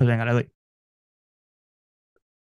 Pues 0.00 0.08
venga, 0.08 0.24
le 0.24 0.32
doy. 0.32 0.50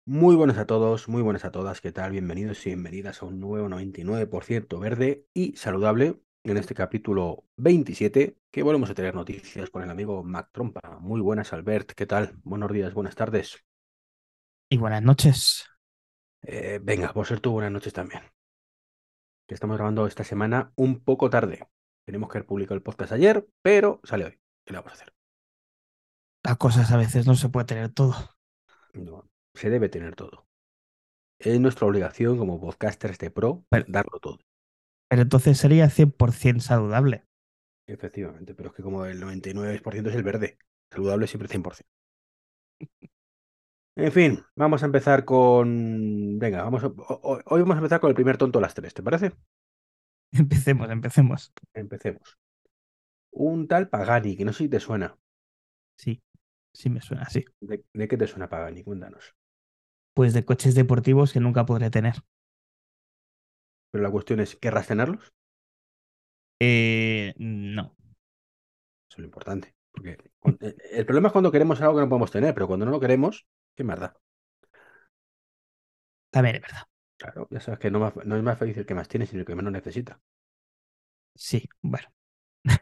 Muy 0.04 0.36
buenas 0.36 0.58
a 0.58 0.66
todos, 0.66 1.08
muy 1.08 1.22
buenas 1.22 1.46
a 1.46 1.50
todas, 1.50 1.80
¿qué 1.80 1.92
tal? 1.92 2.10
Bienvenidos 2.12 2.66
y 2.66 2.68
bienvenidas 2.68 3.22
a 3.22 3.24
un 3.24 3.40
nuevo 3.40 3.70
99% 3.70 4.78
verde 4.78 5.24
y 5.32 5.56
saludable 5.56 6.20
en 6.44 6.58
este 6.58 6.74
capítulo 6.74 7.46
27, 7.56 8.36
que 8.50 8.62
volvemos 8.62 8.90
a 8.90 8.94
tener 8.94 9.14
noticias 9.14 9.70
con 9.70 9.82
el 9.82 9.88
amigo 9.88 10.22
Mac 10.22 10.50
Trompa. 10.52 10.98
Muy 11.00 11.22
buenas, 11.22 11.54
Albert, 11.54 11.92
¿qué 11.92 12.04
tal? 12.04 12.34
Buenos 12.42 12.70
días, 12.70 12.92
buenas 12.92 13.14
tardes. 13.14 13.64
Y 14.68 14.76
buenas 14.76 15.02
noches. 15.02 15.64
Eh, 16.42 16.80
venga, 16.82 17.14
por 17.14 17.26
ser 17.26 17.40
tú, 17.40 17.52
buenas 17.52 17.72
noches 17.72 17.94
también. 17.94 18.24
Que 19.46 19.54
estamos 19.54 19.78
grabando 19.78 20.06
esta 20.06 20.22
semana 20.22 20.74
un 20.76 21.02
poco 21.02 21.30
tarde. 21.30 21.66
Tenemos 22.04 22.28
que 22.28 22.36
haber 22.36 22.46
publicado 22.46 22.74
el 22.74 22.82
podcast 22.82 23.12
ayer, 23.12 23.48
pero 23.62 24.02
sale 24.04 24.26
hoy. 24.26 24.38
¿Qué 24.66 24.74
le 24.74 24.80
vamos 24.80 24.92
a 24.92 24.96
hacer? 24.96 25.17
Las 26.48 26.56
cosas 26.56 26.90
a 26.92 26.96
veces 26.96 27.26
no 27.26 27.34
se 27.34 27.50
puede 27.50 27.66
tener 27.66 27.90
todo. 27.90 28.14
No, 28.94 29.28
se 29.54 29.68
debe 29.68 29.90
tener 29.90 30.16
todo. 30.16 30.46
Es 31.38 31.60
nuestra 31.60 31.86
obligación 31.86 32.38
como 32.38 32.58
podcasters 32.58 33.18
de 33.18 33.30
pro 33.30 33.64
Pero- 33.68 33.84
darlo 33.86 34.18
todo. 34.18 34.38
Pero 35.10 35.20
entonces 35.22 35.58
sería 35.58 35.90
100% 35.90 36.60
saludable. 36.60 37.24
Efectivamente, 37.86 38.54
pero 38.54 38.70
es 38.70 38.74
que 38.74 38.82
como 38.82 39.04
el 39.04 39.20
99% 39.20 40.08
es 40.08 40.16
el 40.16 40.22
verde, 40.22 40.58
saludable 40.90 41.26
siempre 41.26 41.48
100%. 41.48 41.90
En 43.96 44.12
fin, 44.12 44.40
vamos 44.56 44.82
a 44.82 44.86
empezar 44.86 45.24
con... 45.24 46.38
Venga, 46.38 46.62
vamos 46.62 46.84
a- 46.84 46.86
ho- 46.86 47.20
ho- 47.20 47.42
hoy 47.46 47.60
vamos 47.62 47.74
a 47.74 47.78
empezar 47.80 48.00
con 48.00 48.08
el 48.10 48.14
primer 48.14 48.38
tonto 48.38 48.60
a 48.60 48.62
las 48.62 48.72
tres, 48.72 48.94
¿te 48.94 49.02
parece? 49.02 49.32
Empecemos, 50.32 50.88
empecemos. 50.88 51.52
Empecemos. 51.74 52.38
Un 53.32 53.66
tal 53.66 53.88
Pagani, 53.88 54.36
que 54.36 54.44
no 54.44 54.52
sé 54.52 54.64
si 54.64 54.68
te 54.68 54.78
suena. 54.78 55.18
Sí, 55.96 56.22
sí 56.78 56.90
me 56.90 57.00
suena 57.02 57.22
así. 57.24 57.44
¿De, 57.60 57.84
de 57.92 58.08
qué 58.08 58.16
te 58.16 58.26
suena 58.26 58.48
Pagani? 58.48 58.82
Cuéntanos. 58.84 59.34
Pues 60.12 60.34
de 60.34 60.44
coches 60.44 60.74
deportivos 60.74 61.32
que 61.32 61.40
nunca 61.40 61.64
podré 61.64 61.88
tener. 61.90 62.16
Pero 63.90 64.02
la 64.02 64.10
cuestión 64.10 64.40
es, 64.40 64.56
¿querrás 64.56 64.86
tenerlos? 64.86 65.30
Eh, 66.60 67.34
no. 67.38 67.94
Eso 69.10 69.16
es 69.16 69.18
lo 69.18 69.24
importante. 69.26 69.74
Porque 69.92 70.16
cuan- 70.38 70.58
el 70.92 71.04
problema 71.06 71.28
es 71.28 71.32
cuando 71.32 71.52
queremos 71.52 71.80
algo 71.80 71.94
que 71.96 72.00
no 72.02 72.08
podemos 72.08 72.30
tener, 72.30 72.54
pero 72.54 72.66
cuando 72.68 72.86
no 72.86 72.92
lo 72.92 73.00
queremos, 73.00 73.46
¿qué 73.76 73.84
más 73.84 74.00
da? 74.00 74.16
También 76.30 76.56
es 76.56 76.62
verdad. 76.62 76.82
Claro, 77.16 77.46
ya 77.50 77.60
sabes 77.60 77.78
que 77.80 77.90
no, 77.92 78.12
no 78.24 78.36
es 78.36 78.42
más 78.42 78.58
feliz 78.58 78.76
el 78.76 78.86
que 78.86 78.94
más 78.94 79.06
tiene, 79.08 79.26
sino 79.26 79.40
el 79.40 79.46
que 79.46 79.54
menos 79.54 79.72
necesita. 79.72 80.20
Sí, 81.34 81.68
bueno. 81.82 82.08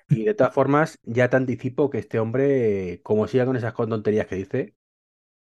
Y 0.08 0.24
de 0.24 0.34
todas 0.34 0.54
formas, 0.54 0.98
ya 1.04 1.28
te 1.30 1.36
anticipo 1.36 1.90
que 1.90 1.98
este 1.98 2.18
hombre, 2.20 3.00
como 3.02 3.26
siga 3.28 3.44
con 3.46 3.56
esas 3.56 3.74
tonterías 3.74 4.26
que 4.26 4.36
dice, 4.36 4.76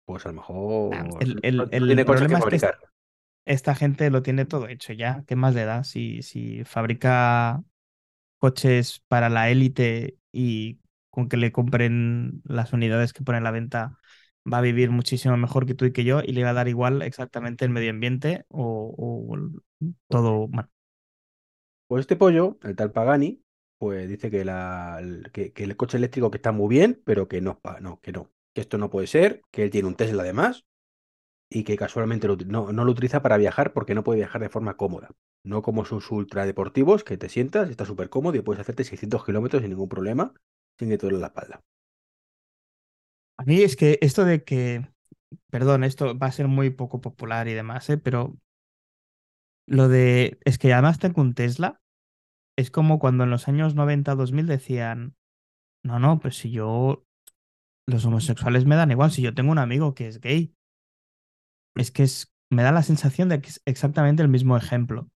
pues 0.05 0.25
a 0.25 0.29
lo 0.29 0.35
mejor 0.35 0.55
Ah, 0.89 1.03
el- 1.19 1.39
el- 1.41 1.67
no- 1.71 1.71
no 1.77 1.87
el 1.91 2.03
tiene 2.03 2.05
cosas 2.05 2.27
que 2.27 2.35
problema 2.35 2.39
es 2.39 2.45
que 2.45 2.61
fabricar. 2.61 2.79
Esta 3.45 3.75
gente 3.75 4.09
lo 4.11 4.23
tiene 4.23 4.45
todo 4.45 4.67
hecho 4.69 4.93
ya. 4.93 5.23
¿Qué 5.27 5.35
más 5.35 5.55
le 5.55 5.65
da? 5.65 5.83
Si, 5.85 6.21
si 6.23 6.63
fabrica 6.65 7.63
coches 8.39 9.03
para 9.09 9.29
la 9.29 9.49
élite 9.49 10.17
y 10.31 10.79
con 11.11 11.29
que 11.29 11.37
le 11.37 11.51
compren 11.53 12.41
las 12.45 12.73
unidades 12.73 13.13
que 13.13 13.23
pone 13.23 13.39
a 13.39 13.41
la 13.41 13.51
venta, 13.51 13.97
va 14.51 14.59
a 14.59 14.61
vivir 14.61 14.91
muchísimo 14.91 15.37
mejor 15.37 15.65
que 15.67 15.75
tú 15.75 15.85
y 15.85 15.93
que 15.93 16.03
yo 16.05 16.21
y 16.23 16.33
le 16.33 16.43
va 16.45 16.51
a 16.51 16.53
dar 16.53 16.67
igual 16.69 17.01
exactamente 17.03 17.65
el 17.65 17.71
medio 17.71 17.91
ambiente 17.91 18.45
o, 18.49 18.95
o 18.97 19.35
el- 19.37 19.63
todo. 20.09 20.47
Bueno, 20.49 20.69
Pues 21.87 22.01
este 22.01 22.15
pollo, 22.15 22.59
el 22.63 22.75
tal 22.75 22.91
Pagani, 22.91 23.43
pues 23.77 24.07
dice 24.07 24.31
que, 24.31 24.45
la, 24.45 25.01
que, 25.31 25.53
el 25.55 25.75
coche 25.77 25.97
eléctrico 25.97 26.31
que 26.31 26.37
está 26.37 26.51
muy 26.51 26.69
bien, 26.69 27.01
pero 27.05 27.27
que 27.27 27.41
no, 27.41 27.59
no, 27.81 27.99
que 28.01 28.11
no, 28.11 28.31
que 28.53 28.61
esto 28.61 28.77
no 28.77 28.89
puede 28.89 29.07
ser, 29.07 29.41
que 29.51 29.63
él 29.63 29.69
tiene 29.69 29.87
un 29.87 29.95
Tesla 29.95 30.23
además 30.23 30.65
y 31.49 31.63
que 31.63 31.77
casualmente 31.77 32.27
no, 32.27 32.71
no 32.71 32.85
lo 32.85 32.91
utiliza 32.91 33.21
para 33.21 33.37
viajar 33.37 33.73
porque 33.73 33.95
no 33.95 34.03
puede 34.03 34.19
viajar 34.19 34.41
de 34.41 34.49
forma 34.49 34.77
cómoda. 34.77 35.09
No 35.43 35.61
como 35.61 35.85
sus 35.85 36.09
ultradeportivos, 36.11 37.03
que 37.03 37.17
te 37.17 37.29
sientas, 37.29 37.69
está 37.69 37.85
súper 37.85 38.09
cómodo 38.09 38.35
y 38.37 38.41
puedes 38.41 38.61
hacerte 38.61 38.83
600 38.83 39.23
kilómetros 39.25 39.61
sin 39.61 39.71
ningún 39.71 39.89
problema, 39.89 40.33
sin 40.79 40.89
que 40.89 40.97
te 40.97 41.05
duele 41.05 41.19
la 41.19 41.27
espalda. 41.27 41.61
a 43.37 43.43
mí 43.43 43.61
es 43.61 43.75
que 43.75 43.99
esto 44.01 44.25
de 44.25 44.43
que, 44.43 44.89
perdón, 45.49 45.83
esto 45.83 46.17
va 46.17 46.27
a 46.27 46.31
ser 46.31 46.47
muy 46.47 46.69
poco 46.69 47.01
popular 47.01 47.47
y 47.47 47.53
demás, 47.53 47.89
¿eh? 47.89 47.97
pero 47.97 48.37
lo 49.67 49.87
de, 49.87 50.39
es 50.45 50.57
que 50.57 50.73
además 50.73 50.99
tengo 50.99 51.21
un 51.21 51.33
Tesla, 51.33 51.81
es 52.57 52.71
como 52.71 52.99
cuando 52.99 53.23
en 53.23 53.29
los 53.31 53.47
años 53.47 53.75
90-2000 53.75 54.47
decían, 54.47 55.15
no, 55.83 55.99
no, 55.99 56.19
pues 56.19 56.37
si 56.37 56.51
yo, 56.51 57.05
los 57.87 58.05
homosexuales 58.05 58.65
me 58.65 58.75
dan 58.77 58.91
igual, 58.91 59.11
si 59.11 59.21
yo 59.23 59.33
tengo 59.35 59.51
un 59.53 59.59
amigo 59.59 59.95
que 59.95 60.07
es 60.07 60.21
gay, 60.21 60.55
es 61.75 61.91
que 61.91 62.03
es, 62.03 62.33
me 62.49 62.63
da 62.63 62.71
la 62.73 62.83
sensación 62.83 63.29
de 63.29 63.39
que 63.41 63.49
es 63.49 63.61
exactamente 63.65 64.21
el 64.23 64.29
mismo 64.29 64.57
ejemplo. 64.57 65.09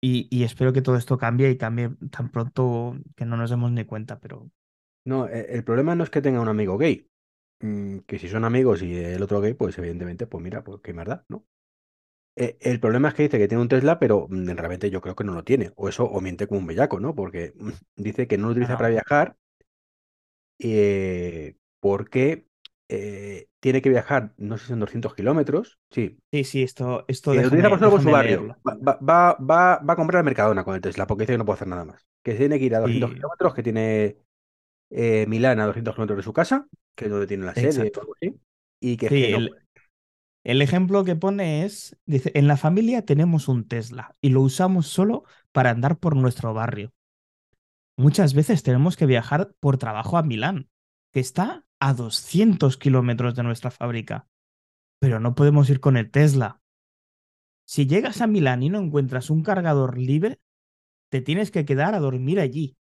Y, 0.00 0.28
y 0.30 0.44
espero 0.44 0.72
que 0.72 0.82
todo 0.82 0.96
esto 0.96 1.18
cambie 1.18 1.50
y 1.50 1.56
cambie 1.58 1.90
tan 2.10 2.30
pronto 2.30 2.96
que 3.16 3.24
no 3.24 3.36
nos 3.36 3.50
demos 3.50 3.72
ni 3.72 3.84
cuenta, 3.84 4.20
pero 4.20 4.50
No, 5.04 5.26
e- 5.28 5.46
el 5.54 5.64
problema 5.64 5.94
no 5.94 6.04
es 6.04 6.10
que 6.10 6.22
tenga 6.22 6.40
un 6.40 6.48
amigo 6.48 6.78
gay. 6.78 7.08
Mm, 7.60 8.00
Que 8.06 8.18
si 8.18 8.28
son 8.28 8.44
amigos 8.44 8.82
y 8.82 8.94
el 8.96 9.22
otro 9.22 9.40
gay, 9.40 9.54
pues 9.54 9.78
evidentemente, 9.78 10.26
pues 10.26 10.42
mira, 10.44 10.64
pues 10.64 10.80
qué 10.82 10.92
más 10.94 11.06
da, 11.06 11.24
¿no? 11.28 11.46
Eh, 12.36 12.56
El 12.60 12.80
problema 12.80 13.08
es 13.08 13.14
que 13.14 13.22
dice 13.24 13.38
que 13.38 13.48
tiene 13.48 13.62
un 13.62 13.68
Tesla, 13.68 13.98
pero 13.98 14.26
mm, 14.28 14.48
realmente 14.56 14.90
yo 14.90 15.00
creo 15.00 15.14
que 15.16 15.24
no 15.24 15.34
lo 15.34 15.44
tiene. 15.44 15.72
O 15.76 15.88
eso, 15.88 16.04
o 16.04 16.20
miente 16.20 16.46
como 16.48 16.60
un 16.60 16.66
bellaco, 16.66 17.00
¿no? 17.00 17.14
Porque 17.14 17.52
mm, 17.56 17.70
dice 17.96 18.26
que 18.28 18.38
no 18.38 18.46
lo 18.46 18.52
utiliza 18.52 18.76
para 18.76 18.88
viajar 18.90 19.36
eh, 20.58 21.56
porque 21.80 22.46
eh, 22.88 23.48
tiene 23.60 23.82
que 23.82 23.90
viajar, 23.90 24.34
no 24.36 24.56
sé 24.58 24.64
si 24.64 24.68
son 24.70 24.80
200 24.80 25.14
kilómetros. 25.14 25.78
Sí, 25.90 26.18
sí, 26.32 26.44
sí, 26.44 26.62
esto, 26.62 27.04
esto 27.08 27.34
lo 27.34 27.46
utiliza 27.48 27.68
por 27.70 27.78
solo 27.78 28.00
su 28.00 28.10
barrio. 28.10 28.56
Va, 28.66 28.98
va, 29.00 29.36
va, 29.40 29.92
a 29.92 29.96
comprar 29.96 30.18
al 30.20 30.24
Mercadona 30.24 30.64
con 30.64 30.74
el 30.74 30.80
Tesla, 30.80 31.06
porque 31.06 31.22
dice 31.22 31.34
que 31.34 31.38
no 31.38 31.44
puede 31.44 31.56
hacer 31.56 31.68
nada 31.68 31.84
más. 31.84 32.06
Que 32.22 32.32
se 32.32 32.38
tiene 32.38 32.58
que 32.58 32.64
ir 32.64 32.74
a 32.74 32.80
200 32.80 33.10
Y- 33.10 33.14
kilómetros, 33.14 33.54
que 33.54 33.62
tiene 33.62 34.18
eh, 34.90 35.26
Milán 35.28 35.60
a 35.60 35.66
200 35.66 35.94
kilómetros 35.94 36.18
de 36.18 36.22
su 36.24 36.32
casa, 36.32 36.68
que 36.94 37.06
es 37.06 37.10
donde 37.10 37.26
tiene 37.26 37.46
la 37.46 37.54
sede 37.56 37.92
y 38.80 38.96
que 38.96 39.08
es 39.08 39.12
Sí, 39.12 39.16
que 39.16 39.28
no 39.28 39.36
el, 39.36 39.44
puede. 39.44 39.63
El 40.44 40.60
ejemplo 40.60 41.04
que 41.04 41.16
pone 41.16 41.64
es, 41.64 41.96
dice, 42.04 42.30
en 42.34 42.46
la 42.46 42.58
familia 42.58 43.04
tenemos 43.04 43.48
un 43.48 43.66
Tesla 43.66 44.14
y 44.20 44.28
lo 44.28 44.42
usamos 44.42 44.86
solo 44.86 45.24
para 45.52 45.70
andar 45.70 45.98
por 45.98 46.16
nuestro 46.16 46.52
barrio. 46.52 46.92
Muchas 47.96 48.34
veces 48.34 48.62
tenemos 48.62 48.96
que 48.96 49.06
viajar 49.06 49.54
por 49.58 49.78
trabajo 49.78 50.18
a 50.18 50.22
Milán, 50.22 50.68
que 51.12 51.20
está 51.20 51.64
a 51.80 51.94
200 51.94 52.76
kilómetros 52.76 53.34
de 53.34 53.42
nuestra 53.42 53.70
fábrica, 53.70 54.28
pero 54.98 55.18
no 55.18 55.34
podemos 55.34 55.70
ir 55.70 55.80
con 55.80 55.96
el 55.96 56.10
Tesla. 56.10 56.60
Si 57.66 57.86
llegas 57.86 58.20
a 58.20 58.26
Milán 58.26 58.62
y 58.62 58.68
no 58.68 58.78
encuentras 58.80 59.30
un 59.30 59.42
cargador 59.42 59.96
libre, 59.96 60.40
te 61.08 61.22
tienes 61.22 61.50
que 61.50 61.64
quedar 61.64 61.94
a 61.94 62.00
dormir 62.00 62.38
allí. 62.38 62.76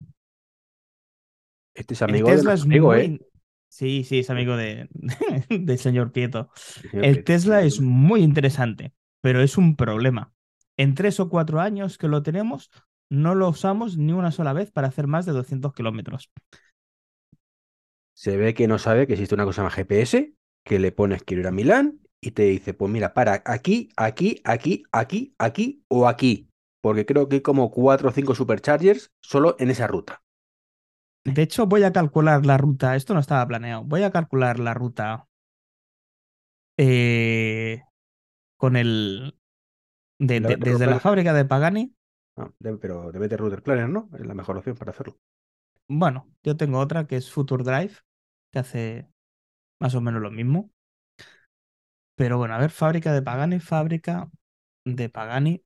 Este 1.73 1.93
es 1.93 2.01
El 2.01 2.09
amigo 2.09 2.29
de 2.29 2.35
Tesla 2.35 2.53
es 2.53 2.65
nuestro 2.65 2.67
amigo, 2.67 2.87
muy... 2.87 2.99
¿eh? 2.99 3.32
Sí, 3.73 4.03
sí, 4.03 4.19
es 4.19 4.29
amigo 4.29 4.55
de, 4.55 4.87
del 5.49 5.79
señor 5.79 6.11
Prieto. 6.11 6.51
El 6.53 6.91
señor 6.91 7.05
El 7.05 7.11
Prieto. 7.13 7.23
Tesla 7.23 7.63
es 7.63 7.81
muy 7.81 8.21
interesante, 8.21 8.93
pero 9.19 9.41
es 9.41 9.57
un 9.57 9.75
problema. 9.75 10.31
En 10.77 10.93
tres 10.93 11.19
o 11.19 11.27
cuatro 11.27 11.59
años 11.59 11.97
que 11.97 12.07
lo 12.07 12.21
tenemos, 12.21 12.69
no 13.09 13.33
lo 13.33 13.49
usamos 13.49 13.97
ni 13.97 14.13
una 14.13 14.31
sola 14.31 14.53
vez 14.53 14.69
para 14.69 14.89
hacer 14.89 15.07
más 15.07 15.25
de 15.25 15.31
200 15.31 15.73
kilómetros. 15.73 16.29
Se 18.15 18.37
ve 18.37 18.53
que 18.53 18.67
no 18.67 18.77
sabe 18.77 19.07
que 19.07 19.13
existe 19.13 19.33
una 19.33 19.45
cosa 19.45 19.63
más 19.63 19.73
GPS, 19.73 20.35
que 20.63 20.77
le 20.77 20.91
pones 20.91 21.23
quiero 21.23 21.41
ir 21.41 21.47
a 21.47 21.51
Milán 21.51 21.99
y 22.21 22.29
te 22.29 22.43
dice, 22.43 22.75
pues 22.75 22.91
mira, 22.91 23.15
para 23.15 23.41
aquí, 23.43 23.89
aquí, 23.97 24.39
aquí, 24.43 24.83
aquí, 24.91 25.33
aquí 25.39 25.83
o 25.87 26.07
aquí. 26.07 26.47
Porque 26.79 27.07
creo 27.07 27.27
que 27.27 27.37
hay 27.37 27.41
como 27.41 27.71
cuatro 27.71 28.09
o 28.09 28.11
cinco 28.11 28.35
superchargers 28.35 29.09
solo 29.19 29.55
en 29.57 29.71
esa 29.71 29.87
ruta. 29.87 30.22
De 31.25 31.41
hecho, 31.41 31.65
voy 31.67 31.83
a 31.83 31.91
calcular 31.91 32.45
la 32.45 32.57
ruta. 32.57 32.95
Esto 32.95 33.13
no 33.13 33.19
estaba 33.19 33.45
planeado. 33.47 33.83
Voy 33.83 34.03
a 34.03 34.11
calcular 34.11 34.57
la 34.59 34.73
ruta 34.73 35.27
eh, 36.77 37.81
con 38.57 38.75
el. 38.75 39.35
de- 40.19 40.41
de- 40.41 40.57
desde 40.57 40.87
la 40.87 40.99
fábrica 40.99 41.33
de 41.33 41.45
Pagani. 41.45 41.95
Ah, 42.37 42.51
pero 42.81 43.11
debe 43.11 43.27
de 43.27 43.37
Router 43.37 43.63
Planner, 43.63 43.89
¿no? 43.89 44.09
Es 44.19 44.25
la 44.25 44.35
mejor 44.35 44.57
opción 44.57 44.75
para 44.77 44.91
hacerlo. 44.91 45.17
Bueno, 45.87 46.29
yo 46.43 46.57
tengo 46.57 46.79
otra 46.79 47.07
que 47.07 47.15
es 47.17 47.31
Future 47.31 47.63
Drive, 47.63 47.93
que 48.51 48.59
hace 48.59 49.07
más 49.79 49.95
o 49.95 50.01
menos 50.01 50.21
lo 50.21 50.31
mismo. 50.31 50.71
Pero 52.15 52.37
bueno, 52.37 52.53
a 52.55 52.57
ver, 52.59 52.71
fábrica 52.71 53.13
de 53.13 53.21
Pagani, 53.21 53.59
fábrica 53.59 54.29
de 54.85 55.09
Pagani, 55.09 55.63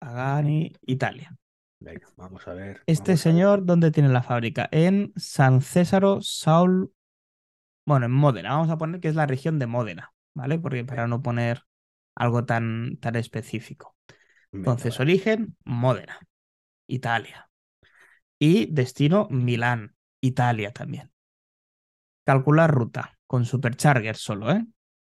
Pagani, 0.00 0.72
Italia. 0.86 1.36
Venga, 1.82 2.06
vamos 2.16 2.46
a 2.46 2.54
ver. 2.54 2.80
Este 2.86 3.12
ver. 3.12 3.18
señor, 3.18 3.64
¿dónde 3.64 3.90
tiene 3.90 4.08
la 4.08 4.22
fábrica? 4.22 4.68
En 4.70 5.12
San 5.16 5.62
Césaro, 5.62 6.20
Saul. 6.22 6.92
Bueno, 7.84 8.06
en 8.06 8.12
Módena. 8.12 8.50
Vamos 8.50 8.70
a 8.70 8.78
poner 8.78 9.00
que 9.00 9.08
es 9.08 9.16
la 9.16 9.26
región 9.26 9.58
de 9.58 9.66
Módena, 9.66 10.12
¿vale? 10.34 10.58
Porque 10.60 10.84
para 10.84 11.08
no 11.08 11.22
poner 11.22 11.62
algo 12.14 12.44
tan, 12.44 12.98
tan 12.98 13.16
específico. 13.16 13.96
Entonces, 14.52 15.00
origen, 15.00 15.56
Módena, 15.64 16.20
Italia. 16.86 17.50
Y 18.38 18.66
destino, 18.66 19.26
Milán, 19.30 19.96
Italia 20.20 20.72
también. 20.72 21.10
Calcular 22.24 22.70
ruta 22.70 23.18
con 23.26 23.44
Supercharger 23.44 24.14
solo, 24.14 24.52
¿eh? 24.52 24.64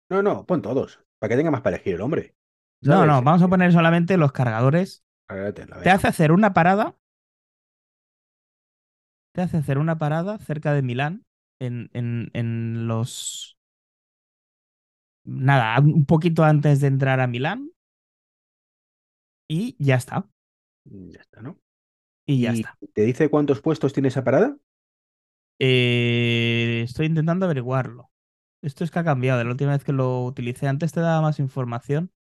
No, 0.08 0.23
no, 0.23 0.46
pon 0.46 0.62
todos. 0.62 1.00
Para 1.19 1.31
que 1.31 1.37
tenga 1.37 1.50
más 1.50 1.62
para 1.62 1.76
elegir 1.76 1.94
el 1.94 2.00
hombre. 2.00 2.34
No, 2.82 3.06
no, 3.06 3.23
vamos 3.23 3.43
a 3.43 3.49
poner 3.49 3.73
solamente 3.73 4.16
los 4.16 4.31
cargadores. 4.31 5.05
Te 5.82 5.90
hace 5.90 6.08
hacer 6.08 6.32
una 6.32 6.52
parada. 6.52 6.96
Te 9.32 9.42
hace 9.42 9.56
hacer 9.58 9.78
una 9.78 9.98
parada 9.98 10.38
cerca 10.38 10.72
de 10.72 10.82
Milán, 10.82 11.24
en, 11.60 11.90
en, 11.94 12.30
en 12.34 12.86
los. 12.88 13.56
Nada, 15.48 15.80
un 15.80 16.04
poquito 16.06 16.44
antes 16.44 16.80
de 16.80 16.88
entrar 16.88 17.20
a 17.20 17.26
Milán. 17.26 17.70
Y 19.48 19.76
ya 19.78 19.96
está. 19.96 20.26
Ya 20.84 21.20
está, 21.20 21.40
¿no? 21.42 21.58
Y 22.26 22.42
ya 22.42 22.50
¿Y 22.50 22.52
está. 22.52 22.78
¿Te 22.92 23.02
dice 23.02 23.28
cuántos 23.30 23.60
puestos 23.62 23.92
tiene 23.92 24.08
esa 24.08 24.24
parada? 24.24 24.56
Eh, 25.58 26.82
estoy 26.84 27.06
intentando 27.06 27.44
averiguarlo. 27.46 28.10
Esto 28.62 28.84
es 28.84 28.90
que 28.90 28.98
ha 28.98 29.04
cambiado. 29.04 29.38
De 29.38 29.44
la 29.44 29.50
última 29.52 29.72
vez 29.72 29.84
que 29.84 29.92
lo 29.92 30.24
utilicé, 30.24 30.68
antes 30.68 30.92
te 30.92 31.00
daba 31.00 31.20
más 31.22 31.38
información. 31.38 32.12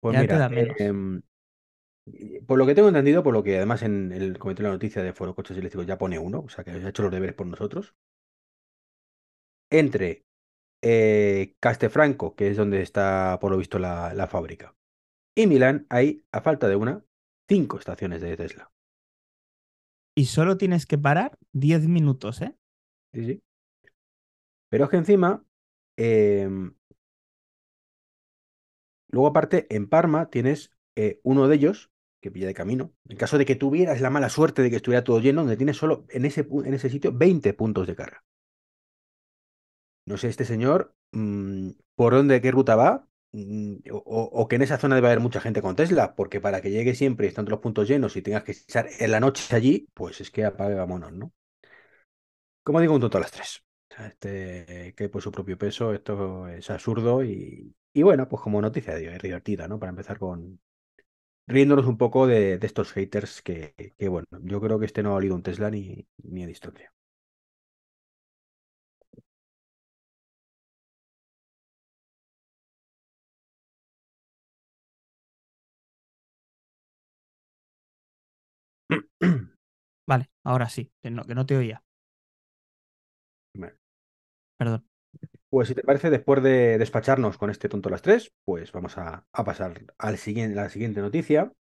Pues 0.00 0.14
Ya 0.14 0.26
te 0.26 0.36
da 0.36 0.48
menos. 0.50 0.76
em, 0.78 1.22
por 2.46 2.58
lo 2.58 2.66
que 2.66 2.74
tengo 2.74 2.88
entendido, 2.88 3.22
por 3.22 3.32
lo 3.34 3.42
que 3.42 3.56
además 3.56 3.82
en 3.82 4.12
el 4.12 4.38
comité 4.38 4.62
de 4.62 4.68
la 4.68 4.74
noticia 4.74 5.02
de 5.02 5.12
Foro 5.12 5.34
Coches 5.34 5.56
Eléctricos 5.56 5.86
ya 5.86 5.98
pone 5.98 6.18
uno, 6.18 6.40
o 6.40 6.48
sea 6.48 6.64
que 6.64 6.70
ha 6.70 6.88
hecho 6.88 7.02
los 7.02 7.12
deberes 7.12 7.34
por 7.36 7.46
nosotros. 7.46 7.94
Entre 9.70 10.24
eh, 10.82 11.56
Castefranco, 11.60 12.36
que 12.36 12.48
es 12.50 12.56
donde 12.56 12.82
está 12.82 13.38
por 13.40 13.50
lo 13.52 13.58
visto 13.58 13.78
la, 13.78 14.14
la 14.14 14.26
fábrica, 14.28 14.76
y 15.34 15.46
Milán 15.46 15.86
hay, 15.90 16.24
a 16.32 16.42
falta 16.42 16.68
de 16.68 16.76
una, 16.76 17.04
cinco 17.48 17.78
estaciones 17.78 18.22
de 18.22 18.36
Tesla. 18.36 18.72
Y 20.14 20.26
solo 20.26 20.56
tienes 20.56 20.86
que 20.86 20.98
parar 20.98 21.38
10 21.52 21.88
minutos, 21.88 22.40
¿eh? 22.42 22.56
Sí, 23.12 23.24
sí. 23.26 23.42
Pero 24.68 24.84
es 24.84 24.90
que 24.90 24.96
encima, 24.96 25.44
em, 25.96 26.74
luego 29.08 29.28
aparte, 29.28 29.66
en 29.74 29.88
Parma 29.88 30.30
tienes 30.30 30.70
eh, 30.96 31.20
uno 31.24 31.48
de 31.48 31.56
ellos 31.56 31.90
que 32.24 32.30
pilla 32.34 32.46
de 32.48 32.54
camino. 32.62 32.84
En 33.08 33.16
caso 33.18 33.38
de 33.38 33.46
que 33.46 33.56
tuvieras 33.56 34.00
la 34.00 34.10
mala 34.10 34.28
suerte 34.30 34.62
de 34.62 34.70
que 34.70 34.76
estuviera 34.76 35.04
todo 35.04 35.20
lleno, 35.20 35.42
donde 35.42 35.56
tienes 35.58 35.76
solo 35.78 36.06
en 36.10 36.24
ese, 36.26 36.46
en 36.64 36.74
ese 36.74 36.90
sitio 36.90 37.12
20 37.12 37.54
puntos 37.54 37.86
de 37.88 37.96
carga. 37.96 38.24
No 40.06 40.16
sé, 40.18 40.28
este 40.28 40.44
señor, 40.44 40.94
mm, 41.12 41.70
por 41.94 42.12
dónde, 42.14 42.40
qué 42.42 42.50
ruta 42.50 42.76
va, 42.76 43.08
mm, 43.32 43.76
o, 43.92 44.48
que 44.48 44.56
en 44.56 44.62
esa 44.62 44.78
zona 44.78 44.96
debe 44.96 45.08
haber 45.08 45.20
mucha 45.20 45.40
gente 45.40 45.62
con 45.62 45.76
Tesla, 45.76 46.14
porque 46.14 46.40
para 46.40 46.60
que 46.60 46.70
llegue 46.70 46.94
siempre 46.94 47.30
todos 47.32 47.48
los 47.48 47.60
puntos 47.60 47.88
llenos 47.88 48.16
y 48.16 48.22
tengas 48.22 48.44
que 48.44 48.52
echar 48.52 48.86
en 48.98 49.10
la 49.10 49.20
noche 49.20 49.54
allí, 49.56 49.88
pues 49.94 50.20
es 50.20 50.30
que 50.30 50.44
apague 50.44 50.74
vámonos, 50.74 51.12
¿no? 51.12 51.32
Como 52.62 52.80
digo, 52.80 52.94
un 52.94 53.00
tonto 53.00 53.18
a 53.18 53.20
las 53.20 53.32
tres. 53.32 53.62
Este 53.98 54.94
que 54.96 55.08
por 55.08 55.22
su 55.22 55.30
propio 55.30 55.56
peso, 55.58 55.92
esto 55.94 56.48
es 56.48 56.68
absurdo 56.70 57.22
y, 57.24 57.74
y 57.92 58.02
bueno, 58.02 58.28
pues 58.28 58.42
como 58.42 58.60
noticia 58.60 58.96
di- 58.96 59.06
divertida, 59.22 59.68
¿no? 59.68 59.78
Para 59.78 59.90
empezar 59.90 60.18
con 60.18 60.60
riéndonos 61.46 61.86
un 61.86 61.98
poco 61.98 62.26
de, 62.26 62.58
de 62.58 62.66
estos 62.66 62.92
haters 62.92 63.42
que, 63.42 63.74
que, 63.98 64.08
bueno, 64.08 64.26
yo 64.42 64.60
creo 64.60 64.78
que 64.78 64.86
este 64.86 65.02
no 65.02 65.10
ha 65.12 65.14
olido 65.16 65.34
un 65.34 65.42
Tesla 65.42 65.70
ni, 65.70 66.06
ni 66.22 66.42
a 66.44 66.46
distancia. 66.46 66.92
Vale, 80.06 80.30
ahora 80.44 80.68
sí, 80.70 80.92
que 81.02 81.10
no, 81.10 81.24
que 81.26 81.34
no 81.34 81.46
te 81.46 81.56
oía. 81.56 81.84
Perdón. 84.56 84.84
Pues 85.54 85.68
si 85.68 85.74
te 85.74 85.82
parece, 85.82 86.10
después 86.10 86.42
de 86.42 86.78
despacharnos 86.78 87.38
con 87.38 87.48
este 87.50 87.68
tonto 87.68 87.88
las 87.88 88.02
tres, 88.02 88.32
pues 88.44 88.72
vamos 88.72 88.98
a, 88.98 89.24
a 89.32 89.44
pasar 89.44 89.84
al 89.98 90.18
siguiente, 90.18 90.56
la 90.56 90.68
siguiente 90.68 91.00
noticia. 91.00 91.52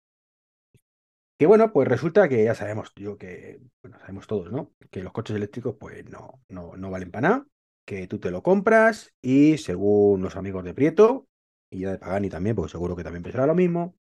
Que 1.37 1.45
bueno, 1.47 1.73
pues 1.73 1.87
resulta 1.87 2.29
que 2.29 2.43
ya 2.43 2.55
sabemos, 2.55 2.93
yo 2.95 3.17
que, 3.17 3.59
bueno, 3.81 3.99
sabemos 3.99 4.27
todos, 4.27 4.51
¿no? 4.51 4.73
Que 4.91 5.03
los 5.03 5.11
coches 5.13 5.35
eléctricos 5.35 5.75
pues 5.79 6.05
no, 6.09 6.41
no, 6.47 6.75
no 6.77 6.89
valen 6.91 7.11
para 7.11 7.29
nada, 7.29 7.47
que 7.85 8.07
tú 8.07 8.19
te 8.19 8.31
lo 8.31 8.43
compras 8.43 9.13
y 9.21 9.57
según 9.57 10.21
los 10.21 10.35
amigos 10.37 10.63
de 10.63 10.73
Prieto, 10.73 11.27
y 11.69 11.81
ya 11.81 11.91
de 11.91 11.97
Pagani 11.99 12.29
también, 12.29 12.55
porque 12.55 12.71
seguro 12.71 12.95
que 12.95 13.03
también 13.03 13.23
pensará 13.23 13.45
lo 13.47 13.55
mismo, 13.55 13.95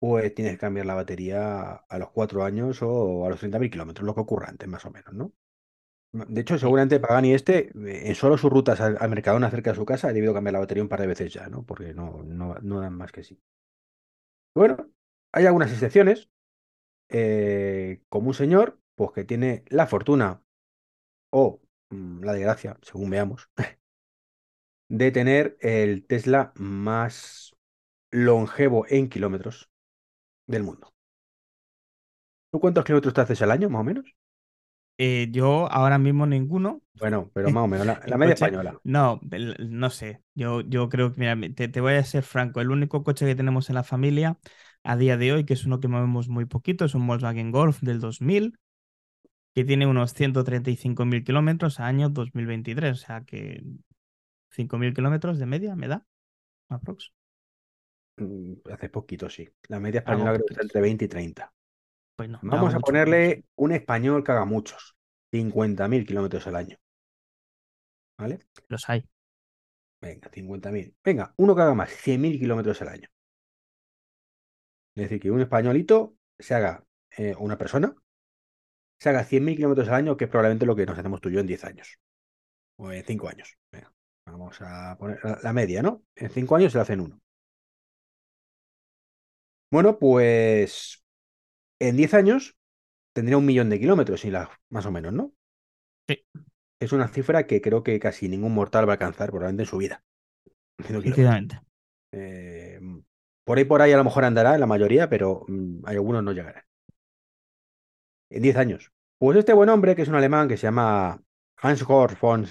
pues 0.00 0.34
tienes 0.34 0.54
que 0.54 0.58
cambiar 0.60 0.86
la 0.86 0.94
batería 0.94 1.72
a 1.88 1.98
los 1.98 2.10
cuatro 2.10 2.44
años 2.44 2.80
o 2.82 3.26
a 3.26 3.30
los 3.30 3.40
30.000 3.40 3.70
kilómetros, 3.70 4.06
lo 4.06 4.14
que 4.14 4.22
ocurra 4.22 4.48
antes, 4.50 4.68
más 4.68 4.84
o 4.86 4.90
menos, 4.92 5.14
¿no? 5.14 5.32
De 6.14 6.40
hecho, 6.40 6.58
seguramente 6.58 6.98
Pagani 7.00 7.34
este, 7.34 7.68
eh, 7.86 8.08
en 8.08 8.14
solo 8.14 8.38
sus 8.38 8.50
rutas 8.50 8.80
al, 8.80 8.96
al 9.00 9.10
Mercadona 9.10 9.50
cerca 9.50 9.70
de 9.70 9.76
su 9.76 9.84
casa, 9.84 10.08
ha 10.08 10.12
debido 10.14 10.32
cambiar 10.34 10.54
la 10.54 10.60
batería 10.60 10.82
un 10.82 10.88
par 10.88 11.00
de 11.00 11.06
veces 11.08 11.32
ya, 11.32 11.48
¿no? 11.48 11.64
Porque 11.66 11.92
no, 11.94 12.22
no, 12.24 12.54
no 12.62 12.80
dan 12.80 12.94
más 12.96 13.12
que 13.12 13.22
sí. 13.24 13.38
Bueno, 14.54 14.88
hay 15.32 15.46
algunas 15.46 15.72
excepciones, 15.72 16.28
eh, 17.10 18.02
como 18.08 18.28
un 18.28 18.34
señor, 18.34 18.80
pues 18.96 19.12
que 19.12 19.24
tiene 19.24 19.64
la 19.68 19.86
fortuna 19.88 20.42
o 21.30 21.60
mm, 21.90 22.24
la 22.24 22.34
desgracia, 22.34 22.78
según 22.82 23.10
veamos, 23.10 23.50
de 24.88 25.10
tener 25.12 25.56
el 25.60 26.06
Tesla 26.06 26.52
más 26.56 27.54
longevo 28.10 28.86
en 28.88 29.08
kilómetros 29.08 29.70
del 30.46 30.64
mundo. 30.64 30.94
¿Tú 32.50 32.58
cuántos 32.60 32.84
kilómetros 32.84 33.12
te 33.14 33.20
haces 33.20 33.42
al 33.42 33.50
año, 33.50 33.68
más 33.68 33.80
o 33.80 33.84
menos? 33.84 34.06
Eh, 34.98 35.28
yo 35.32 35.70
ahora 35.70 35.98
mismo 35.98 36.26
ninguno. 36.26 36.80
Bueno, 36.98 37.30
pero 37.34 37.50
más 37.50 37.64
o 37.64 37.66
menos, 37.66 37.86
la, 37.86 38.16
media 38.16 38.34
coche- 38.34 38.44
española. 38.46 38.78
No, 38.84 39.20
no 39.58 39.90
sé. 39.90 40.22
Yo, 40.34 40.60
yo 40.60 40.88
creo 40.88 41.12
que, 41.12 41.20
mira, 41.20 41.36
te, 41.54 41.68
te 41.68 41.80
voy 41.80 41.94
a 41.94 42.04
ser 42.04 42.22
franco. 42.22 42.60
El 42.60 42.70
único 42.70 43.02
coche 43.02 43.26
que 43.26 43.34
tenemos 43.34 43.68
en 43.68 43.74
la 43.74 43.82
familia 43.84 44.38
a 44.84 44.96
día 44.96 45.16
de 45.16 45.32
hoy, 45.32 45.44
que 45.44 45.54
es 45.54 45.64
uno 45.64 45.80
que 45.80 45.88
movemos 45.88 46.28
muy 46.28 46.44
poquito, 46.44 46.84
es 46.84 46.94
un 46.94 47.06
Volkswagen 47.06 47.50
Golf 47.50 47.80
del 47.80 47.98
2000, 48.00 48.56
que 49.54 49.64
tiene 49.64 49.86
unos 49.86 50.14
135.000 50.14 51.24
kilómetros 51.24 51.80
a 51.80 51.86
año 51.86 52.08
2023. 52.10 52.92
O 52.92 53.06
sea 53.06 53.22
que 53.24 53.64
5.000 54.50 54.94
kilómetros 54.94 55.38
de 55.38 55.46
media 55.46 55.76
me 55.76 55.88
da, 55.88 56.06
aprox. 56.70 57.12
Mm, 58.16 58.54
Hace 58.72 58.88
poquito, 58.88 59.28
sí. 59.30 59.48
La 59.68 59.80
media 59.80 60.00
española 60.00 60.32
creo 60.34 60.46
que 60.46 60.52
está 60.54 60.62
entre 60.62 60.80
20 60.80 61.04
y 61.04 61.08
30. 61.08 61.52
Pues 62.16 62.28
no, 62.28 62.38
Vamos 62.42 62.74
a 62.74 62.80
ponerle 62.80 63.44
un 63.56 63.72
español 63.72 64.22
que 64.22 64.32
haga 64.32 64.44
muchos. 64.44 64.96
50.000 65.32 66.06
kilómetros 66.06 66.46
al 66.46 66.56
año. 66.56 66.76
¿Vale? 68.18 68.46
Los 68.68 68.88
hay. 68.88 69.04
Venga, 70.00 70.30
50.000. 70.30 70.94
Venga, 71.02 71.34
uno 71.36 71.56
que 71.56 71.62
haga 71.62 71.74
más, 71.74 71.90
100.000 71.90 72.38
kilómetros 72.38 72.80
al 72.82 72.88
año. 72.88 73.08
Es 74.94 75.04
decir, 75.04 75.20
que 75.20 75.30
un 75.30 75.40
españolito 75.40 76.14
se 76.38 76.54
haga, 76.54 76.84
eh, 77.16 77.34
una 77.38 77.58
persona, 77.58 77.94
se 79.00 79.08
haga 79.08 79.24
100.000 79.24 79.56
kilómetros 79.56 79.88
al 79.88 79.94
año, 79.94 80.16
que 80.16 80.24
es 80.24 80.30
probablemente 80.30 80.66
lo 80.66 80.76
que 80.76 80.86
nos 80.86 80.98
hacemos 80.98 81.20
tú 81.20 81.30
y 81.30 81.32
yo 81.32 81.40
en 81.40 81.46
10 81.46 81.64
años. 81.64 81.98
O 82.76 82.92
en 82.92 83.04
5 83.04 83.28
años. 83.28 83.56
Venga, 83.72 83.92
vamos 84.26 84.60
a 84.60 84.96
poner 84.98 85.18
la, 85.42 85.52
media, 85.52 85.82
¿no? 85.82 86.04
En 86.14 86.30
5 86.30 86.56
años 86.56 86.72
se 86.72 86.78
le 86.78 86.82
hacen 86.82 87.00
uno. 87.00 87.20
Bueno, 89.70 89.98
pues 89.98 91.03
en 91.80 91.96
10 91.96 92.14
años 92.14 92.56
tendría 93.14 93.38
un 93.38 93.46
millón 93.46 93.70
de 93.70 93.78
kilómetros, 93.78 94.24
y 94.24 94.30
la, 94.30 94.50
más 94.70 94.86
o 94.86 94.90
menos, 94.90 95.12
¿no? 95.12 95.32
Sí. 96.08 96.24
Es 96.80 96.92
una 96.92 97.08
cifra 97.08 97.46
que 97.46 97.60
creo 97.60 97.82
que 97.82 97.98
casi 98.00 98.28
ningún 98.28 98.52
mortal 98.52 98.88
va 98.88 98.92
a 98.92 98.94
alcanzar 98.94 99.30
probablemente 99.30 99.62
en 99.62 99.68
su 99.68 99.78
vida. 99.78 100.04
Efectivamente. 100.78 101.60
Eh, 102.12 102.80
por 103.44 103.58
ahí 103.58 103.64
por 103.64 103.82
ahí 103.82 103.92
a 103.92 103.96
lo 103.96 104.04
mejor 104.04 104.24
andará 104.24 104.54
en 104.54 104.60
la 104.60 104.66
mayoría, 104.66 105.08
pero 105.08 105.44
mm, 105.46 105.86
hay 105.86 105.96
algunos 105.96 106.22
no 106.22 106.32
llegarán. 106.32 106.64
En 108.30 108.42
10 108.42 108.56
años. 108.56 108.92
Pues 109.18 109.38
este 109.38 109.52
buen 109.52 109.68
hombre, 109.68 109.94
que 109.94 110.02
es 110.02 110.08
un 110.08 110.16
alemán 110.16 110.48
que 110.48 110.56
se 110.56 110.66
llama 110.66 111.22
Hans-Georg 111.58 112.18
von 112.20 112.46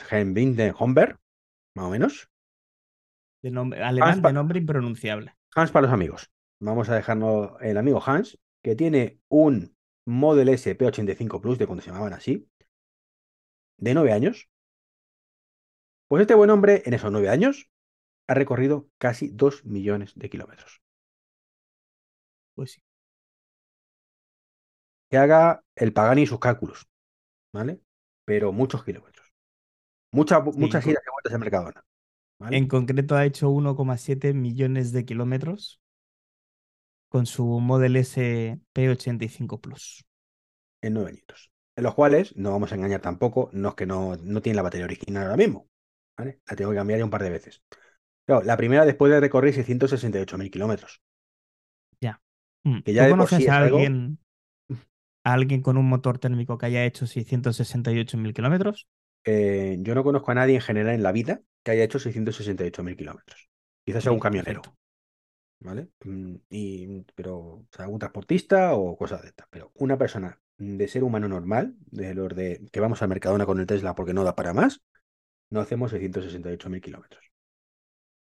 Homberg, 0.77 1.19
más 1.75 1.85
o 1.85 1.89
menos. 1.89 2.29
De 3.43 3.51
nombre, 3.51 3.83
alemán 3.83 4.21
de 4.21 4.33
nombre 4.33 4.59
impronunciable. 4.59 5.35
Hans 5.53 5.71
para 5.71 5.87
los 5.87 5.93
amigos. 5.93 6.31
Vamos 6.61 6.89
a 6.89 6.95
dejarnos 6.95 7.51
el 7.61 7.77
amigo 7.77 8.01
Hans, 8.03 8.39
que 8.63 8.75
tiene 8.75 9.19
un 9.29 9.75
Model 10.05 10.49
S 10.49 10.75
P85 10.75 11.41
Plus, 11.41 11.57
de 11.59 11.67
cuando 11.67 11.83
se 11.83 11.91
llamaban 11.91 12.13
así, 12.13 12.49
de 13.77 13.93
9 13.93 14.11
años. 14.13 14.49
Pues 16.07 16.21
este 16.21 16.33
buen 16.35 16.49
hombre, 16.49 16.81
en 16.85 16.93
esos 16.93 17.11
9 17.11 17.27
años, 17.29 17.69
ha 18.27 18.35
recorrido 18.35 18.89
casi 18.99 19.29
2 19.29 19.65
millones 19.65 20.13
de 20.15 20.29
kilómetros. 20.29 20.81
Pues 22.55 22.71
sí. 22.73 22.81
que 25.09 25.17
haga 25.17 25.63
el 25.75 25.93
Pagani 25.93 26.25
sus 26.25 26.39
cálculos, 26.39 26.87
¿vale? 27.53 27.81
Pero 28.25 28.51
muchos 28.51 28.83
kilómetros. 28.83 29.33
Mucha- 30.11 30.41
muchas 30.41 30.83
co- 30.83 30.91
idas 30.91 31.03
y 31.05 31.11
vueltas 31.11 31.33
al 31.33 31.39
Mercadona, 31.39 31.85
¿vale? 32.39 32.57
En 32.57 32.67
concreto 32.67 33.15
ha 33.15 33.25
hecho 33.25 33.49
1,7 33.51 34.33
millones 34.33 34.93
de 34.93 35.05
kilómetros 35.05 35.81
con 37.13 37.27
su 37.27 37.45
Model 37.45 37.95
S 37.97 38.59
P85 38.73 39.61
Plus. 39.61 40.03
En 40.81 40.95
nueve 40.95 41.11
añitos. 41.11 41.51
En 41.75 41.83
los 41.83 41.93
cuales, 41.93 42.35
no 42.35 42.51
vamos 42.51 42.71
a 42.71 42.75
engañar 42.75 43.01
tampoco, 43.01 43.51
no 43.53 43.69
es 43.69 43.75
que 43.75 43.85
no, 43.85 44.15
no 44.17 44.41
tiene 44.41 44.55
la 44.55 44.63
batería 44.63 44.85
original 44.85 45.25
ahora 45.25 45.37
mismo. 45.37 45.67
¿vale? 46.17 46.39
La 46.47 46.55
tengo 46.55 46.71
que 46.71 46.77
cambiar 46.77 46.97
ya 46.97 47.05
un 47.05 47.11
par 47.11 47.21
de 47.21 47.29
veces. 47.29 47.61
Claro, 48.25 48.41
la 48.43 48.57
primera 48.57 48.83
después 48.85 49.11
de 49.11 49.19
recorrer 49.19 49.53
668.000 49.53 50.49
kilómetros. 50.49 51.03
Ya. 52.01 52.19
Mm, 52.63 52.79
Que 52.81 52.93
ya 52.93 53.05
¿Tú 53.05 53.11
conoces 53.11 53.43
sí 53.43 53.47
a 53.47 53.57
algo- 53.57 53.77
alguien, 53.77 54.17
a 55.23 55.33
alguien 55.33 55.61
con 55.61 55.77
un 55.77 55.87
motor 55.87 56.17
térmico 56.17 56.57
que 56.57 56.65
haya 56.65 56.83
hecho 56.85 57.05
668.000 57.05 58.33
kilómetros? 58.33 58.87
Eh, 59.23 59.77
yo 59.81 59.93
no 59.95 60.03
conozco 60.03 60.31
a 60.31 60.35
nadie 60.35 60.55
en 60.55 60.61
general 60.61 60.95
en 60.95 61.03
la 61.03 61.11
vida 61.11 61.41
que 61.63 61.71
haya 61.71 61.83
hecho 61.83 61.99
668.000 61.99 62.97
kilómetros. 62.97 63.49
Quizás 63.85 64.03
sea 64.03 64.11
un 64.11 64.19
camionero, 64.19 64.61
perfecto. 64.61 64.82
¿Vale? 65.63 65.89
Mm, 66.05 66.35
Y, 66.49 67.01
pero, 67.15 67.37
o 67.37 67.67
sea, 67.71 67.87
un 67.87 67.99
transportista 67.99 68.73
o 68.75 68.97
cosas 68.97 69.21
de 69.21 69.29
estas. 69.29 69.47
Pero 69.49 69.71
una 69.75 69.97
persona 69.97 70.39
de 70.57 70.87
ser 70.87 71.03
humano 71.03 71.27
normal, 71.27 71.75
de 71.87 72.13
los 72.13 72.35
de 72.35 72.67
que 72.71 72.79
vamos 72.79 73.01
al 73.01 73.09
Mercadona 73.09 73.45
con 73.45 73.59
el 73.59 73.65
Tesla 73.67 73.95
porque 73.95 74.13
no 74.13 74.23
da 74.23 74.35
para 74.35 74.53
más, 74.53 74.81
no 75.51 75.61
hacemos 75.61 75.91
668.000 75.91 76.81
kilómetros. 76.81 77.23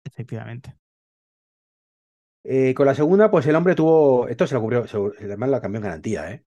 Efectivamente. 0.04 0.76
Eh, 2.44 2.74
con 2.74 2.86
la 2.86 2.96
segunda, 2.96 3.30
pues 3.30 3.46
el 3.48 3.56
hombre 3.56 3.76
tuvo. 3.76 4.28
Esto 4.28 4.48
se 4.48 4.56
lo 4.56 4.62
cubrió, 4.62 4.88
se- 4.88 4.98
además 4.98 5.50
la 5.50 5.62
cambió 5.62 5.80
en 5.80 5.84
garantía, 5.84 6.32
¿eh? 6.32 6.46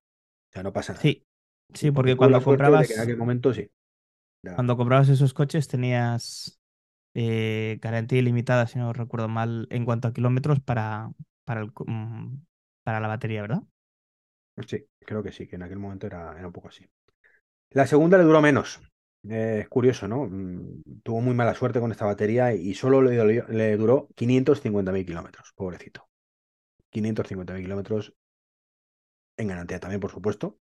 O 0.49 0.53
sea, 0.53 0.63
no 0.63 0.73
pasa 0.73 0.93
nada. 0.93 1.03
Sí, 1.03 1.25
sí, 1.73 1.91
porque 1.91 2.15
cuando 2.15 2.43
comprabas, 2.43 2.91
en 2.91 2.99
aquel 3.01 3.17
momento 3.17 3.53
sí. 3.53 3.69
Cuando 4.55 4.77
comprabas 4.77 5.09
esos 5.09 5.33
coches 5.33 5.67
tenías 5.67 6.60
eh, 7.13 7.79
garantía 7.81 8.19
ilimitada, 8.19 8.67
si 8.67 8.79
no 8.79 8.93
recuerdo 8.93 9.27
mal, 9.29 9.67
en 9.71 9.85
cuanto 9.85 10.07
a 10.07 10.13
kilómetros 10.13 10.59
para, 10.61 11.11
mm, 11.87 12.35
para 12.83 12.99
la 12.99 13.07
batería, 13.07 13.41
¿verdad? 13.41 13.63
Sí, 14.67 14.85
creo 14.99 15.23
que 15.23 15.31
sí, 15.31 15.47
que 15.47 15.55
en 15.55 15.63
aquel 15.63 15.79
momento 15.79 16.07
era, 16.07 16.37
era 16.37 16.47
un 16.47 16.53
poco 16.53 16.67
así. 16.69 16.85
La 17.71 17.87
segunda 17.87 18.17
le 18.17 18.25
duró 18.25 18.41
menos. 18.41 18.81
Es 19.27 19.69
curioso, 19.69 20.07
¿no? 20.07 20.25
Mm, 20.27 21.01
Tuvo 21.03 21.21
muy 21.21 21.35
mala 21.35 21.55
suerte 21.55 21.79
con 21.81 21.91
esta 21.91 22.05
batería 22.05 22.53
y 22.53 22.75
solo 22.75 23.01
le, 23.01 23.43
le 23.49 23.77
duró 23.77 24.09
550.000 24.15 25.05
kilómetros, 25.05 25.53
pobrecito. 25.55 26.09
550.000 26.91 27.63
kilómetros 27.65 28.13
en 29.37 29.47
garantía 29.49 29.79
también, 29.81 29.99
por 29.99 30.09
supuesto, 30.11 30.57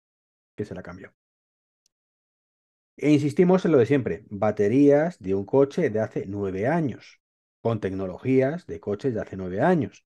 que 0.57 0.65
se 0.67 0.75
la 0.75 0.83
cambió. 0.85 1.15
E 2.99 3.11
insistimos 3.11 3.65
en 3.65 3.73
lo 3.73 3.79
de 3.79 3.87
siempre, 3.87 4.25
baterías 4.31 5.19
de 5.19 5.35
un 5.35 5.45
coche 5.45 5.91
de 5.91 6.00
hace 6.00 6.25
nueve 6.26 6.67
años, 6.67 7.21
con 7.61 7.81
tecnologías 7.81 8.67
de 8.67 8.81
coches 8.81 9.15
de 9.15 9.21
hace 9.21 9.37
nueve 9.37 9.61
años, 9.61 10.05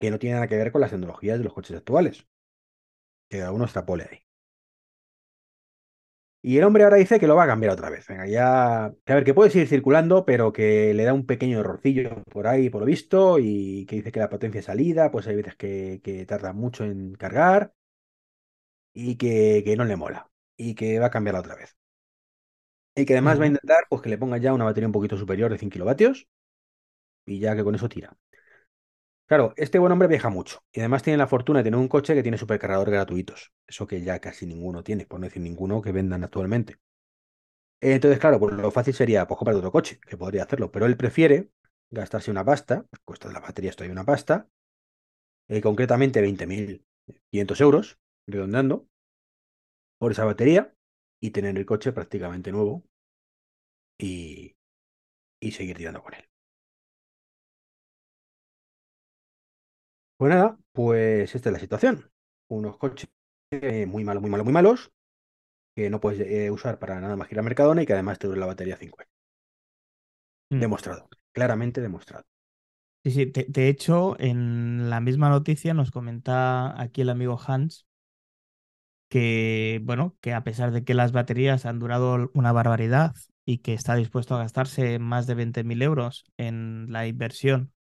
que 0.00 0.10
no 0.10 0.18
tienen 0.18 0.36
nada 0.36 0.48
que 0.48 0.56
ver 0.56 0.72
con 0.72 0.80
las 0.80 0.90
tecnologías 0.90 1.38
de 1.38 1.44
los 1.44 1.54
coches 1.54 1.76
actuales. 1.76 2.26
Que 3.30 3.38
cada 3.38 3.52
uno 3.52 3.64
extrapole 3.64 4.04
ahí. 4.10 4.18
Y 6.40 6.56
el 6.56 6.64
hombre 6.64 6.84
ahora 6.84 6.96
dice 6.96 7.18
que 7.18 7.26
lo 7.26 7.34
va 7.36 7.44
a 7.44 7.46
cambiar 7.46 7.72
otra 7.72 7.90
vez. 7.90 8.06
Venga, 8.06 8.26
ya. 8.26 8.94
Que 9.04 9.12
a 9.12 9.16
ver, 9.16 9.24
que 9.24 9.34
puede 9.34 9.50
seguir 9.50 9.68
circulando, 9.68 10.24
pero 10.24 10.52
que 10.52 10.94
le 10.94 11.04
da 11.04 11.12
un 11.12 11.26
pequeño 11.26 11.60
errorcillo 11.60 12.22
por 12.24 12.46
ahí, 12.46 12.70
por 12.70 12.80
lo 12.80 12.86
visto, 12.86 13.38
y 13.38 13.86
que 13.86 13.96
dice 13.96 14.12
que 14.12 14.20
la 14.20 14.30
potencia 14.30 14.62
salida, 14.62 15.10
pues 15.10 15.26
hay 15.26 15.36
veces 15.36 15.56
que, 15.56 16.24
tarda 16.28 16.52
mucho 16.52 16.84
en 16.84 17.14
cargar 17.14 17.74
y 18.94 19.16
que 19.16 19.74
no 19.76 19.84
le 19.84 19.96
mola. 19.96 20.30
Y 20.58 20.74
que 20.74 20.98
va 20.98 21.06
a 21.06 21.10
cambiarla 21.10 21.40
otra 21.40 21.56
vez. 21.56 21.74
Y 22.94 23.06
que 23.06 23.14
además 23.14 23.40
va 23.40 23.44
a 23.44 23.46
intentar 23.46 23.84
pues, 23.88 24.02
que 24.02 24.10
le 24.10 24.18
ponga 24.18 24.36
ya 24.38 24.52
una 24.52 24.64
batería 24.64 24.88
un 24.88 24.92
poquito 24.92 25.16
superior 25.16 25.50
de 25.50 25.58
100 25.58 25.70
kilovatios 25.70 26.28
y 27.24 27.38
ya 27.38 27.54
que 27.54 27.64
con 27.64 27.74
eso 27.74 27.88
tira. 27.88 28.16
Claro, 29.26 29.52
este 29.56 29.78
buen 29.78 29.92
hombre 29.92 30.08
viaja 30.08 30.30
mucho 30.30 30.60
y 30.72 30.80
además 30.80 31.02
tiene 31.02 31.18
la 31.18 31.26
fortuna 31.26 31.60
de 31.60 31.64
tener 31.64 31.78
un 31.78 31.88
coche 31.88 32.14
que 32.14 32.22
tiene 32.22 32.38
supercargadores 32.38 32.92
gratuitos. 32.92 33.52
Eso 33.66 33.86
que 33.86 34.00
ya 34.02 34.18
casi 34.20 34.46
ninguno 34.46 34.82
tiene, 34.82 35.06
por 35.06 35.20
no 35.20 35.26
decir 35.26 35.42
ninguno 35.42 35.82
que 35.82 35.92
vendan 35.92 36.24
actualmente. 36.24 36.78
Entonces, 37.80 38.18
claro, 38.18 38.40
pues 38.40 38.54
lo 38.54 38.70
fácil 38.70 38.94
sería 38.94 39.26
pues, 39.26 39.38
comprar 39.38 39.56
otro 39.56 39.70
coche, 39.72 40.00
que 40.06 40.16
podría 40.16 40.42
hacerlo, 40.44 40.70
pero 40.72 40.86
él 40.86 40.96
prefiere 40.96 41.50
gastarse 41.90 42.30
una 42.30 42.44
pasta, 42.44 42.84
cuesta 43.04 43.30
la 43.32 43.40
batería 43.40 43.70
esto 43.70 43.84
hay 43.84 43.90
una 43.90 44.04
pasta, 44.04 44.48
eh, 45.48 45.60
concretamente 45.60 46.20
20.500 46.20 47.60
euros, 47.60 47.98
redondeando, 48.26 48.87
por 49.98 50.12
esa 50.12 50.24
batería 50.24 50.74
y 51.20 51.30
tener 51.30 51.56
el 51.58 51.66
coche 51.66 51.92
prácticamente 51.92 52.52
nuevo 52.52 52.84
y, 53.98 54.56
y 55.40 55.52
seguir 55.52 55.76
tirando 55.78 56.02
con 56.02 56.14
él. 56.14 56.24
Pues 60.16 60.30
nada, 60.30 60.58
pues 60.72 61.34
esta 61.34 61.48
es 61.48 61.52
la 61.52 61.58
situación. 61.60 62.10
Unos 62.48 62.76
coches 62.76 63.08
muy 63.86 64.04
malos, 64.04 64.20
muy 64.22 64.30
malos, 64.30 64.44
muy 64.44 64.52
malos, 64.52 64.92
que 65.76 65.90
no 65.90 66.00
puedes 66.00 66.20
eh, 66.20 66.50
usar 66.52 66.78
para 66.80 67.00
nada 67.00 67.16
más 67.16 67.28
que 67.28 67.36
ir 67.36 67.40
a 67.40 67.42
Mercadona 67.44 67.82
y 67.82 67.86
que 67.86 67.94
además 67.94 68.18
te 68.20 68.28
dura 68.28 68.40
la 68.40 68.46
batería 68.46 68.76
5 68.78 69.00
años. 69.02 69.12
Mm. 70.50 70.60
Demostrado, 70.60 71.08
claramente 71.32 71.80
demostrado. 71.80 72.26
Sí, 73.04 73.12
sí. 73.12 73.24
De, 73.26 73.46
de 73.48 73.68
hecho, 73.68 74.16
en 74.20 74.90
la 74.90 75.00
misma 75.00 75.30
noticia 75.30 75.74
nos 75.74 75.90
comenta 75.92 76.80
aquí 76.80 77.02
el 77.02 77.10
amigo 77.10 77.40
Hans 77.46 77.87
que, 79.08 79.80
bueno, 79.84 80.16
que 80.20 80.34
a 80.34 80.44
pesar 80.44 80.72
de 80.72 80.84
que 80.84 80.94
las 80.94 81.12
baterías 81.12 81.66
han 81.66 81.78
durado 81.78 82.30
una 82.34 82.52
barbaridad 82.52 83.14
y 83.44 83.58
que 83.58 83.74
está 83.74 83.94
dispuesto 83.96 84.34
a 84.34 84.38
gastarse 84.38 84.98
más 84.98 85.26
de 85.26 85.34
20.000 85.34 85.82
euros 85.82 86.24
en 86.36 86.86
la 86.92 87.06
inversión 87.06 87.72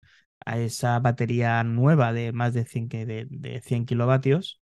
a 0.46 0.58
esa 0.60 1.00
batería 1.00 1.64
nueva 1.64 2.14
de 2.14 2.32
más 2.34 2.54
de 2.54 2.66
100, 2.66 2.90
que- 2.90 3.06
de, 3.06 3.28
de 3.30 3.62
100 3.62 3.86
kilovatios, 3.86 4.62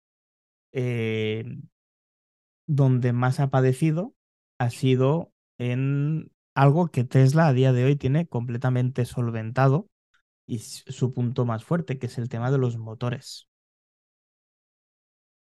eh, 0.73 1.45
donde 2.67 3.13
más 3.13 3.39
ha 3.39 3.49
padecido 3.49 4.15
ha 4.59 4.69
sido 4.69 5.31
en 5.57 6.31
algo 6.55 6.89
que 6.89 7.03
Tesla 7.03 7.47
a 7.47 7.53
día 7.53 7.73
de 7.73 7.85
hoy 7.85 7.95
tiene 7.95 8.27
completamente 8.27 9.05
solventado 9.05 9.89
y 10.47 10.59
su 10.61 11.13
punto 11.13 11.45
más 11.45 11.65
fuerte, 11.65 11.99
que 11.99 12.07
es 12.07 12.19
el 12.19 12.29
tema 12.29 12.51
de 12.51 12.59
los 12.59 12.77
motores. 12.79 13.49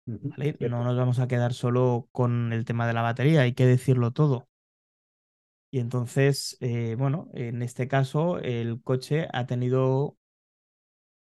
¿Vale? 0.06 0.56
No 0.60 0.84
nos 0.84 0.96
vamos 0.96 1.18
a 1.18 1.28
quedar 1.28 1.52
solo 1.52 2.08
con 2.12 2.52
el 2.52 2.64
tema 2.64 2.86
de 2.86 2.94
la 2.94 3.02
batería, 3.02 3.42
hay 3.42 3.54
que 3.54 3.66
decirlo 3.66 4.12
todo. 4.12 4.48
Y 5.70 5.80
entonces, 5.80 6.56
eh, 6.60 6.94
bueno, 6.96 7.28
en 7.34 7.60
este 7.62 7.88
caso, 7.88 8.38
el 8.38 8.80
coche 8.82 9.26
ha 9.32 9.46
tenido 9.46 10.16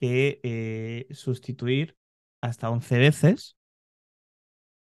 que 0.01 0.41
eh, 0.43 1.07
sustituir 1.15 1.97
hasta 2.41 2.71
11 2.71 2.99
veces 2.99 3.57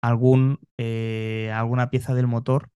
algún, 0.01 0.59
eh, 0.77 1.51
alguna 1.53 1.89
pieza 1.89 2.13
del 2.13 2.27
motor 2.27 2.69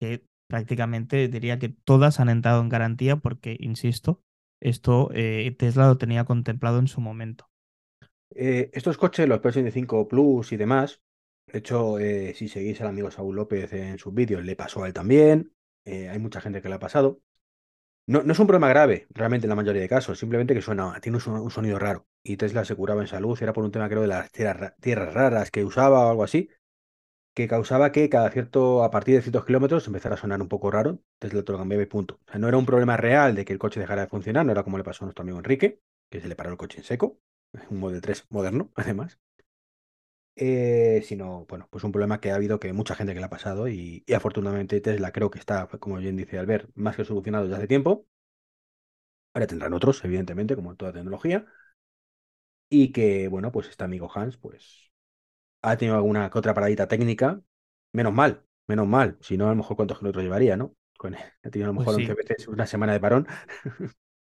que 0.00 0.24
prácticamente 0.48 1.28
diría 1.28 1.58
que 1.58 1.70
todas 1.70 2.20
han 2.20 2.30
entrado 2.30 2.62
en 2.62 2.70
garantía 2.70 3.16
porque, 3.16 3.56
insisto, 3.60 4.22
esto 4.60 5.10
Tesla 5.58 5.88
lo 5.88 5.98
tenía 5.98 6.24
contemplado 6.24 6.78
en 6.78 6.88
su 6.88 7.00
momento. 7.00 7.51
Eh, 8.36 8.70
estos 8.72 8.96
coches, 8.98 9.28
los 9.28 9.40
P85 9.40 10.08
Plus 10.08 10.52
y 10.52 10.56
demás, 10.56 11.02
de 11.46 11.58
hecho, 11.58 11.98
eh, 11.98 12.34
si 12.34 12.48
seguís 12.48 12.80
al 12.80 12.88
amigo 12.88 13.10
Saúl 13.10 13.36
López 13.36 13.72
en 13.72 13.98
sus 13.98 14.14
vídeos, 14.14 14.44
le 14.44 14.56
pasó 14.56 14.82
a 14.84 14.86
él 14.86 14.92
también. 14.92 15.52
eh, 15.84 16.08
hay 16.08 16.18
mucha 16.20 16.40
gente 16.40 16.62
que 16.62 16.68
le 16.68 16.76
ha 16.76 16.78
pasado. 16.78 17.20
No, 18.06 18.22
no 18.24 18.32
es 18.32 18.38
un 18.40 18.46
problema 18.48 18.68
grave, 18.68 19.06
realmente 19.10 19.46
en 19.46 19.50
la 19.50 19.56
mayoría 19.56 19.82
de 19.82 19.88
casos, 19.88 20.18
simplemente 20.18 20.54
que 20.54 20.62
suena, 20.62 21.00
tiene 21.00 21.16
un, 21.18 21.22
son- 21.22 21.40
un 21.40 21.50
sonido 21.52 21.78
raro. 21.78 22.06
Y 22.24 22.36
Tesla 22.38 22.64
se 22.64 22.76
curaba 22.76 23.02
en 23.02 23.08
salud, 23.08 23.38
era 23.42 23.52
por 23.54 23.64
un 23.64 23.72
tema, 23.72 23.88
creo, 23.88 24.02
de 24.02 24.08
las 24.08 24.30
tierras, 24.32 24.58
ra- 24.60 24.76
tierras 24.80 25.14
raras 25.14 25.50
que 25.52 25.64
usaba 25.64 26.06
o 26.06 26.10
algo 26.10 26.24
así, 26.24 26.48
que 27.34 27.48
causaba 27.48 27.92
que 27.92 28.08
cada 28.10 28.30
cierto, 28.30 28.84
a 28.84 28.90
partir 28.90 29.14
de 29.16 29.22
ciertos 29.22 29.44
kilómetros 29.46 29.86
empezara 29.86 30.14
a 30.16 30.18
sonar 30.18 30.40
un 30.42 30.48
poco 30.48 30.70
raro. 30.70 31.00
Tesla 31.18 31.42
te 31.42 31.52
lo 31.52 31.58
cambiaba 31.58 31.82
y 31.82 31.86
punto. 31.86 32.20
O 32.26 32.30
sea, 32.30 32.38
no 32.40 32.48
era 32.48 32.58
un 32.58 32.66
problema 32.66 32.96
real 32.96 33.34
de 33.34 33.44
que 33.44 33.52
el 33.52 33.58
coche 33.58 33.80
dejara 33.80 34.02
de 34.02 34.08
funcionar, 34.08 34.44
no 34.46 34.52
era 34.52 34.62
como 34.64 34.78
le 34.78 34.84
pasó 34.84 35.04
a 35.04 35.06
nuestro 35.06 35.22
amigo 35.22 35.38
Enrique, 35.38 35.80
que 36.10 36.20
se 36.20 36.28
le 36.28 36.36
paró 36.36 36.50
el 36.50 36.56
coche 36.58 36.78
en 36.78 36.84
seco, 36.84 37.18
un 37.70 37.78
Model 37.80 38.00
3 38.00 38.26
moderno, 38.30 38.70
además. 38.76 39.18
Eh, 40.34 41.02
sino, 41.06 41.44
bueno, 41.46 41.68
pues 41.70 41.84
un 41.84 41.92
problema 41.92 42.18
que 42.20 42.30
ha 42.30 42.34
habido 42.36 42.58
que 42.58 42.72
mucha 42.72 42.94
gente 42.94 43.12
que 43.12 43.20
le 43.20 43.26
ha 43.26 43.30
pasado 43.30 43.68
y, 43.68 44.02
y 44.06 44.14
afortunadamente 44.14 44.80
Tesla 44.80 45.12
creo 45.12 45.30
que 45.30 45.38
está, 45.38 45.66
como 45.68 45.96
bien 45.98 46.16
dice 46.16 46.38
Albert, 46.38 46.70
más 46.74 46.96
que 46.96 47.04
solucionado 47.04 47.46
ya 47.48 47.56
hace 47.56 47.68
tiempo. 47.68 48.06
Ahora 49.34 49.46
tendrán 49.46 49.74
otros, 49.74 50.02
evidentemente, 50.04 50.56
como 50.56 50.74
toda 50.76 50.92
tecnología. 50.94 51.44
Y 52.70 52.92
que, 52.92 53.28
bueno, 53.28 53.52
pues 53.52 53.68
este 53.68 53.84
amigo 53.84 54.10
Hans, 54.14 54.36
pues 54.38 54.90
ha 55.62 55.76
tenido 55.78 55.96
alguna 55.96 56.30
que 56.30 56.38
otra 56.38 56.54
paradita 56.54 56.88
técnica. 56.88 57.42
Menos 57.92 58.12
mal, 58.14 58.44
menos 58.68 58.86
mal. 58.88 59.18
Si 59.22 59.36
no, 59.38 59.46
a 59.46 59.50
lo 59.50 59.56
mejor 59.56 59.76
cuántos 59.76 59.98
kilómetros 59.98 60.24
llevaría, 60.24 60.56
¿no? 60.56 60.76
Con, 60.98 61.14
ha 61.16 61.50
tenido 61.50 61.66
a 61.70 61.74
lo 61.74 61.74
Pues 61.74 61.80
mejor 61.80 61.94
sí. 61.94 62.12
11 62.12 62.14
veces 62.14 62.48
una 62.48 62.66
semana 62.66 62.92
de 62.94 63.00
parón. 63.00 63.28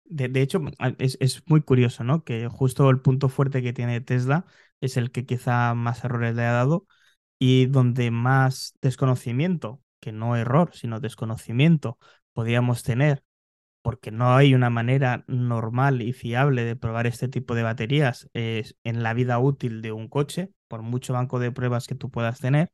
De, 0.09 0.41
hecho, 0.41 0.61
es, 0.99 1.17
es 1.21 1.43
muy 1.47 1.63
curioso, 1.63 2.05
¿no? 2.05 2.23
Que 2.25 2.49
justo 2.49 2.89
el 2.91 3.01
punto 3.01 3.29
fuerte 3.29 3.63
que 3.63 3.73
tiene 3.73 4.01
Tesla 4.01 4.47
es 4.81 4.97
el 4.97 5.11
que 5.11 5.27
quizá 5.27 5.75
más 5.75 6.05
errores 6.05 6.35
le 6.35 6.45
ha 6.45 6.53
dado 6.53 6.87
y 7.39 7.67
donde 7.67 8.11
más 8.11 8.75
desconocimiento, 8.81 9.83
que 10.01 10.13
no 10.13 10.37
error, 10.37 10.71
sino 10.75 11.01
desconocimiento, 11.01 11.99
podíamos 12.33 12.83
tener, 12.83 13.25
porque 13.83 14.11
no 14.11 14.35
hay 14.37 14.55
una 14.55 14.71
manera 14.71 15.25
normal 15.29 16.03
y 16.03 16.13
fiable 16.13 16.65
de 16.65 16.77
probar 16.77 17.07
este 17.07 17.29
tipo 17.29 17.55
de 17.55 17.63
baterías 17.63 18.29
es 18.35 18.77
en 18.85 19.03
la 19.03 19.15
vida 19.15 19.39
útil 19.39 19.83
de 19.83 19.93
un 19.93 20.09
coche, 20.09 20.51
por 20.69 20.83
mucho 20.83 21.13
banco 21.15 21.39
de 21.39 21.53
pruebas 21.53 21.87
que 21.87 21.95
tú 21.95 22.11
puedas 22.11 22.41
tener, 22.41 22.71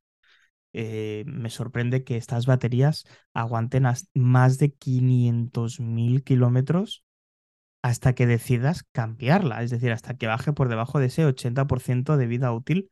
eh, 0.73 1.25
me 1.27 1.51
sorprende 1.51 2.05
que 2.05 2.17
estas 2.17 2.47
baterías 2.47 3.05
aguanten 3.35 3.85
más 4.15 4.59
de 4.59 4.73
500.000 4.73 6.25
kilómetros 6.25 7.05
hasta 7.83 8.15
que 8.15 8.27
decidas 8.27 8.85
cambiarla, 8.93 9.63
es 9.63 9.71
decir, 9.71 9.91
hasta 9.93 10.15
que 10.15 10.29
baje 10.29 10.53
por 10.53 10.69
debajo 10.69 11.01
de 11.01 11.07
ese 11.07 11.27
80% 11.27 12.17
de 12.17 12.27
vida 12.27 12.53
útil 12.53 12.91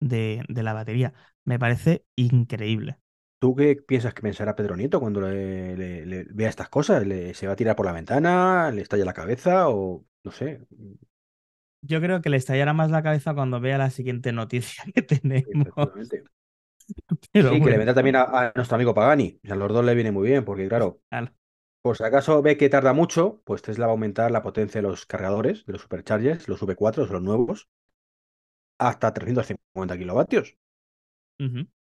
de, 0.00 0.44
la 0.48 0.72
batería. 0.72 1.12
Me 1.44 1.58
parece 1.58 2.04
increíble. 2.16 2.98
¿Tú 3.40 3.54
qué 3.54 3.76
piensas 3.76 4.14
que 4.14 4.22
pensará 4.22 4.56
Pedro 4.56 4.76
Nieto 4.76 5.00
cuando 5.00 5.20
le, 5.20 6.26
vea 6.30 6.48
estas 6.48 6.68
cosas? 6.68 7.04
¿Se 7.34 7.46
va 7.46 7.52
a 7.52 7.56
tirar 7.56 7.76
por 7.76 7.86
la 7.86 7.92
ventana? 7.92 8.70
¿Le 8.70 8.82
estalla 8.82 9.04
la 9.04 9.12
cabeza? 9.12 9.68
O 9.68 10.04
no 10.24 10.30
sé. 10.30 10.60
Yo 11.82 12.00
creo 12.00 12.20
que 12.20 12.30
le 12.30 12.36
estallará 12.36 12.72
más 12.72 12.90
la 12.90 13.02
cabeza 13.02 13.34
cuando 13.34 13.60
vea 13.60 13.78
la 13.78 13.90
siguiente 13.90 14.32
noticia 14.32 14.84
que 14.92 15.02
tenemos. 15.02 15.46
sí, 16.88 17.30
que 17.32 17.42
le 17.42 17.78
vendrá 17.78 17.94
también 17.94 18.16
a, 18.16 18.52
nuestro 18.54 18.74
amigo 18.74 18.94
Pagani. 18.94 19.40
a 19.48 19.54
los 19.54 19.72
dos 19.72 19.84
le 19.84 19.94
viene 19.94 20.10
muy 20.10 20.28
bien, 20.28 20.44
porque 20.44 20.68
claro, 20.68 21.00
por 21.82 21.96
si 21.96 22.04
acaso 22.04 22.42
ve 22.42 22.56
que 22.56 22.68
tarda 22.68 22.92
mucho, 22.92 23.40
pues 23.44 23.62
Tesla 23.62 23.86
va 23.86 23.92
a 23.92 23.94
aumentar 23.94 24.30
la 24.30 24.42
potencia 24.42 24.80
de 24.80 24.88
los 24.88 25.06
cargadores, 25.06 25.64
de 25.66 25.72
los 25.72 25.82
superchargers, 25.82 26.48
los 26.48 26.60
V4, 26.60 27.08
los 27.08 27.22
nuevos, 27.22 27.68
hasta 28.78 29.12
350 29.12 29.98
kilovatios. 29.98 30.56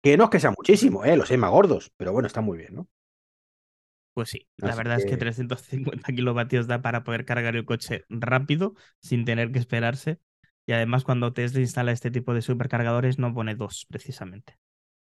Que 0.02 0.18
no 0.18 0.24
es 0.24 0.30
que 0.32 0.40
sea 0.40 0.54
muchísimo, 0.58 1.06
¿eh? 1.06 1.16
los 1.16 1.30
hay 1.30 1.38
más 1.38 1.52
gordos, 1.52 1.92
pero 1.96 2.12
bueno, 2.12 2.28
está 2.28 2.42
muy 2.42 2.58
bien, 2.58 2.74
¿no? 2.74 2.88
Pues 4.16 4.30
sí, 4.30 4.48
la 4.58 4.76
verdad 4.76 4.98
es 4.98 5.06
que 5.06 5.18
350 5.18 6.12
kilovatios 6.14 6.68
da 6.68 6.82
para 6.82 7.04
poder 7.04 7.26
cargar 7.26 7.56
el 7.56 7.66
coche 7.66 8.06
rápido, 8.10 8.76
sin 9.00 9.26
tener 9.26 9.52
que 9.52 9.60
esperarse. 9.60 10.20
Y 10.66 10.74
además, 10.74 11.04
cuando 11.04 11.34
Tesla 11.34 11.60
instala 11.60 11.92
este 11.92 12.12
tipo 12.12 12.34
de 12.34 12.42
supercargadores, 12.42 13.20
no 13.20 13.34
pone 13.34 13.56
dos, 13.56 13.86
precisamente. 13.90 14.58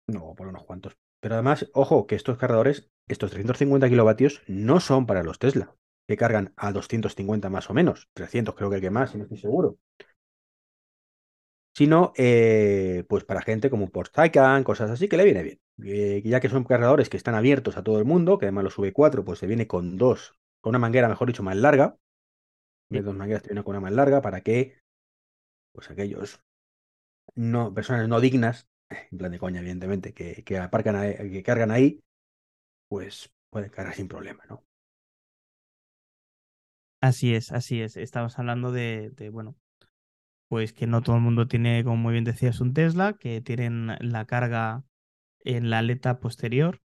No, 0.08 0.34
por 0.36 0.48
unos 0.48 0.64
cuantos. 0.64 0.96
Pero 1.20 1.36
además, 1.36 1.70
ojo, 1.74 2.08
que 2.08 2.16
estos 2.16 2.38
cargadores, 2.38 2.90
estos 3.08 3.32
350 3.32 3.90
kilovatios, 3.90 4.42
no 4.48 4.80
son 4.80 5.06
para 5.06 5.24
los 5.24 5.40
Tesla, 5.40 5.76
que 6.08 6.18
cargan 6.18 6.54
a 6.56 6.72
250 6.72 7.50
más 7.50 7.70
o 7.70 7.74
menos, 7.74 8.10
300 8.14 8.56
creo 8.56 8.70
que 8.70 8.78
el 8.78 8.82
que 8.82 8.92
más, 8.92 9.12
si 9.12 9.18
no 9.18 9.24
estoy 9.24 9.38
seguro. 9.38 9.78
Sino, 11.76 12.14
eh, 12.18 13.06
pues 13.08 13.24
para 13.24 13.42
gente 13.42 13.70
como 13.70 13.86
un 13.86 13.92
Porsche 13.92 14.14
Taycan, 14.14 14.64
cosas 14.64 14.92
así, 14.92 15.08
que 15.08 15.18
le 15.18 15.24
viene 15.24 15.44
bien. 15.44 15.60
Eh, 15.84 16.22
ya 16.26 16.40
que 16.42 16.50
son 16.50 16.66
cargadores 16.66 17.10
que 17.10 17.16
están 17.18 17.36
abiertos 17.36 17.78
a 17.78 17.84
todo 17.84 18.00
el 18.00 18.06
mundo, 18.06 18.38
que 18.38 18.46
además 18.46 18.66
los 18.66 18.78
V4, 18.78 19.24
pues 19.24 19.40
se 19.40 19.48
viene 19.48 19.68
con 19.68 19.98
dos, 19.98 20.34
con 20.62 20.72
una 20.72 20.80
manguera, 20.80 21.08
mejor 21.08 21.28
dicho, 21.28 21.44
más 21.44 21.56
larga. 21.56 21.98
De 22.90 23.02
dos 23.02 23.16
mangueras 23.16 23.44
te 23.44 23.50
viene 23.50 23.64
con 23.64 23.76
una 23.76 23.82
más 23.82 23.94
larga 23.94 24.22
para 24.22 24.42
que, 24.42 24.82
pues 25.74 25.90
aquellos 25.90 26.42
no, 27.36 27.74
personas 27.74 28.08
no 28.08 28.20
dignas 28.20 28.68
en 28.90 29.18
plan 29.18 29.32
de 29.32 29.40
coña, 29.40 29.60
evidentemente, 29.60 30.14
que, 30.14 30.44
que 30.44 30.58
aparcan 30.58 31.00
que 31.32 31.44
cargan 31.44 31.72
ahí, 31.72 32.02
pues 32.88 33.32
pueden 33.50 33.70
cargar 33.70 33.96
sin 33.96 34.08
problema, 34.08 34.44
¿no? 34.50 34.64
Así 37.02 37.34
es, 37.34 37.52
así 37.52 37.82
es. 37.82 37.96
Estamos 37.96 38.38
hablando 38.38 38.72
de, 38.72 39.12
de, 39.12 39.30
bueno, 39.30 39.56
pues 40.50 40.74
que 40.74 40.88
no 40.88 41.02
todo 41.02 41.16
el 41.16 41.22
mundo 41.22 41.48
tiene, 41.48 41.84
como 41.84 41.96
muy 41.96 42.14
bien 42.14 42.26
decías, 42.26 42.60
un 42.60 42.74
Tesla, 42.74 43.14
que 43.14 43.40
tienen 43.40 43.96
la 44.00 44.26
carga 44.26 44.84
en 45.42 45.70
la 45.70 45.78
aleta 45.78 46.20
posterior, 46.20 46.82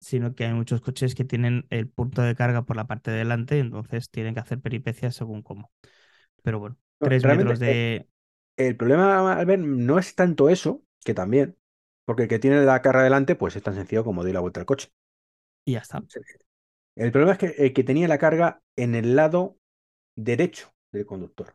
sino 0.00 0.34
que 0.34 0.44
hay 0.44 0.54
muchos 0.54 0.80
coches 0.80 1.14
que 1.14 1.24
tienen 1.24 1.66
el 1.70 1.88
punto 1.88 2.22
de 2.22 2.34
carga 2.34 2.62
por 2.62 2.76
la 2.76 2.86
parte 2.86 3.10
de 3.10 3.18
delante, 3.18 3.58
entonces 3.58 4.10
tienen 4.10 4.34
que 4.34 4.40
hacer 4.40 4.60
peripecias 4.60 5.14
según 5.14 5.42
cómo. 5.42 5.70
Pero 6.42 6.58
bueno, 6.58 6.78
tres 6.98 7.24
metros 7.24 7.60
eh, 7.60 7.64
de. 7.64 8.08
El, 8.56 8.76
problema, 8.76 9.34
Albert, 9.34 9.62
no 9.62 9.98
es 9.98 10.14
tanto 10.14 10.48
eso, 10.48 10.82
que 11.04 11.14
también, 11.14 11.56
porque 12.04 12.24
el 12.24 12.28
que 12.28 12.38
tiene 12.38 12.62
la 12.64 12.82
carga 12.82 13.02
delante, 13.02 13.34
pues 13.34 13.56
es 13.56 13.62
tan 13.62 13.74
sencillo 13.74 14.04
como 14.04 14.22
doy 14.22 14.32
la 14.32 14.40
vuelta 14.40 14.60
al 14.60 14.66
coche. 14.66 14.92
Y 15.64 15.72
ya 15.72 15.80
está. 15.80 16.02
El 16.96 17.12
problema 17.12 17.32
es 17.32 17.38
que 17.38 17.54
el 17.58 17.72
que 17.72 17.84
tenía 17.84 18.08
la 18.08 18.18
carga 18.18 18.62
en 18.76 18.94
el 18.94 19.16
lado 19.16 19.58
derecho 20.16 20.72
del 20.92 21.06
conductor. 21.06 21.54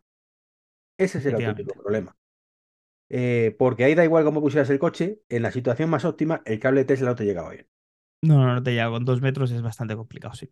Ese 0.97 1.17
es 1.17 1.25
el 1.25 1.35
auténtico 1.35 1.73
problema. 1.73 2.15
Eh, 3.09 3.55
porque 3.59 3.83
ahí 3.83 3.93
da 3.93 4.03
igual 4.03 4.23
cómo 4.23 4.41
pusieras 4.41 4.69
el 4.69 4.79
coche, 4.79 5.21
en 5.29 5.43
la 5.43 5.51
situación 5.51 5.89
más 5.89 6.05
óptima, 6.05 6.41
el 6.45 6.59
cable 6.59 6.81
de 6.81 6.85
Tesla 6.85 7.09
no 7.09 7.15
te 7.15 7.25
llegaba 7.25 7.51
bien. 7.51 7.67
No, 8.21 8.43
no, 8.43 8.55
no 8.55 8.63
te 8.63 8.71
llega. 8.71 8.89
Con 8.89 9.05
dos 9.05 9.21
metros 9.21 9.51
es 9.51 9.61
bastante 9.61 9.95
complicado, 9.95 10.33
sí. 10.33 10.51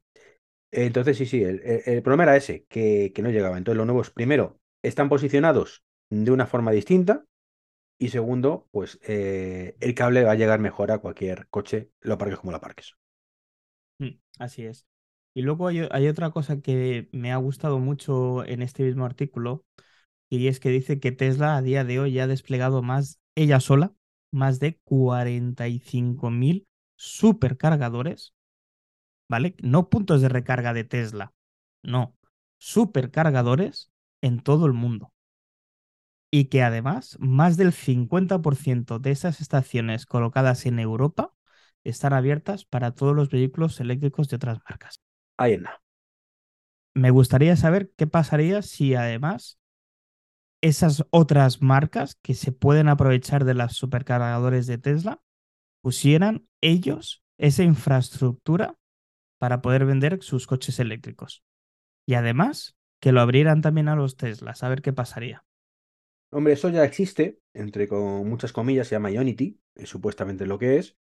Entonces, 0.72 1.18
sí, 1.18 1.26
sí, 1.26 1.44
el, 1.44 2.02
problema 2.02 2.24
era 2.24 2.36
ese, 2.36 2.66
que, 2.66 3.12
que, 3.14 3.22
no 3.22 3.30
llegaba. 3.30 3.58
Entonces, 3.58 3.78
los 3.78 3.86
nuevos, 3.86 4.10
primero, 4.10 4.60
están 4.82 5.08
posicionados 5.08 5.84
de 6.10 6.32
una 6.32 6.48
forma 6.48 6.72
distinta, 6.72 7.26
y 8.04 8.10
segundo, 8.10 8.68
pues 8.72 9.00
eh, 9.08 9.78
el 9.80 9.96
cable 9.96 10.26
va 10.26 10.34
a 10.34 10.36
llegar 10.36 10.60
mejor 10.60 10.92
a 10.92 10.98
cualquier 10.98 11.48
coche, 11.48 11.90
lo 12.02 12.18
parques 12.18 12.38
como 12.38 12.52
lo 12.52 12.60
parques. 12.60 12.98
Mm, 14.00 14.20
así 14.40 14.66
es. 14.66 14.86
Y 15.34 15.42
luego 15.42 15.70
hay, 15.70 16.08
otra 16.10 16.32
cosa 16.32 16.60
que 16.60 17.08
me 17.14 17.32
ha 17.32 17.38
gustado 17.38 17.80
mucho 17.80 18.44
en 18.44 18.62
este 18.62 18.84
mismo 18.84 19.06
artículo, 19.06 19.64
y 20.30 20.48
es 20.48 20.60
que 20.60 20.68
dice 20.68 21.00
que 21.00 21.14
Tesla 21.14 21.56
a 21.56 21.62
día 21.62 21.86
de 21.86 22.02
hoy 22.02 22.12
ya 22.12 22.24
ha 22.26 22.28
desplegado 22.28 22.82
más, 22.82 23.22
ella 23.36 23.62
sola, 23.62 23.94
más 24.34 24.60
de 24.60 24.82
45.000 24.84 26.68
supercargadores, 26.98 28.34
¿vale? 29.30 29.56
No 29.62 29.88
puntos 29.88 30.22
de 30.22 30.28
recarga 30.28 30.74
de 30.74 30.84
Tesla, 30.84 31.34
no, 31.84 32.18
supercargadores 32.58 33.94
en 34.22 34.42
todo 34.42 34.66
el 34.66 34.74
mundo 34.74 35.13
y 36.36 36.46
que 36.46 36.64
además 36.64 37.16
más 37.20 37.58
del 37.58 37.74
50% 37.74 38.98
de 38.98 39.12
esas 39.12 39.40
estaciones 39.40 40.08
colocadas 40.08 40.66
en 40.66 40.80
Europa 40.80 41.32
están 41.84 42.12
abiertas 42.12 42.66
para 42.66 42.90
todos 42.96 43.16
los 43.16 43.30
vehículos 43.30 43.80
eléctricos 43.80 44.30
de 44.30 44.38
otras 44.38 44.58
marcas. 44.68 45.00
Ahí 45.38 45.54
en 45.54 45.66
Me 46.96 47.12
gustaría 47.12 47.56
saber 47.56 47.92
qué 47.96 48.08
pasaría 48.08 48.64
si 48.64 48.96
además 48.96 49.60
esas 50.62 51.06
otras 51.12 51.62
marcas 51.62 52.16
que 52.16 52.34
se 52.34 52.52
pueden 52.52 52.90
aprovechar 52.90 53.46
de 53.46 53.54
las 53.54 53.76
supercargadores 53.76 54.66
de 54.66 54.80
Tesla 54.80 55.22
pusieran 55.84 56.48
ellos 56.62 57.24
esa 57.38 57.62
infraestructura 57.62 58.80
para 59.38 59.62
poder 59.62 59.86
vender 59.86 60.18
sus 60.24 60.48
coches 60.48 60.80
eléctricos. 60.80 61.44
Y 62.08 62.16
además 62.16 62.76
que 63.00 63.12
lo 63.12 63.22
abrieran 63.22 63.62
también 63.62 63.88
a 63.88 63.96
los 63.96 64.18
Teslas, 64.18 64.64
a 64.64 64.70
ver 64.70 64.82
qué 64.82 64.94
pasaría. 64.94 65.44
Hombre, 66.34 66.54
eso 66.54 66.70
ya 66.70 66.84
existe, 66.84 67.40
entre 67.54 67.88
con 67.88 68.28
muchas 68.28 68.52
comillas, 68.52 68.88
se 68.88 68.96
llama 68.96 69.12
Ionity, 69.12 69.60
es 69.76 69.90
supuestamente 69.90 70.46
lo 70.48 70.58
que 70.58 70.78
es. 70.78 70.98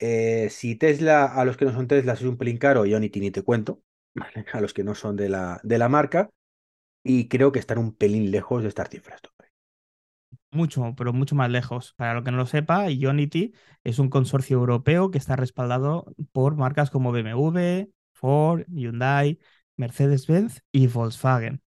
Eh, 0.00 0.48
si 0.50 0.76
Tesla, 0.76 1.26
a 1.26 1.44
los 1.44 1.56
que 1.56 1.64
no 1.64 1.72
son 1.72 1.86
Tesla, 1.86 2.14
es 2.14 2.22
un 2.22 2.36
pelín 2.36 2.58
caro, 2.58 2.84
Ionity 2.84 3.20
ni 3.20 3.30
te 3.30 3.42
cuento, 3.42 3.82
a 4.52 4.60
los 4.60 4.74
que 4.74 4.84
no 4.84 4.94
son 4.94 5.16
de 5.16 5.28
la, 5.28 5.60
de 5.62 5.78
la 5.78 5.88
marca, 5.88 6.30
y 7.04 7.28
creo 7.28 7.52
que 7.52 7.60
están 7.60 7.78
un 7.78 7.94
pelín 7.94 8.30
lejos 8.32 8.62
de 8.62 8.68
estas 8.68 8.90
cifras. 8.90 9.20
Mucho, 10.50 10.94
pero 10.96 11.12
mucho 11.12 11.34
más 11.34 11.50
lejos. 11.50 11.94
Para 11.96 12.14
lo 12.14 12.24
que 12.24 12.30
no 12.30 12.38
lo 12.38 12.46
sepa, 12.46 12.90
Ionity 12.90 13.52
es 13.84 13.98
un 13.98 14.08
consorcio 14.08 14.56
europeo 14.56 15.10
que 15.10 15.18
está 15.18 15.36
respaldado 15.36 16.06
por 16.32 16.56
marcas 16.56 16.90
como 16.90 17.12
BMW, 17.12 17.90
Ford, 18.12 18.64
Hyundai, 18.68 19.38
Mercedes-Benz 19.76 20.62
y 20.72 20.86
Volkswagen. 20.86 21.62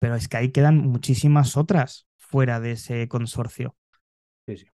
Pero 0.00 0.16
es 0.16 0.28
que 0.28 0.36
ahí 0.38 0.50
quedan 0.50 0.78
muchísimas 0.78 1.56
otras 1.56 2.08
fuera 2.16 2.58
de 2.58 2.72
ese 2.72 3.06
consorcio. 3.06 3.76
Sí, 4.46 4.56
sí. 4.56 4.66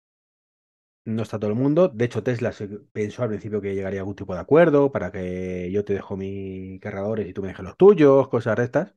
No 1.05 1.21
está 1.23 1.37
todo 1.39 1.51
el 1.51 1.57
mundo. 1.57 1.87
De 1.87 2.05
hecho, 2.05 2.23
Tesla 2.23 2.51
pensó 2.91 3.23
al 3.23 3.29
principio 3.29 3.61
que 3.61 3.75
llegaría 3.75 3.99
a 3.99 4.01
algún 4.01 4.15
tipo 4.15 4.33
de 4.33 4.39
acuerdo 4.41 4.91
para 4.91 5.11
que 5.11 5.69
yo 5.71 5.83
te 5.85 5.93
dejo 5.93 6.17
mis 6.17 6.79
cargadores 6.79 7.27
y 7.27 7.33
tú 7.33 7.41
me 7.41 7.49
dejes 7.49 7.63
los 7.65 7.77
tuyos, 7.77 8.27
cosas 8.29 8.55
de 8.57 8.63
estas. 8.63 8.95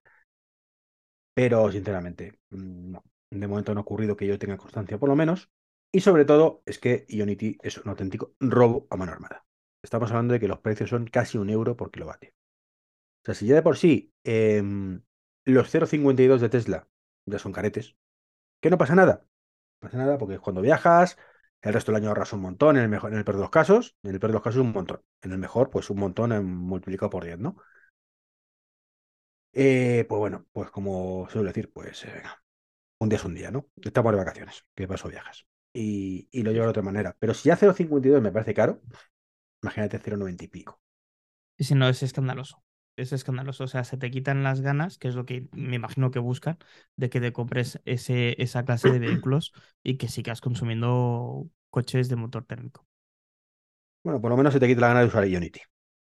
Pero, 1.34 1.70
sinceramente, 1.70 2.40
mm, 2.50 2.92
no. 2.92 3.04
De 3.30 3.46
momento 3.46 3.74
no 3.74 3.80
ha 3.80 3.82
ocurrido 3.82 4.16
que 4.16 4.26
yo 4.26 4.38
tenga 4.38 4.56
constancia, 4.56 4.98
por 4.98 5.08
lo 5.08 5.16
menos. 5.16 5.50
Y 5.92 6.00
sobre 6.00 6.24
todo, 6.24 6.62
es 6.66 6.78
que 6.78 7.04
Ionity 7.08 7.58
es 7.62 7.78
un 7.78 7.88
auténtico 7.90 8.34
robo 8.40 8.86
a 8.90 8.96
mano 8.96 9.12
armada. 9.12 9.44
Estamos 9.82 10.10
hablando 10.10 10.34
de 10.34 10.40
que 10.40 10.48
los 10.48 10.60
precios 10.60 10.90
son 10.90 11.06
casi 11.06 11.38
un 11.38 11.50
euro 11.50 11.76
por 11.76 11.90
kilovatio. 11.90 12.30
O 13.22 13.26
sea, 13.26 13.34
si 13.34 13.46
ya 13.46 13.56
de 13.56 13.62
por 13.62 13.76
sí 13.76 14.12
em, 14.24 15.02
los 15.52 15.68
0,52 15.68 16.40
de 16.40 16.48
Tesla 16.48 16.88
ya 17.26 17.38
son 17.38 17.52
caretes. 17.52 17.96
Que 18.60 18.70
no 18.70 18.78
pasa 18.78 18.94
nada. 18.94 19.24
No 19.80 19.88
pasa 19.88 19.98
nada 19.98 20.18
porque 20.18 20.38
cuando 20.38 20.60
viajas, 20.60 21.16
el 21.62 21.72
resto 21.72 21.92
del 21.92 22.02
año 22.02 22.08
ahorras 22.08 22.32
un 22.32 22.40
montón, 22.40 22.76
en 22.76 22.84
el, 22.84 22.88
mejor, 22.88 23.12
en 23.12 23.18
el 23.18 23.24
peor 23.24 23.36
de 23.36 23.42
los 23.42 23.50
casos, 23.50 23.96
en 24.02 24.14
el 24.14 24.20
peor 24.20 24.30
de 24.32 24.34
los 24.34 24.42
casos 24.42 24.60
un 24.60 24.72
montón. 24.72 25.02
En 25.22 25.32
el 25.32 25.38
mejor, 25.38 25.70
pues 25.70 25.90
un 25.90 25.98
montón 25.98 26.44
multiplicado 26.44 27.10
por 27.10 27.24
10, 27.24 27.38
¿no? 27.38 27.56
Eh, 29.52 30.04
pues 30.08 30.18
bueno, 30.18 30.46
pues 30.52 30.70
como 30.70 31.28
suelo 31.30 31.48
decir, 31.48 31.72
pues 31.72 32.04
eh, 32.04 32.12
venga, 32.14 32.42
un 32.98 33.08
día 33.08 33.18
es 33.18 33.24
un 33.24 33.34
día, 33.34 33.50
¿no? 33.50 33.68
Estamos 33.82 34.12
de 34.12 34.18
vacaciones, 34.18 34.66
que 34.74 34.86
paso 34.86 35.08
viajas. 35.08 35.46
Y, 35.72 36.28
y 36.30 36.42
lo 36.42 36.52
llevo 36.52 36.64
de 36.64 36.70
otra 36.70 36.82
manera. 36.82 37.16
Pero 37.18 37.34
si 37.34 37.48
ya 37.48 37.56
0,52 37.56 38.20
me 38.20 38.32
parece 38.32 38.54
caro, 38.54 38.80
imagínate 39.62 40.00
0,90 40.00 40.44
y 40.44 40.48
pico. 40.48 40.80
Y 41.56 41.64
si 41.64 41.74
no, 41.74 41.88
es 41.88 42.02
escandaloso 42.02 42.62
es 42.98 43.12
escandaloso. 43.12 43.64
O 43.64 43.66
sea, 43.68 43.84
se 43.84 43.96
te 43.98 44.10
quitan 44.10 44.42
las 44.42 44.60
ganas, 44.60 44.98
que 44.98 45.08
es 45.08 45.14
lo 45.14 45.24
que 45.26 45.48
me 45.52 45.76
imagino 45.76 46.10
que 46.10 46.18
buscan, 46.18 46.58
de 46.96 47.10
que 47.10 47.20
te 47.20 47.32
compres 47.32 47.80
ese, 47.84 48.40
esa 48.42 48.64
clase 48.64 48.90
de 48.90 48.98
vehículos 49.00 49.52
y 49.82 49.96
que 49.98 50.08
sigas 50.08 50.40
consumiendo 50.40 51.48
coches 51.70 52.08
de 52.08 52.16
motor 52.16 52.44
térmico. 52.44 52.86
Bueno, 54.02 54.20
por 54.20 54.30
lo 54.30 54.36
menos 54.36 54.52
se 54.52 54.60
te 54.60 54.66
quita 54.66 54.80
la 54.82 54.88
gana 54.88 55.00
de 55.00 55.06
usar 55.06 55.26
Ionity, 55.26 55.60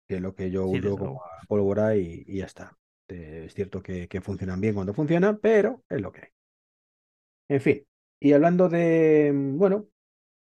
que 0.09 0.17
es 0.17 0.21
lo 0.23 0.35
que 0.35 0.51
yo 0.51 0.67
Sí, 0.71 0.79
uso 0.79 0.99
como 0.99 1.21
pólvora 1.49 1.97
y, 1.97 2.25
y 2.27 2.39
ya 2.39 2.47
está. 2.47 2.79
Es 3.09 3.55
cierto 3.55 3.83
que, 3.83 4.09
que 4.09 4.21
funcionan 4.21 4.61
bien 4.61 4.75
cuando 4.75 4.95
funcionan, 4.95 5.39
pero 5.41 5.85
es 5.89 6.01
lo 6.01 6.13
que 6.13 6.23
hay. 6.23 6.29
En 7.49 7.61
fin, 7.61 7.87
y 8.21 8.33
hablando 8.33 8.69
de, 8.69 9.33
mm, 9.35 9.59
bueno, 9.59 9.89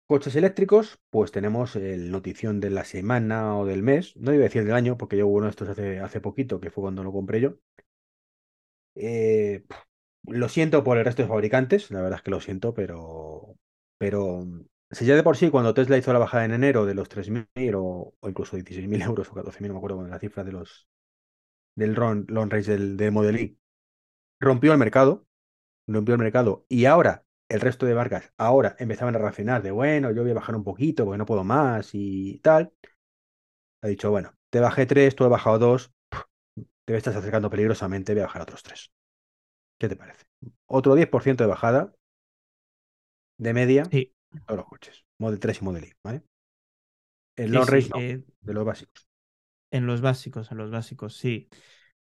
coches 0.07 0.35
eléctricos, 0.35 0.99
pues 1.09 1.31
tenemos 1.31 1.75
el 1.75 2.11
notición 2.11 2.59
de 2.59 2.69
la 2.69 2.85
semana 2.85 3.57
o 3.57 3.65
del 3.65 3.83
mes, 3.83 4.15
no 4.17 4.33
iba 4.33 4.41
a 4.41 4.45
decir 4.45 4.63
del 4.65 4.75
año, 4.75 4.97
porque 4.97 5.17
yo 5.17 5.27
hubo 5.27 5.37
uno 5.37 5.45
de 5.45 5.51
estos 5.51 5.69
hace, 5.69 5.99
hace 5.99 6.21
poquito, 6.21 6.59
que 6.59 6.71
fue 6.71 6.83
cuando 6.83 7.03
lo 7.03 7.11
compré 7.11 7.41
yo. 7.41 7.55
Eh, 8.95 9.65
lo 10.27 10.49
siento 10.49 10.83
por 10.83 10.97
el 10.97 11.05
resto 11.05 11.21
de 11.23 11.27
fabricantes, 11.27 11.91
la 11.91 12.01
verdad 12.01 12.19
es 12.19 12.23
que 12.23 12.31
lo 12.31 12.41
siento, 12.41 12.73
pero, 12.73 13.57
pero 13.97 14.45
mm, 14.45 14.65
si 14.91 15.05
ya 15.05 15.15
de 15.15 15.23
por 15.23 15.37
sí 15.37 15.49
cuando 15.49 15.73
Tesla 15.73 15.97
hizo 15.97 16.13
la 16.13 16.19
bajada 16.19 16.45
en 16.45 16.53
enero 16.53 16.85
de 16.85 16.95
los 16.95 17.09
3.000 17.09 17.75
o, 17.75 18.15
o 18.19 18.29
incluso 18.29 18.57
16.000 18.57 19.01
euros 19.05 19.29
o 19.29 19.33
14.000, 19.35 19.67
no 19.69 19.73
me 19.75 19.79
acuerdo 19.79 19.97
con 19.97 20.09
la 20.09 20.19
cifra 20.19 20.43
de 20.43 20.51
los, 20.53 20.87
del 21.75 21.93
long 21.93 22.51
range 22.51 22.71
del, 22.71 22.97
del 22.97 23.11
Model 23.11 23.39
Y, 23.39 23.59
rompió 24.39 24.73
el 24.73 24.79
mercado, 24.79 25.27
rompió 25.87 26.15
el 26.15 26.21
mercado 26.21 26.65
y 26.69 26.85
ahora 26.85 27.25
el 27.49 27.61
resto 27.61 27.85
de 27.85 27.95
marcas 27.95 28.31
ahora 28.37 28.75
empezaban 28.79 29.15
a 29.15 29.19
reaccionar 29.19 29.61
de, 29.63 29.71
bueno, 29.71 30.11
yo 30.11 30.21
voy 30.23 30.31
a 30.31 30.35
bajar 30.35 30.55
un 30.55 30.63
poquito 30.63 31.05
porque 31.05 31.17
no 31.17 31.25
puedo 31.25 31.43
más 31.43 31.89
y 31.93 32.39
tal. 32.39 32.71
Ha 33.81 33.87
dicho, 33.87 34.09
bueno, 34.11 34.33
te 34.49 34.59
bajé 34.59 34.85
3, 34.85 35.15
tú 35.15 35.23
has 35.23 35.29
bajado 35.29 35.59
2, 35.59 35.93
te 36.85 36.97
estás 36.97 37.15
acercando 37.15 37.49
peligrosamente, 37.49 38.13
voy 38.13 38.21
a 38.23 38.25
bajar 38.27 38.43
otros 38.43 38.63
3. 38.63 38.91
¿Qué 39.79 39.89
te 39.89 39.95
parece? 39.97 40.25
Otro 40.67 40.95
10% 40.95 41.43
de 41.45 41.49
bajada 41.49 41.93
de 43.37 43.53
media 43.53 43.83
Sí, 43.91 44.13
todos 44.45 44.57
los 44.57 44.67
coches, 44.67 45.05
Model 45.19 45.39
3 45.39 45.61
y 45.61 45.65
Model 45.65 45.85
Y, 45.85 45.93
¿vale? 46.03 46.23
El 47.37 47.51
sí, 47.51 47.53
long 47.53 47.65
range 47.69 47.89
no, 47.93 48.05
eh, 48.09 48.23
de 48.41 48.53
los 48.53 48.65
básicos. 48.65 49.07
en 49.71 49.85
los 49.87 50.01
básicos, 50.01 50.51
en 50.51 50.57
los 50.57 50.71
básicos, 50.71 51.15
sí. 51.17 51.49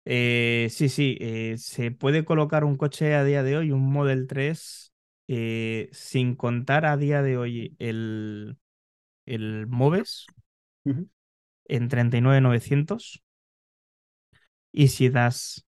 Eh, 0.05 0.67
sí, 0.71 0.89
sí. 0.89 1.17
eh, 1.21 1.55
se 1.57 1.91
puede 1.91 2.25
colocar 2.25 2.63
un 2.65 2.77
coche 2.77 3.15
a 3.15 3.23
día 3.23 3.43
de 3.43 3.57
hoy, 3.57 3.71
un 3.71 3.91
Model 3.91 4.27
3, 4.27 4.92
eh, 5.27 5.89
sin 5.91 6.35
contar 6.35 6.85
a 6.85 6.97
día 6.97 7.21
de 7.21 7.37
hoy 7.37 7.75
el, 7.79 8.57
el 9.25 9.67
Moves 9.67 10.27
Ujú. 10.85 11.07
en 11.65 11.89
39.900. 11.89 13.23
Y 14.71 14.87
si 14.89 15.09
das 15.09 15.65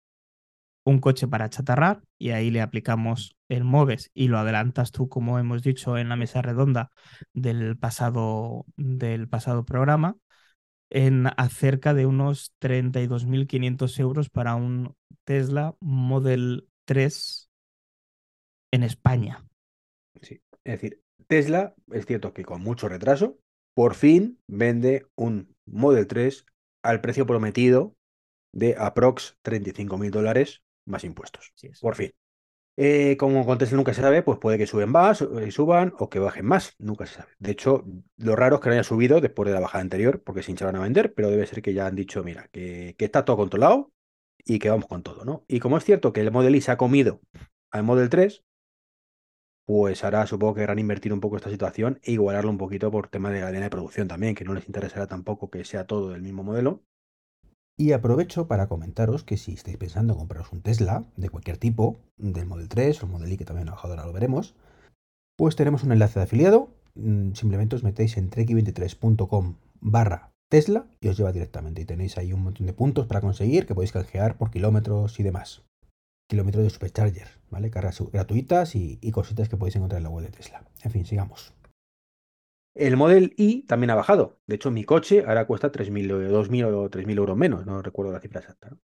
un 0.84 1.00
coche 1.00 1.28
para 1.28 1.50
chatarrar 1.50 2.02
y 2.18 2.30
ahí 2.30 2.50
le 2.50 2.62
aplicamos 2.62 3.36
el 3.48 3.64
Moves 3.64 4.10
y 4.14 4.28
lo 4.28 4.38
adelantas 4.38 4.92
tú, 4.92 5.08
como 5.08 5.38
hemos 5.38 5.62
dicho 5.62 5.98
en 5.98 6.08
la 6.08 6.16
mesa 6.16 6.42
redonda 6.42 6.90
del 7.34 7.76
pasado, 7.78 8.66
del 8.76 9.28
pasado 9.28 9.64
programa, 9.64 10.16
en 10.90 11.28
acerca 11.36 11.94
de 11.94 12.06
unos 12.06 12.54
32.500 12.58 13.98
euros 13.98 14.30
para 14.30 14.54
un 14.56 14.96
Tesla 15.24 15.74
Model 15.80 16.68
3 16.84 17.50
en 18.74 18.82
España. 18.82 19.44
Sí. 20.20 20.40
Es 20.64 20.80
decir, 20.80 21.00
Tesla, 21.26 21.74
es 21.92 22.06
cierto 22.06 22.32
que 22.32 22.44
con 22.44 22.62
mucho 22.62 22.88
retraso, 22.88 23.38
por 23.74 23.94
fin 23.94 24.38
vende 24.46 25.06
un 25.14 25.54
Model 25.66 26.06
3 26.06 26.46
al 26.82 27.00
precio 27.00 27.26
prometido 27.26 27.96
de 28.52 28.76
aprox 28.78 29.36
35 29.42 29.98
mil 29.98 30.10
dólares 30.10 30.62
más 30.86 31.04
impuestos. 31.04 31.52
Es. 31.62 31.80
Por 31.80 31.94
fin. 31.94 32.12
Eh, 32.76 33.16
como 33.16 33.46
con 33.46 33.56
Tesla 33.58 33.76
nunca 33.76 33.94
se 33.94 34.02
sabe, 34.02 34.22
pues 34.22 34.38
puede 34.40 34.58
que 34.58 34.66
suben 34.66 34.90
más, 34.90 35.22
eh, 35.22 35.50
suban 35.52 35.94
o 35.98 36.10
que 36.10 36.18
bajen 36.18 36.44
más, 36.44 36.74
nunca 36.78 37.06
se 37.06 37.14
sabe. 37.14 37.32
De 37.38 37.52
hecho, 37.52 37.84
lo 38.16 38.34
raro 38.34 38.56
es 38.56 38.62
que 38.62 38.68
no 38.68 38.74
haya 38.74 38.82
subido 38.82 39.20
después 39.20 39.46
de 39.46 39.54
la 39.54 39.60
bajada 39.60 39.82
anterior, 39.82 40.22
porque 40.24 40.42
se 40.42 40.50
hincharon 40.50 40.74
a 40.76 40.80
vender, 40.80 41.14
pero 41.14 41.30
debe 41.30 41.46
ser 41.46 41.62
que 41.62 41.72
ya 41.72 41.86
han 41.86 41.94
dicho, 41.94 42.24
mira, 42.24 42.48
que, 42.50 42.96
que 42.98 43.04
está 43.04 43.24
todo 43.24 43.36
controlado 43.36 43.92
y 44.44 44.58
que 44.58 44.70
vamos 44.70 44.88
con 44.88 45.04
todo, 45.04 45.24
¿no? 45.24 45.44
Y 45.46 45.60
como 45.60 45.78
es 45.78 45.84
cierto 45.84 46.12
que 46.12 46.20
el 46.20 46.32
Model 46.32 46.56
Y 46.56 46.60
se 46.60 46.72
ha 46.72 46.76
comido 46.76 47.20
al 47.70 47.84
Model 47.84 48.08
3, 48.08 48.42
pues 49.66 50.04
ahora 50.04 50.26
supongo 50.26 50.54
que 50.54 50.60
querrán 50.60 50.78
invertir 50.78 51.12
un 51.12 51.20
poco 51.20 51.36
esta 51.36 51.50
situación 51.50 51.98
e 52.02 52.12
igualarlo 52.12 52.50
un 52.50 52.58
poquito 52.58 52.90
por 52.90 53.08
tema 53.08 53.30
de 53.30 53.40
cadena 53.40 53.64
de 53.64 53.70
producción 53.70 54.08
también, 54.08 54.34
que 54.34 54.44
no 54.44 54.54
les 54.54 54.66
interesará 54.66 55.06
tampoco 55.06 55.50
que 55.50 55.64
sea 55.64 55.86
todo 55.86 56.10
del 56.10 56.22
mismo 56.22 56.42
modelo. 56.42 56.82
Y 57.76 57.92
aprovecho 57.92 58.46
para 58.46 58.68
comentaros 58.68 59.24
que 59.24 59.36
si 59.36 59.54
estáis 59.54 59.76
pensando 59.78 60.12
en 60.12 60.18
compraros 60.20 60.52
un 60.52 60.62
Tesla 60.62 61.04
de 61.16 61.28
cualquier 61.28 61.56
tipo, 61.56 61.98
del 62.16 62.46
Model 62.46 62.68
3 62.68 63.02
o 63.02 63.06
el 63.06 63.12
Model 63.12 63.32
Y 63.32 63.36
que 63.36 63.44
también 63.44 63.68
ahora 63.68 64.06
lo 64.06 64.12
veremos, 64.12 64.54
pues 65.36 65.56
tenemos 65.56 65.82
un 65.82 65.92
enlace 65.92 66.20
de 66.20 66.24
afiliado. 66.24 66.68
mm, 66.94 67.32
Simplemente 67.32 67.74
os 67.74 67.82
metéis 67.82 68.16
en 68.16 68.30
treki23.com 68.30 69.56
barra 69.80 70.30
Tesla 70.48 70.86
y 71.00 71.08
os 71.08 71.16
lleva 71.16 71.32
directamente. 71.32 71.82
Y 71.82 71.84
tenéis 71.84 72.16
ahí 72.16 72.32
un 72.32 72.44
montón 72.44 72.66
de 72.66 72.74
puntos 72.74 73.06
para 73.06 73.20
conseguir 73.20 73.66
que 73.66 73.74
podéis 73.74 73.92
canjear 73.92 74.36
por 74.36 74.52
kilómetros 74.52 75.18
y 75.18 75.24
demás. 75.24 75.64
Kilómetros 76.28 76.64
de 76.64 76.70
supercharger, 76.70 77.28
¿vale? 77.50 77.70
Cargas 77.70 77.98
gratuitas 78.12 78.74
y, 78.74 78.98
y 79.00 79.10
cositas 79.10 79.48
que 79.48 79.56
podéis 79.56 79.76
encontrar 79.76 79.98
en 80.00 80.04
la 80.04 80.10
web 80.10 80.26
de 80.26 80.32
Tesla. 80.32 80.62
En 80.82 80.90
fin, 80.90 81.06
sigamos. 81.06 81.54
El 82.76 82.96
Model 82.96 83.34
Y 83.36 83.62
también 83.66 83.90
ha 83.90 83.96
bajado. 83.96 84.38
De 84.46 84.54
hecho, 84.54 84.70
mi 84.70 84.84
coche 84.84 85.24
ahora 85.26 85.44
cuesta 85.46 85.72
3.000, 85.72 86.12
o 86.12 86.20
2.000 86.20 86.64
o 86.64 86.88
3.000 86.88 87.18
euros 87.18 87.36
menos, 87.36 87.66
no 87.66 87.82
recuerdo 87.82 88.12
la 88.12 88.20
cifra 88.20 88.38
exacta. 88.40 88.70
¿no? 88.70 88.78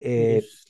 Eh, 0.00 0.38
Es 0.38 0.66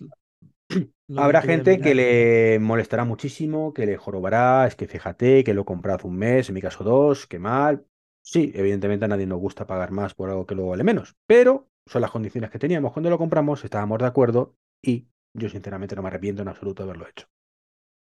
lo 1.08 1.26
que 1.26 1.26
habrá 1.26 1.42
gente 1.42 1.80
que 1.80 1.94
le 1.94 2.58
molestará 2.60 3.04
muchísimo, 3.04 3.72
que 3.74 3.86
le 3.86 3.96
jorobará, 3.96 4.66
es 4.66 4.76
que 4.76 4.86
fíjate 4.88 5.44
que 5.44 5.54
lo 5.54 5.62
he 5.62 5.64
comprado 5.64 5.98
hace 5.98 6.06
un 6.08 6.16
mes, 6.16 6.48
en 6.48 6.54
mi 6.54 6.60
caso 6.62 6.84
dos, 6.84 7.26
qué 7.26 7.38
mal. 7.38 7.86
Sí, 8.22 8.52
evidentemente 8.54 9.04
a 9.04 9.08
nadie 9.08 9.26
nos 9.26 9.40
gusta 9.40 9.66
pagar 9.66 9.90
más 9.90 10.14
por 10.14 10.30
algo 10.30 10.46
que 10.46 10.54
luego 10.54 10.70
vale 10.70 10.84
menos, 10.84 11.16
pero 11.26 11.68
son 11.86 12.02
las 12.02 12.10
condiciones 12.12 12.50
que 12.50 12.58
teníamos 12.58 12.92
cuando 12.92 13.10
lo 13.10 13.18
compramos, 13.18 13.64
estábamos 13.64 13.98
de 13.98 14.06
acuerdo 14.06 14.56
y 14.80 15.08
yo 15.34 15.48
sinceramente 15.48 15.96
no 15.96 16.02
me 16.02 16.08
arrepiento 16.08 16.42
en 16.42 16.48
absoluto 16.48 16.82
de 16.82 16.90
haberlo 16.90 17.08
hecho. 17.08 17.26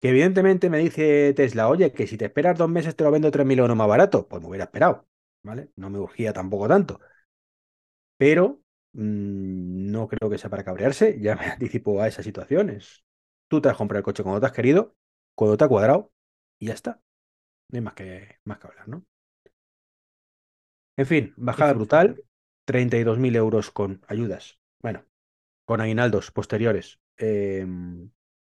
Que 0.01 0.11
evidentemente 0.11 0.71
me 0.71 0.79
dice 0.79 1.33
Tesla, 1.35 1.69
oye, 1.69 1.93
que 1.93 2.07
si 2.07 2.17
te 2.19 2.27
esperas 2.27 2.59
dos 2.59 2.69
meses 2.69 2.97
te 2.97 3.05
lo 3.05 3.11
vendo 3.13 3.31
3.000 3.31 3.59
euros 3.61 3.77
más 3.77 3.89
barato, 3.89 4.29
pues 4.29 4.43
me 4.43 4.49
hubiera 4.49 4.65
esperado, 4.65 5.07
¿vale? 5.43 5.71
No 5.77 5.91
me 5.91 5.99
urgía 5.99 6.33
tampoco 6.33 6.69
tanto. 6.69 7.01
Pero 8.17 8.63
mm, 8.93 9.91
no 9.91 10.09
creo 10.09 10.31
que 10.31 10.39
sea 10.39 10.51
para 10.51 10.65
cabrearse, 10.65 11.19
ya 11.21 11.37
me 11.37 11.47
anticipo 11.47 12.01
a 12.01 12.09
esas 12.09 12.25
situaciones. 12.25 13.05
Tú 13.49 13.61
te 13.61 13.69
has 13.69 13.77
comprado 13.77 13.99
el 14.01 14.05
coche 14.05 14.23
cuando 14.23 14.41
te 14.41 14.47
has 14.47 14.53
querido, 14.53 14.97
cuando 15.35 15.57
te 15.57 15.65
ha 15.65 15.69
cuadrado, 15.69 16.13
y 16.59 16.67
ya 16.69 16.75
está. 16.75 17.03
No 17.71 17.79
hay 17.79 17.83
más 17.83 17.95
que, 17.95 18.39
más 18.45 18.59
que 18.59 18.69
hablar, 18.69 18.89
¿no? 18.89 19.07
En 20.97 21.07
fin, 21.07 21.35
bajada 21.37 21.75
brutal, 21.75 22.25
32.000 22.65 23.37
euros 23.37 23.71
con 23.71 24.01
ayudas. 24.09 24.59
Bueno, 24.81 25.05
con 25.67 25.81
aguinaldos 25.83 26.31
posteriores. 26.31 27.02
Eh, 27.19 27.61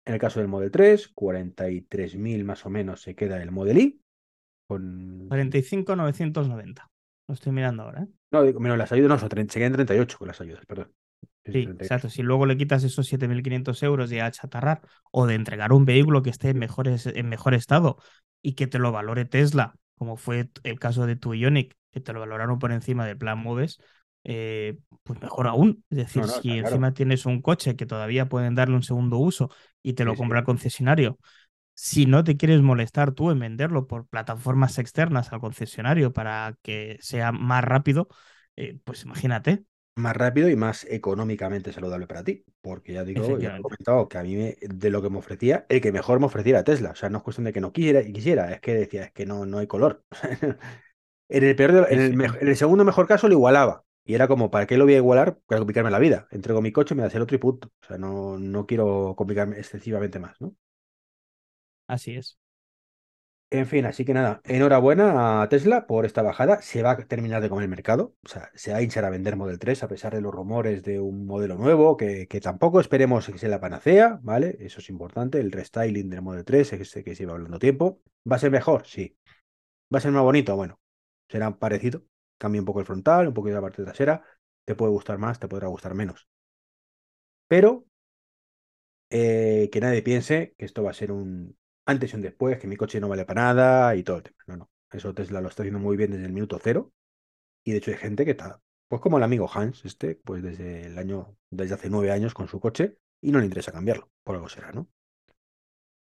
en 0.06 0.14
el 0.14 0.20
caso 0.20 0.38
del 0.38 0.48
Model 0.48 0.70
3, 0.70 1.12
43.000 1.14 2.44
más 2.44 2.64
o 2.64 2.70
menos 2.70 3.02
se 3.02 3.14
queda 3.14 3.42
el 3.42 3.50
Model 3.50 3.78
Y. 3.78 4.00
Con... 4.68 5.28
45.990. 5.28 6.88
Lo 7.28 7.34
estoy 7.34 7.52
mirando 7.52 7.82
ahora. 7.82 8.02
¿eh? 8.02 8.08
No, 8.30 8.42
digo, 8.44 8.60
menos 8.60 8.78
las 8.78 8.92
ayudas, 8.92 9.08
no, 9.08 9.18
son 9.18 9.28
30 9.28 9.52
se 9.52 9.58
quedan 9.58 9.72
38 9.72 10.18
con 10.18 10.28
las 10.28 10.40
ayudas, 10.40 10.64
perdón. 10.64 10.92
Sí, 11.44 11.52
38. 11.52 11.82
exacto. 11.82 12.08
Si 12.08 12.22
luego 12.22 12.46
le 12.46 12.56
quitas 12.56 12.84
esos 12.84 13.12
7.500 13.12 13.82
euros 13.82 14.10
de 14.10 14.20
achatarrar 14.20 14.80
o 15.10 15.26
de 15.26 15.34
entregar 15.34 15.72
un 15.72 15.84
vehículo 15.84 16.22
que 16.22 16.30
esté 16.30 16.50
en 16.50 16.62
en 16.62 17.28
mejor 17.28 17.54
estado 17.54 17.96
y 18.42 18.52
que 18.54 18.66
te 18.68 18.78
lo 18.78 18.92
valore 18.92 19.24
Tesla, 19.24 19.74
como 19.96 20.16
fue 20.16 20.50
el 20.62 20.78
caso 20.78 21.06
de 21.06 21.16
tu 21.16 21.34
Ioniq, 21.34 21.74
que 21.90 22.00
te 22.00 22.12
lo 22.12 22.20
valoraron 22.20 22.58
por 22.58 22.70
encima 22.70 23.06
del 23.06 23.18
plan 23.18 23.38
Moves, 23.38 23.78
eh, 24.26 24.78
pues 25.04 25.20
mejor 25.22 25.48
aún. 25.48 25.84
Es 25.90 25.98
decir, 25.98 26.24
No, 26.24 26.42
no, 26.42 26.42
si 26.42 26.58
claro. 26.58 26.58
encima 26.58 26.94
tienes 26.94 27.26
un 27.26 27.42
coche 27.42 27.76
que 27.76 27.86
todavía 27.86 28.28
pueden 28.28 28.56
darle 28.56 28.76
un 28.76 28.84
segundo 28.84 29.18
uso 29.18 29.50
y 29.82 29.94
te 29.94 30.04
lo 30.06 30.14
Sí, 30.14 30.16
sí. 30.16 30.26
compra 30.26 30.40
el 30.40 30.46
concesionario, 30.46 31.18
si 31.74 32.06
no 32.06 32.24
te 32.24 32.36
quieres 32.36 32.62
molestar 32.62 33.12
tú 33.12 33.30
en 33.30 33.40
venderlo 33.40 33.86
por 33.86 34.06
plataformas 34.08 34.78
externas 34.78 35.32
al 35.32 35.40
concesionario 35.40 36.12
para 36.12 36.56
que 36.62 36.98
sea 37.00 37.32
más 37.32 37.64
rápido, 37.64 38.08
eh, 38.56 38.78
pues 38.84 39.04
imagínate. 39.04 39.64
Más 39.98 40.14
rápido 40.14 40.50
y 40.50 40.56
más 40.56 40.84
económicamente 40.90 41.72
saludable 41.72 42.06
para 42.06 42.22
ti. 42.22 42.44
Porque 42.60 42.92
ya 42.92 43.02
digo, 43.04 43.38
ya 43.38 43.56
he 43.56 43.60
comentado 43.62 44.08
que 44.08 44.18
a 44.18 44.22
mí 44.22 44.36
me- 44.36 44.56
de 44.60 44.90
lo 44.90 45.00
que 45.00 45.08
me 45.08 45.18
ofrecía, 45.18 45.64
el 45.70 45.80
que 45.80 45.90
mejor 45.92 46.20
me 46.20 46.26
ofreciera 46.26 46.64
Tesla. 46.64 46.90
O 46.90 46.94
sea, 46.94 47.08
no 47.08 47.18
es 47.18 47.24
cuestión 47.24 47.44
de 47.46 47.52
que 47.54 47.60
no 47.62 47.72
quisiera 47.72 48.02
y 48.02 48.12
quisiera, 48.12 48.52
es 48.52 48.60
que 48.60 48.74
decía, 48.74 49.04
es 49.04 49.12
que 49.12 49.24
no, 49.24 49.46
no 49.46 49.58
hay 49.58 49.66
color. 49.66 50.04
En 51.30 51.44
el 51.44 51.56
peor 51.56 51.72
de- 51.72 51.94
en, 51.94 51.98
Sí, 51.98 52.00
el 52.00 52.14
sí. 52.14 52.16
mej- 52.16 52.38
en 52.42 52.48
el 52.48 52.56
segundo 52.58 52.84
mejor 52.86 53.08
caso 53.08 53.28
lo 53.28 53.34
igualaba. 53.34 53.85
Y 54.06 54.14
era 54.14 54.28
como, 54.28 54.50
¿para 54.50 54.66
qué 54.66 54.76
lo 54.78 54.84
voy 54.84 54.94
a 54.94 54.98
igualar? 54.98 55.38
Para 55.46 55.58
complicarme 55.60 55.90
la 55.90 55.98
vida. 55.98 56.28
Entrego 56.30 56.62
mi 56.62 56.72
coche, 56.72 56.94
me 56.94 57.02
das 57.02 57.14
el 57.14 57.22
otro 57.22 57.36
y 57.36 57.40
punto. 57.40 57.68
O 57.82 57.86
sea, 57.86 57.98
no, 57.98 58.38
no 58.38 58.66
quiero 58.66 59.14
complicarme 59.16 59.58
excesivamente 59.58 60.18
más, 60.20 60.40
¿no? 60.40 60.56
Así 61.88 62.14
es. 62.16 62.38
En 63.50 63.66
fin, 63.66 63.86
así 63.86 64.04
que 64.04 64.12
nada, 64.12 64.40
enhorabuena 64.44 65.40
a 65.42 65.48
Tesla 65.48 65.86
por 65.86 66.04
esta 66.04 66.20
bajada. 66.22 66.60
Se 66.62 66.82
va 66.82 66.92
a 66.92 66.96
terminar 67.06 67.40
de 67.40 67.48
comer 67.48 67.62
el 67.64 67.68
mercado. 67.70 68.16
O 68.24 68.28
sea, 68.28 68.50
se 68.54 68.72
va 68.72 68.78
a 68.78 68.82
hinchar 68.82 69.04
a 69.04 69.10
vender 69.10 69.36
Model 69.36 69.58
3 69.60 69.82
a 69.84 69.88
pesar 69.88 70.12
de 70.14 70.20
los 70.20 70.34
rumores 70.34 70.82
de 70.82 70.98
un 71.00 71.26
modelo 71.26 71.56
nuevo 71.56 71.96
que, 71.96 72.26
que 72.26 72.40
tampoco 72.40 72.80
esperemos 72.80 73.26
que 73.28 73.38
sea 73.38 73.48
la 73.48 73.60
panacea, 73.60 74.18
¿vale? 74.22 74.56
Eso 74.60 74.80
es 74.80 74.88
importante. 74.90 75.38
El 75.40 75.52
restyling 75.52 76.10
del 76.10 76.22
Model 76.22 76.44
3, 76.44 76.72
ese 76.72 77.04
que 77.04 77.14
se 77.14 77.22
iba 77.22 77.32
hablando 77.34 77.58
tiempo. 77.60 78.00
¿Va 78.30 78.36
a 78.36 78.38
ser 78.40 78.50
mejor? 78.50 78.84
Sí. 78.86 79.16
¿Va 79.94 79.98
a 79.98 80.02
ser 80.02 80.12
más 80.12 80.22
bonito? 80.24 80.56
Bueno, 80.56 80.80
será 81.28 81.58
parecido. 81.58 82.04
Cambia 82.38 82.60
un 82.60 82.66
poco 82.66 82.80
el 82.80 82.86
frontal, 82.86 83.28
un 83.28 83.34
poquito 83.34 83.54
la 83.56 83.62
parte 83.62 83.82
trasera. 83.84 84.22
Te 84.64 84.74
puede 84.74 84.92
gustar 84.92 85.18
más, 85.18 85.38
te 85.38 85.48
podrá 85.48 85.68
gustar 85.68 85.94
menos. 85.94 86.28
Pero 87.48 87.84
eh, 89.10 89.68
que 89.72 89.80
nadie 89.80 90.02
piense 90.02 90.54
que 90.58 90.64
esto 90.64 90.82
va 90.82 90.90
a 90.90 90.94
ser 90.94 91.12
un 91.12 91.56
antes 91.86 92.12
y 92.12 92.16
un 92.16 92.22
después, 92.22 92.58
que 92.58 92.66
mi 92.66 92.76
coche 92.76 93.00
no 93.00 93.08
vale 93.08 93.24
para 93.24 93.42
nada 93.44 93.94
y 93.96 94.02
todo 94.02 94.16
el 94.18 94.22
tema. 94.24 94.38
No, 94.46 94.56
no. 94.56 94.70
Eso 94.90 95.14
Tesla 95.14 95.40
lo 95.40 95.48
está 95.48 95.62
haciendo 95.62 95.78
muy 95.80 95.96
bien 95.96 96.10
desde 96.10 96.26
el 96.26 96.32
minuto 96.32 96.58
cero. 96.62 96.92
Y 97.64 97.72
de 97.72 97.78
hecho 97.78 97.90
hay 97.92 97.98
gente 97.98 98.24
que 98.24 98.32
está, 98.32 98.60
pues 98.88 99.02
como 99.02 99.18
el 99.18 99.24
amigo 99.24 99.50
Hans, 99.52 99.84
este, 99.84 100.16
pues 100.16 100.42
desde 100.42 100.86
el 100.86 100.98
año, 100.98 101.36
desde 101.50 101.74
hace 101.74 101.90
nueve 101.90 102.12
años 102.12 102.34
con 102.34 102.48
su 102.48 102.60
coche 102.60 102.98
y 103.20 103.32
no 103.32 103.38
le 103.40 103.46
interesa 103.46 103.72
cambiarlo. 103.72 104.10
Por 104.24 104.36
algo 104.36 104.48
será, 104.48 104.72
¿no? 104.72 104.88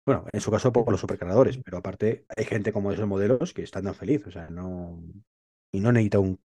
Bueno, 0.05 0.25
en 0.31 0.41
su 0.41 0.51
caso 0.51 0.71
por 0.71 0.89
los 0.91 1.01
supercargadores, 1.01 1.57
pero 1.63 1.77
aparte 1.77 2.25
hay 2.35 2.45
gente 2.45 2.71
como 2.71 2.91
esos 2.91 3.07
modelos 3.07 3.53
que 3.53 3.63
están 3.63 3.85
tan 3.85 3.95
feliz, 3.95 4.25
o 4.27 4.31
sea, 4.31 4.49
no. 4.49 5.01
Y 5.75 5.81
no 5.81 5.91
necesita 5.91 6.19
un 6.19 6.39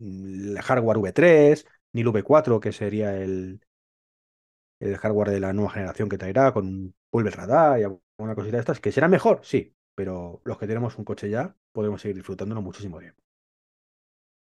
el 0.00 0.60
hardware 0.62 0.98
V3, 0.98 1.66
ni 1.92 2.00
el 2.00 2.08
V4, 2.08 2.60
que 2.60 2.72
sería 2.72 3.16
el, 3.16 3.60
el 4.80 4.96
hardware 4.96 5.30
de 5.30 5.40
la 5.40 5.52
nueva 5.52 5.70
generación 5.70 6.08
que 6.08 6.18
traerá 6.18 6.52
con 6.52 6.66
un 6.66 6.94
Pulver 7.10 7.36
Radar 7.36 7.80
y 7.80 7.84
alguna 7.84 8.34
cosita 8.34 8.56
de 8.56 8.60
estas, 8.60 8.80
que 8.80 8.92
será 8.92 9.08
mejor, 9.08 9.40
sí, 9.42 9.74
pero 9.94 10.40
los 10.44 10.58
que 10.58 10.66
tenemos 10.66 10.96
un 10.98 11.04
coche 11.04 11.28
ya 11.28 11.54
podemos 11.72 12.00
seguir 12.00 12.16
disfrutándolo 12.16 12.62
muchísimo 12.62 12.98
tiempo. 12.98 13.22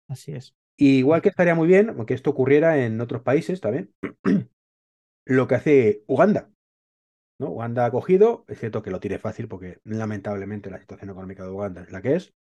Así 0.07 0.33
es. 0.33 0.55
igual 0.77 1.21
que 1.21 1.29
estaría 1.29 1.55
muy 1.55 1.67
bien, 1.67 1.89
aunque 1.89 2.13
esto 2.13 2.29
ocurriera 2.29 2.86
en 2.86 2.99
otros 3.01 3.21
países 3.21 3.62
también, 3.62 3.93
lo 5.25 5.47
que 5.47 5.55
hace 5.55 6.03
Uganda. 6.07 6.49
¿no? 7.39 7.49
Uganda 7.49 7.86
ha 7.86 7.91
cogido, 7.91 8.45
es 8.47 8.59
cierto 8.59 8.83
que 8.83 8.91
lo 8.91 8.99
tiene 8.99 9.19
fácil 9.19 9.47
porque 9.47 9.79
lamentablemente 9.83 10.69
la 10.69 10.79
situación 10.79 11.09
económica 11.09 11.43
de 11.43 11.51
Uganda 11.51 11.81
es 11.81 11.91
la 11.91 12.01
que 12.01 12.15
es, 12.15 12.33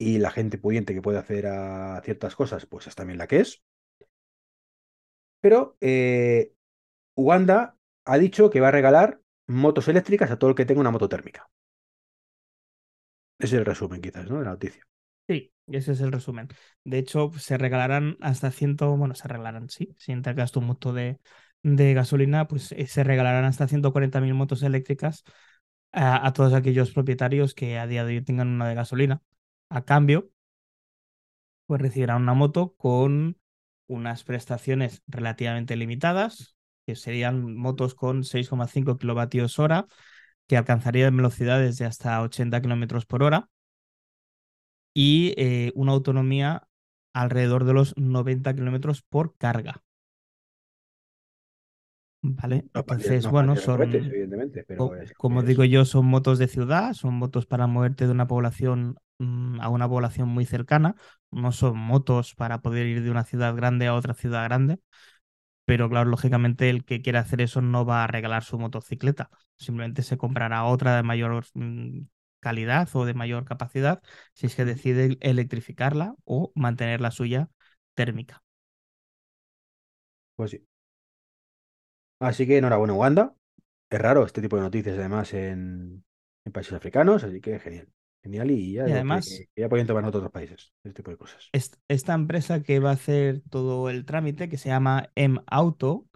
y 0.00 0.18
la 0.18 0.30
gente 0.30 0.56
pudiente 0.56 0.94
que 0.94 1.02
puede 1.02 1.18
hacer 1.18 1.46
a 1.46 2.00
ciertas 2.02 2.34
cosas, 2.34 2.64
pues 2.64 2.86
es 2.86 2.94
también 2.94 3.18
la 3.18 3.26
que 3.26 3.40
es. 3.40 3.62
Pero 5.42 5.76
eh, 5.82 6.54
Uganda 7.14 7.76
ha 8.06 8.16
dicho 8.16 8.48
que 8.48 8.60
va 8.60 8.68
a 8.68 8.70
regalar 8.70 9.20
motos 9.46 9.88
eléctricas 9.88 10.30
a 10.30 10.38
todo 10.38 10.48
el 10.50 10.56
que 10.56 10.64
tenga 10.64 10.80
una 10.80 10.90
moto 10.90 11.06
térmica. 11.06 11.50
Ese 13.38 13.56
es 13.56 13.60
el 13.60 13.66
resumen, 13.66 14.00
quizás, 14.00 14.26
¿no? 14.30 14.38
De 14.38 14.44
la 14.44 14.52
noticia. 14.52 14.86
Sí, 15.28 15.52
ese 15.66 15.92
es 15.92 16.00
el 16.00 16.12
resumen. 16.12 16.48
De 16.82 16.96
hecho, 16.96 17.30
se 17.36 17.58
regalarán 17.58 18.16
hasta 18.22 18.50
ciento, 18.50 18.96
bueno, 18.96 19.14
se 19.14 19.28
regalarán, 19.28 19.68
sí, 19.68 19.94
si 19.98 20.12
entras 20.12 20.50
tu 20.50 20.62
moto 20.62 20.94
de, 20.94 21.20
de 21.62 21.92
gasolina, 21.92 22.48
pues 22.48 22.72
eh, 22.72 22.86
se 22.86 23.04
regalarán 23.04 23.44
hasta 23.44 23.68
140.000 23.68 24.32
motos 24.32 24.62
eléctricas 24.62 25.24
a, 25.92 26.26
a, 26.26 26.32
todos 26.32 26.54
aquellos 26.54 26.90
propietarios 26.90 27.54
que 27.54 27.78
a 27.78 27.86
día 27.86 28.04
de 28.06 28.16
hoy 28.16 28.24
tengan 28.24 28.48
una 28.48 28.66
de 28.66 28.74
gasolina. 28.74 29.22
A 29.78 29.80
cambio, 29.90 30.30
pues 31.66 31.80
recibirán 31.80 32.22
una 32.22 32.34
moto 32.34 32.74
con 32.76 33.38
unas 33.86 34.24
prestaciones 34.24 35.02
relativamente 35.06 35.76
limitadas, 35.76 36.56
que 36.86 36.96
serían 36.96 37.54
motos 37.56 37.94
con 37.94 38.24
6,5 38.24 38.98
kilovatios 38.98 39.58
hora, 39.58 39.86
que 40.48 40.56
alcanzarían 40.56 41.16
velocidades 41.16 41.78
de 41.78 41.86
hasta 41.86 42.22
80 42.22 42.60
kilómetros 42.62 43.06
por 43.06 43.22
hora 43.22 43.50
y 44.94 45.34
eh, 45.36 45.72
una 45.74 45.92
autonomía 45.92 46.68
alrededor 47.12 47.64
de 47.64 47.72
los 47.74 47.96
90 47.96 48.54
kilómetros 48.54 49.02
por 49.02 49.36
carga. 49.36 49.82
¿Vale? 52.22 52.66
No, 52.74 52.84
Entonces, 52.86 53.28
no, 53.32 53.32
bueno, 53.32 53.56
no, 53.56 53.56
son, 53.56 54.06
evidentemente, 54.10 54.64
pero 54.64 54.82
co- 54.84 54.96
como 55.18 55.42
digo 55.42 55.64
yo, 55.64 55.84
son 55.84 56.06
motos 56.06 56.38
de 56.38 56.48
ciudad, 56.48 56.92
son 56.94 57.14
motos 57.14 57.46
para 57.46 57.66
moverte 57.66 58.06
de 58.06 58.12
una 58.12 58.26
población 58.28 58.96
a 59.60 59.68
una 59.68 59.88
población 59.88 60.28
muy 60.28 60.46
cercana, 60.46 60.96
no 61.30 61.52
son 61.52 61.78
motos 61.78 62.34
para 62.34 62.60
poder 62.62 62.86
ir 62.86 63.02
de 63.02 63.10
una 63.10 63.24
ciudad 63.24 63.54
grande 63.54 63.86
a 63.86 63.94
otra 63.94 64.14
ciudad 64.14 64.44
grande, 64.44 64.78
pero 65.64 65.88
claro, 65.88 66.10
lógicamente 66.10 66.70
el 66.70 66.84
que 66.84 67.02
quiera 67.02 67.20
hacer 67.20 67.40
eso 67.40 67.60
no 67.62 67.84
va 67.86 68.04
a 68.04 68.06
regalar 68.06 68.44
su 68.44 68.58
motocicleta, 68.58 69.30
simplemente 69.58 70.02
se 70.02 70.18
comprará 70.18 70.64
otra 70.64 70.96
de 70.96 71.02
mayor 71.02 71.44
mm, 71.54 72.02
calidad 72.40 72.88
o 72.94 73.04
de 73.06 73.14
mayor 73.14 73.44
capacidad 73.44 74.02
si 74.34 74.46
es 74.46 74.56
que 74.56 74.64
decide 74.64 75.18
electrificarla 75.20 76.14
o 76.24 76.52
mantener 76.56 77.00
la 77.00 77.10
suya 77.12 77.50
térmica. 77.94 78.42
Pues 80.36 80.50
sí. 80.52 80.66
Así 82.18 82.46
que 82.46 82.58
enhorabuena, 82.58 82.94
Uganda. 82.94 83.34
Es 83.90 84.00
raro 84.00 84.24
este 84.26 84.42
tipo 84.42 84.56
de 84.56 84.62
noticias, 84.62 84.98
además, 84.98 85.34
en, 85.34 86.04
en 86.44 86.52
países 86.52 86.74
africanos, 86.74 87.24
así 87.24 87.40
que 87.40 87.58
genial. 87.60 87.88
Genial 88.22 88.50
y 88.50 88.72
ya, 88.74 88.88
Y 88.88 88.92
además- 88.92 89.28
que, 89.28 89.46
que 89.54 89.60
ya 89.62 89.68
pueden 89.68 89.86
tomar 89.86 90.04
otros 90.04 90.30
países, 90.30 90.72
este 90.84 90.94
tipo 91.02 91.10
de 91.10 91.16
cosas. 91.16 91.48
est- 91.52 91.76
esta 91.88 92.14
empresa 92.14 92.62
que 92.62 92.78
va 92.78 92.90
a 92.90 92.94
hacer 92.94 93.42
todo 93.50 93.88
el 93.88 94.04
trámite, 94.04 94.48
que 94.48 94.58
se 94.58 94.68
llama 94.68 95.10
M-Auto, 95.14 96.06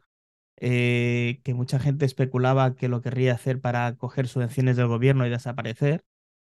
eh, 0.60 1.40
que 1.44 1.54
mucha 1.54 1.78
gente 1.78 2.04
especulaba 2.04 2.74
que 2.76 2.88
lo 2.88 3.00
querría 3.00 3.34
hacer 3.34 3.60
para 3.60 3.96
coger 3.96 4.28
subvenciones 4.28 4.76
del 4.76 4.86
gobierno 4.88 5.26
y 5.26 5.30
desaparecer, 5.30 6.04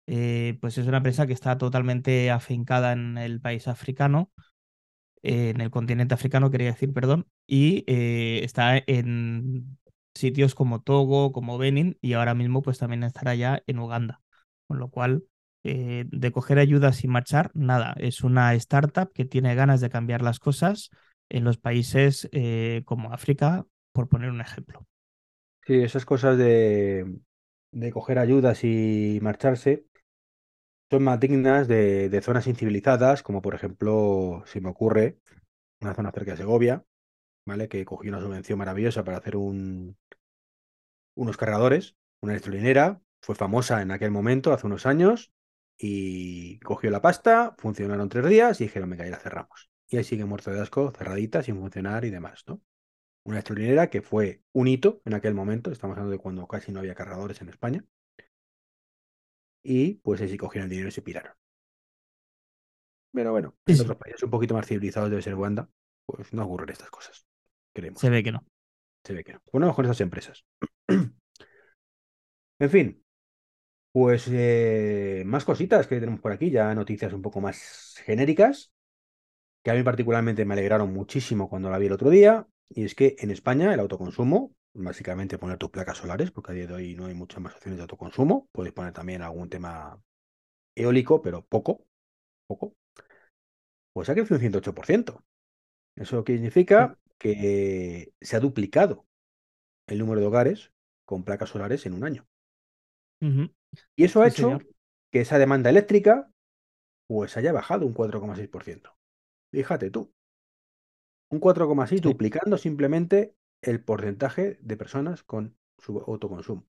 eh, 0.07 0.59
pues 0.61 0.79
es 0.79 0.87
una 0.87 0.99
empresa 0.99 1.27
que 1.27 1.33
está 1.35 1.59
totalmente 1.59 2.31
afincada 2.31 2.93
en 2.93 3.19
el 3.19 3.41
país 3.41 3.69
africano, 3.69 4.31
eh, 5.23 5.51
en 5.51 5.61
el 5.61 5.71
continente 5.71 6.15
africano, 6.15 6.51
quería 6.51 6.69
decir, 6.69 6.93
perdón, 6.93 7.27
y 7.47 7.85
eh, 7.87 8.41
está 8.45 8.79
en 8.87 9.79
sitios 10.15 10.55
como 10.55 10.83
Togo, 10.83 11.33
como 11.33 11.59
Benin, 11.59 11.99
y 12.01 12.15
ahora 12.15 12.35
mismo 12.35 12.63
pues 12.63 12.79
también 12.79 13.03
estará 13.05 13.35
ya 13.35 13.63
en 13.67 13.79
Uganda. 13.79 14.21
Con 14.67 14.79
lo 14.79 14.89
cual, 14.91 15.25
eh, 15.65 16.05
de 16.09 16.33
coger 16.33 16.59
ayuda 16.59 16.93
sin 16.93 17.11
marchar, 17.11 17.51
nada, 17.55 17.95
es 17.99 18.23
una 18.23 18.55
startup 18.55 19.13
que 19.13 19.25
tiene 19.25 19.55
ganas 19.55 19.81
de 19.81 19.91
cambiar 19.91 20.23
las 20.23 20.39
cosas 20.39 20.91
en 21.29 21.45
los 21.45 21.59
países 21.59 22.29
eh, 22.33 22.83
como 22.85 23.13
África, 23.13 23.67
por 23.93 24.09
poner 24.09 24.31
un 24.31 24.41
ejemplo. 24.41 24.87
Sí, 25.67 25.75
esas 25.83 26.05
cosas 26.05 26.37
de, 26.37 27.19
de 27.73 27.93
coger 27.93 28.19
ayudas 28.19 28.65
y 28.65 29.19
marcharse 29.23 29.87
son 30.91 31.03
más 31.05 31.21
dignas 31.21 31.69
de, 31.69 32.09
de 32.09 32.21
zonas 32.23 32.47
incivilizadas, 32.47 33.23
como 33.23 33.43
por 33.43 33.55
ejemplo, 33.55 34.43
se 34.47 34.61
me 34.61 34.71
ocurre, 34.71 35.19
una 35.81 35.95
zona 35.95 36.13
cerca 36.13 36.33
de 36.33 36.39
Segovia, 36.39 36.85
¿vale? 37.47 37.69
Que 37.69 37.85
cogió 37.85 38.11
una 38.11 38.21
subvención 38.23 38.59
maravillosa 38.59 39.05
para 39.05 39.19
hacer 39.19 39.37
un, 39.37 39.97
unos 41.15 41.37
cargadores, 41.37 41.97
una 42.21 42.33
electrolinera, 42.35 43.01
fue 43.21 43.35
famosa 43.35 43.83
en 43.83 43.91
aquel 43.91 44.11
momento, 44.11 44.53
hace 44.53 44.67
unos 44.67 44.87
años, 44.87 45.33
y 45.79 46.59
cogió 46.61 46.91
la 46.91 47.03
pasta, 47.03 47.55
funcionaron 47.59 48.09
tres 48.09 48.27
días 48.29 48.61
y 48.61 48.65
dijeron, 48.65 48.91
venga, 48.91 49.05
ya 49.05 49.13
la 49.13 49.19
cerramos. 49.19 49.71
Y 49.89 49.97
ahí 49.99 50.05
sigue 50.05 50.25
muerto 50.25 50.51
de 50.51 50.61
asco, 50.61 50.91
cerradita, 50.93 51.43
sin 51.43 51.57
funcionar 51.59 52.05
y 52.05 52.11
demás, 52.11 52.45
¿no? 52.47 52.63
Una 53.25 53.37
electrolinera 53.39 53.91
que 53.91 54.03
fue 54.03 54.43
un 54.53 54.69
hito 54.69 55.03
en 55.05 55.15
aquel 55.15 55.35
momento, 55.35 55.71
estamos 55.73 55.95
hablando 55.97 56.13
de 56.13 56.19
cuando 56.19 56.47
casi 56.47 56.73
no 56.73 56.81
había 56.81 56.95
cargadores 56.95 57.41
en 57.43 57.49
España, 57.51 57.85
y 59.63 59.95
pues 59.95 60.21
ahí 60.21 60.29
sí 60.29 60.37
cogieron 60.37 60.67
el 60.67 60.71
dinero 60.71 60.89
y 60.89 60.93
se 60.93 61.03
piraron. 61.03 61.33
Pero 63.13 63.31
bueno, 63.33 63.55
Sí, 63.67 63.73
en 63.73 63.77
sí. 63.77 63.83
otros 63.83 63.97
países 63.99 64.23
un 64.23 64.31
poquito 64.31 64.55
más 64.55 64.67
civilizados 64.67 65.11
debe 65.11 65.23
ser 65.23 65.35
Uganda, 65.35 65.69
pues 66.07 66.33
no 66.33 66.45
ocurren 66.45 66.71
estas 66.71 66.91
cosas, 66.91 67.27
creemos. 67.73 68.01
Se 68.01 68.11
ve 68.11 68.23
que 68.23 68.33
no. 68.33 68.45
Se 69.05 69.13
ve 69.15 69.25
que 69.25 69.35
no. 69.35 69.43
Bueno, 69.53 69.75
con 69.75 69.85
estas 69.85 70.01
empresas. 70.01 70.45
en 70.89 72.71
fin, 72.71 73.04
pues 73.95 74.27
eh, 74.29 75.23
más 75.25 75.45
cositas 75.45 75.87
que 75.87 76.01
tenemos 76.01 76.21
por 76.21 76.33
aquí, 76.33 76.51
ya 76.51 76.75
noticias 76.75 77.13
un 77.13 77.23
poco 77.23 77.41
más 77.41 77.95
genéricas, 78.05 78.73
que 79.63 79.71
a 79.71 79.75
mí 79.75 79.85
particularmente 79.85 80.45
me 80.45 80.55
alegraron 80.55 80.93
muchísimo 80.93 81.49
cuando 81.49 81.71
la 81.71 81.79
vi 81.79 81.87
el 81.87 81.93
otro 81.93 82.11
día, 82.11 82.49
y 82.69 82.85
es 82.85 82.97
que 82.97 83.17
en 83.21 83.31
España 83.31 83.73
el 83.73 83.81
autoconsumo, 83.81 84.53
básicamente 84.75 85.39
poner 85.39 85.59
tus 85.59 85.71
placas 85.71 85.99
solares, 85.99 86.33
porque 86.33 86.53
a 86.53 86.55
día 86.57 86.67
de 86.67 86.75
hoy 86.75 86.97
no 86.97 87.07
hay 87.07 87.15
muchas 87.15 87.41
más 87.41 87.55
opciones 87.55 87.79
de 87.79 87.83
autoconsumo, 87.83 88.49
podéis 88.53 88.75
poner 88.75 88.93
también 88.93 89.23
algún 89.23 89.49
tema 89.49 90.03
eólico, 90.75 91.23
pero 91.23 91.47
poco, 91.47 91.87
poco, 92.49 92.75
pues 93.93 94.09
ha 94.09 94.15
crecido 94.15 94.37
un 94.37 94.41
108%. 94.41 95.25
¿Eso 95.97 96.25
qué 96.25 96.35
significa? 96.35 96.99
Que 97.19 98.13
se 98.21 98.37
ha 98.37 98.41
duplicado 98.41 99.07
el 99.87 99.99
número 99.99 100.21
de 100.21 100.27
hogares 100.27 100.73
con 101.05 101.25
placas 101.25 101.51
solares 101.51 101.87
en 101.87 101.95
un 101.95 102.05
año. 102.05 102.27
Ujú. 103.21 103.51
Y 103.97 104.05
eso 104.05 104.23
ha 104.23 104.29
hecho 104.29 104.49
señor. 104.49 104.67
que 105.11 105.21
esa 105.21 105.39
demanda 105.39 105.71
eléctrica 105.71 106.31
pues 107.07 107.37
haya 107.37 107.53
bajado 107.53 107.87
un 107.87 107.95
4,6%. 107.95 108.97
Fíjate 109.53 109.91
tú. 109.91 110.13
Un 111.31 111.41
4,6 111.41 112.03
Sí. 112.03 112.09
duplicando 112.09 112.59
simplemente 112.59 113.35
el 113.63 113.83
porcentaje 113.83 114.59
de 114.61 114.77
personas 114.77 115.23
con 115.23 115.57
su 115.79 115.99
autoconsumo. 116.01 116.67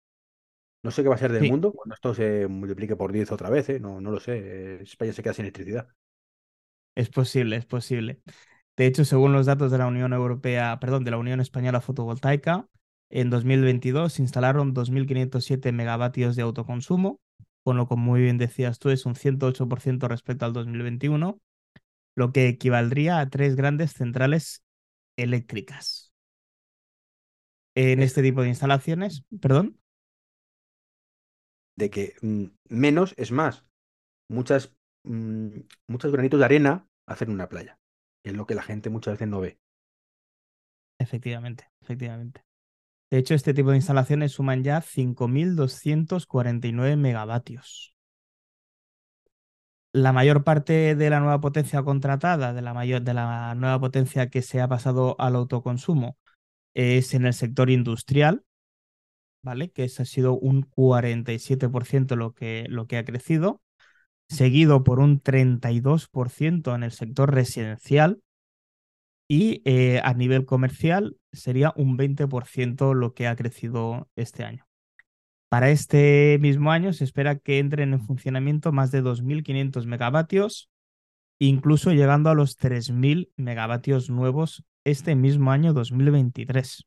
No 0.83 0.91
sé 0.91 1.03
qué 1.03 1.09
va 1.09 1.15
a 1.15 1.19
ser 1.19 1.31
del 1.33 1.43
Sí. 1.43 1.49
mundo 1.49 1.73
cuando 1.73 1.95
esto 1.95 2.13
se 2.15 2.47
multiplique 2.47 2.95
por 2.95 3.11
10 3.11 3.31
otra 3.31 3.49
vez, 3.49 3.69
¿eh? 3.69 3.79
No, 3.79 4.01
no 4.01 4.11
lo 4.11 4.19
sé. 4.19 4.81
España 4.83 5.13
se 5.13 5.23
queda 5.23 5.33
sin 5.33 5.45
electricidad. 5.45 5.89
Es 6.95 7.09
posible, 7.09 7.55
es 7.57 7.65
posible. 7.65 8.21
De 8.77 8.85
hecho, 8.87 9.05
según 9.05 9.33
los 9.33 9.45
datos 9.45 9.71
de 9.71 9.77
la 9.77 9.87
Unión 9.87 10.13
Europea, 10.13 10.79
perdón, 10.79 11.03
de 11.03 11.11
la 11.11 11.17
Unión 11.17 11.39
Española 11.41 11.81
Fotovoltaica, 11.81 12.67
en 13.11 13.29
2022 13.29 14.13
se 14.13 14.21
instalaron 14.21 14.73
2.507 14.73 15.71
megavatios 15.71 16.35
de 16.35 16.41
autoconsumo 16.41 17.19
con 17.63 17.77
lo 17.77 17.87
que 17.87 17.95
muy 17.95 18.21
bien 18.21 18.37
decías 18.37 18.79
tú, 18.79 18.89
es 18.89 19.05
un 19.05 19.15
108% 19.15 20.07
respecto 20.07 20.45
al 20.45 20.53
2021, 20.53 21.39
lo 22.15 22.31
que 22.31 22.47
equivaldría 22.47 23.19
a 23.19 23.29
tres 23.29 23.55
grandes 23.55 23.93
centrales 23.93 24.63
eléctricas. 25.17 26.11
En 27.75 28.01
este 28.01 28.21
tipo 28.21 28.41
de 28.41 28.49
instalaciones, 28.49 29.23
perdón. 29.39 29.79
De 31.77 31.89
que 31.89 32.15
mm, 32.21 32.45
menos 32.69 33.13
es 33.17 33.31
más. 33.31 33.65
Muchas, 34.29 34.75
mm, 35.03 35.59
muchos 35.87 36.11
granitos 36.11 36.39
de 36.39 36.45
arena 36.45 36.87
hacen 37.07 37.29
una 37.29 37.47
playa. 37.47 37.79
Es 38.23 38.33
lo 38.33 38.45
que 38.45 38.55
la 38.55 38.63
gente 38.63 38.89
muchas 38.89 39.13
veces 39.13 39.27
no 39.27 39.39
ve. 39.39 39.59
Efectivamente, 40.99 41.69
efectivamente. 41.81 42.43
De 43.11 43.17
hecho, 43.17 43.35
este 43.35 43.53
tipo 43.53 43.71
de 43.71 43.75
instalaciones 43.75 44.31
suman 44.31 44.63
ya 44.63 44.81
5.249 44.81 46.95
megavatios. 46.95 47.93
La 49.93 50.13
mayor 50.13 50.45
parte 50.45 50.95
de 50.95 51.09
la 51.09 51.19
nueva 51.19 51.41
potencia 51.41 51.83
contratada, 51.83 52.53
de 52.53 52.61
la, 52.61 52.73
mayor, 52.73 53.01
de 53.01 53.13
la 53.13 53.53
nueva 53.55 53.77
potencia 53.81 54.29
que 54.29 54.41
se 54.41 54.61
ha 54.61 54.69
pasado 54.69 55.17
al 55.19 55.35
autoconsumo, 55.35 56.17
es 56.73 57.13
en 57.13 57.25
el 57.25 57.33
sector 57.33 57.69
industrial, 57.69 58.45
¿vale? 59.41 59.71
Que 59.71 59.85
ese 59.85 60.03
ha 60.03 60.05
sido 60.05 60.37
un 60.39 60.63
47% 60.63 62.15
lo 62.15 62.33
que, 62.33 62.65
lo 62.69 62.87
que 62.87 62.97
ha 62.97 63.03
crecido, 63.03 63.61
seguido 64.29 64.85
por 64.85 65.01
un 65.01 65.21
32% 65.21 66.75
en 66.75 66.83
el 66.83 66.91
sector 66.91 67.33
residencial, 67.33 68.21
y 69.27 69.61
eh, 69.65 69.99
a 70.03 70.13
nivel 70.13 70.45
comercial 70.45 71.17
sería 71.31 71.73
un 71.75 71.97
20% 71.97 72.93
lo 72.93 73.13
que 73.13 73.27
ha 73.27 73.35
crecido 73.35 74.09
este 74.15 74.43
año. 74.43 74.67
Para 75.49 75.69
este 75.69 76.37
mismo 76.39 76.71
año 76.71 76.93
se 76.93 77.03
espera 77.03 77.37
que 77.37 77.59
entren 77.59 77.93
en 77.93 78.01
funcionamiento 78.01 78.71
más 78.71 78.91
de 78.91 79.01
2.500 79.01 79.85
megavatios, 79.85 80.69
incluso 81.39 81.91
llegando 81.91 82.29
a 82.29 82.35
los 82.35 82.57
3.000 82.57 83.31
megavatios 83.35 84.09
nuevos 84.09 84.63
este 84.85 85.15
mismo 85.15 85.51
año 85.51 85.73
2023. 85.73 86.85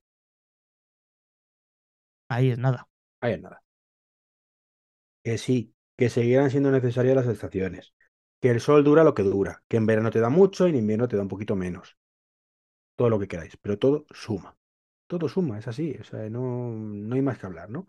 Ahí 2.28 2.50
es 2.50 2.58
nada. 2.58 2.88
Ahí 3.20 3.34
es 3.34 3.42
nada. 3.42 3.62
Que 5.22 5.38
sí, 5.38 5.74
que 5.96 6.08
seguirán 6.08 6.50
siendo 6.50 6.70
necesarias 6.70 7.16
las 7.16 7.26
estaciones, 7.26 7.94
que 8.40 8.50
el 8.50 8.60
sol 8.60 8.84
dura 8.84 9.04
lo 9.04 9.14
que 9.14 9.22
dura, 9.22 9.62
que 9.68 9.76
en 9.76 9.86
verano 9.86 10.10
te 10.10 10.20
da 10.20 10.28
mucho 10.28 10.66
y 10.66 10.70
en 10.70 10.76
invierno 10.76 11.08
te 11.08 11.16
da 11.16 11.22
un 11.22 11.28
poquito 11.28 11.56
menos, 11.56 11.96
todo 12.96 13.10
lo 13.10 13.18
que 13.18 13.28
queráis, 13.28 13.56
pero 13.58 13.78
todo 13.78 14.06
suma. 14.10 14.56
Todo 15.06 15.28
suma, 15.28 15.58
es 15.58 15.68
así, 15.68 15.96
o 16.00 16.04
sea, 16.04 16.28
no, 16.30 16.70
no 16.70 17.14
hay 17.14 17.22
más 17.22 17.38
que 17.38 17.46
hablar, 17.46 17.70
¿no? 17.70 17.86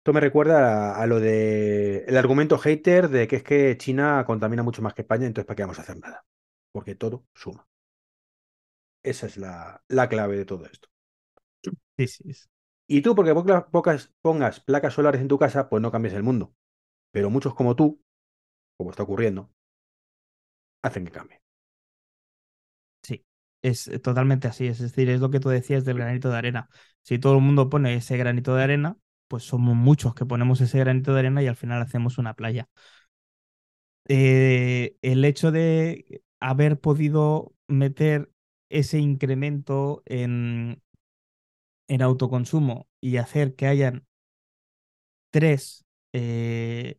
Esto 0.00 0.12
me 0.12 0.20
recuerda 0.20 0.96
a, 1.00 1.06
lo 1.06 1.20
de 1.20 2.04
el 2.06 2.16
argumento 2.16 2.58
hater 2.58 3.08
de 3.08 3.28
que 3.28 3.36
es 3.36 3.42
que 3.44 3.76
China 3.76 4.24
contamina 4.26 4.62
mucho 4.62 4.82
más 4.82 4.94
que 4.94 5.02
España, 5.02 5.26
entonces 5.26 5.46
¿para 5.46 5.56
qué 5.56 5.62
vamos 5.64 5.78
a 5.78 5.82
hacer 5.82 5.98
nada? 5.98 6.24
Porque 6.72 6.94
todo 6.94 7.26
suma. 7.34 7.66
Esa 9.02 9.24
es 9.26 9.38
la, 9.38 9.82
la 9.88 10.06
clave 10.10 10.36
de 10.36 10.44
todo 10.44 10.66
esto. 10.66 10.88
Sí, 11.98 12.06
sí. 12.08 12.24
Y 12.88 13.02
tú, 13.02 13.14
porque 13.14 13.34
pocas, 13.34 14.12
pongas 14.20 14.60
placas 14.60 14.94
solares 14.94 15.20
en 15.20 15.28
tu 15.28 15.38
casa, 15.38 15.68
pues 15.68 15.82
no 15.82 15.90
cambias 15.90 16.14
el 16.14 16.22
mundo. 16.22 16.54
Pero 17.12 17.30
muchos 17.30 17.54
como 17.54 17.76
tú, 17.76 18.02
como 18.78 18.90
está 18.90 19.04
ocurriendo, 19.04 19.50
hacen 20.82 21.04
que 21.04 21.12
cambie 21.12 21.40
es 23.62 23.90
totalmente 24.02 24.48
así. 24.48 24.66
Es 24.66 24.78
decir, 24.78 25.08
es 25.10 25.20
lo 25.20 25.30
que 25.30 25.40
tú 25.40 25.48
decías 25.48 25.84
del 25.84 25.98
granito 25.98 26.30
de 26.30 26.38
arena. 26.38 26.68
Si 27.02 27.18
todo 27.18 27.34
el 27.36 27.42
mundo 27.42 27.68
pone 27.68 27.94
ese 27.94 28.16
granito 28.16 28.54
de 28.54 28.64
arena, 28.64 28.96
pues 29.28 29.44
somos 29.44 29.76
muchos 29.76 30.14
que 30.14 30.26
ponemos 30.26 30.60
ese 30.60 30.78
granito 30.78 31.12
de 31.14 31.20
arena 31.20 31.42
y 31.42 31.46
al 31.48 31.56
final 31.56 31.82
hacemos 31.82 32.18
una 32.18 32.34
playa. 32.34 32.68
Eh, 34.08 34.96
el 35.02 35.24
hecho 35.24 35.50
de 35.50 36.22
haber 36.40 36.78
podido 36.80 37.52
meter 37.66 38.30
ese 38.68 38.98
incremento 38.98 40.02
en, 40.06 40.80
en 41.88 42.02
autoconsumo 42.02 42.88
y 43.00 43.16
hacer 43.16 43.54
que 43.54 43.66
hayan 43.66 44.06
tres 45.30 45.84
eh, 46.12 46.98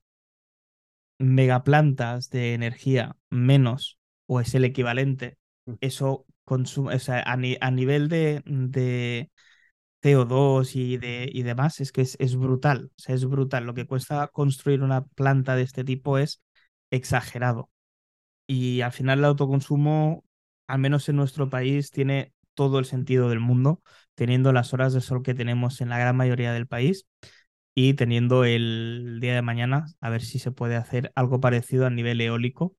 megaplantas 1.20 2.30
de 2.30 2.54
energía 2.54 3.16
menos 3.30 3.98
o 4.28 4.42
es 4.42 4.54
el 4.56 4.66
equivalente, 4.66 5.38
mm. 5.66 5.74
eso 5.82 6.27
consumo, 6.48 6.92
o 6.92 7.00
sea, 7.00 7.24
a, 7.24 7.38
nivel 7.72 8.10
de, 8.10 8.42
de 8.46 9.32
CO2 10.02 10.76
y, 10.76 10.98
de, 10.98 11.30
y 11.32 11.44
demás, 11.44 11.82
es 11.82 11.92
que 11.92 12.02
es, 12.02 12.18
es, 12.20 12.36
brutal, 12.38 12.92
o 12.98 13.02
sea, 13.02 13.16
es 13.16 13.26
brutal. 13.26 13.66
Lo 13.66 13.74
que 13.76 13.88
cuesta 13.88 14.28
construir 14.30 14.84
una 14.84 15.04
planta 15.06 15.56
de 15.56 15.64
este 15.64 15.84
tipo 15.84 16.18
es 16.18 16.42
exagerado. 16.92 17.70
Y 18.48 18.82
al 18.82 18.92
final 18.94 19.20
el 19.20 19.26
autoconsumo, 19.26 20.26
al 20.68 20.80
menos 20.80 21.10
en 21.10 21.18
nuestro 21.18 21.50
país, 21.50 21.92
tiene 21.92 22.34
todo 22.56 22.80
el 22.80 22.86
sentido 22.86 23.30
del 23.30 23.40
mundo, 23.40 23.82
teniendo 24.16 24.54
las 24.54 24.74
horas 24.74 24.94
de 24.94 25.02
sol 25.02 25.24
que 25.24 25.36
tenemos 25.36 25.82
en 25.82 25.90
la 25.90 26.00
gran 26.00 26.16
mayoría 26.18 26.54
del 26.54 26.68
país 26.68 27.08
y 27.76 27.94
teniendo 27.96 28.46
el 28.46 29.20
día 29.22 29.36
de 29.36 29.42
mañana 29.44 29.86
a 30.02 30.10
ver 30.10 30.24
si 30.24 30.40
se 30.40 30.52
puede 30.52 30.76
hacer 30.78 31.12
algo 31.16 31.40
parecido 31.42 31.86
a 31.86 31.92
nivel 31.92 32.22
eólico 32.22 32.76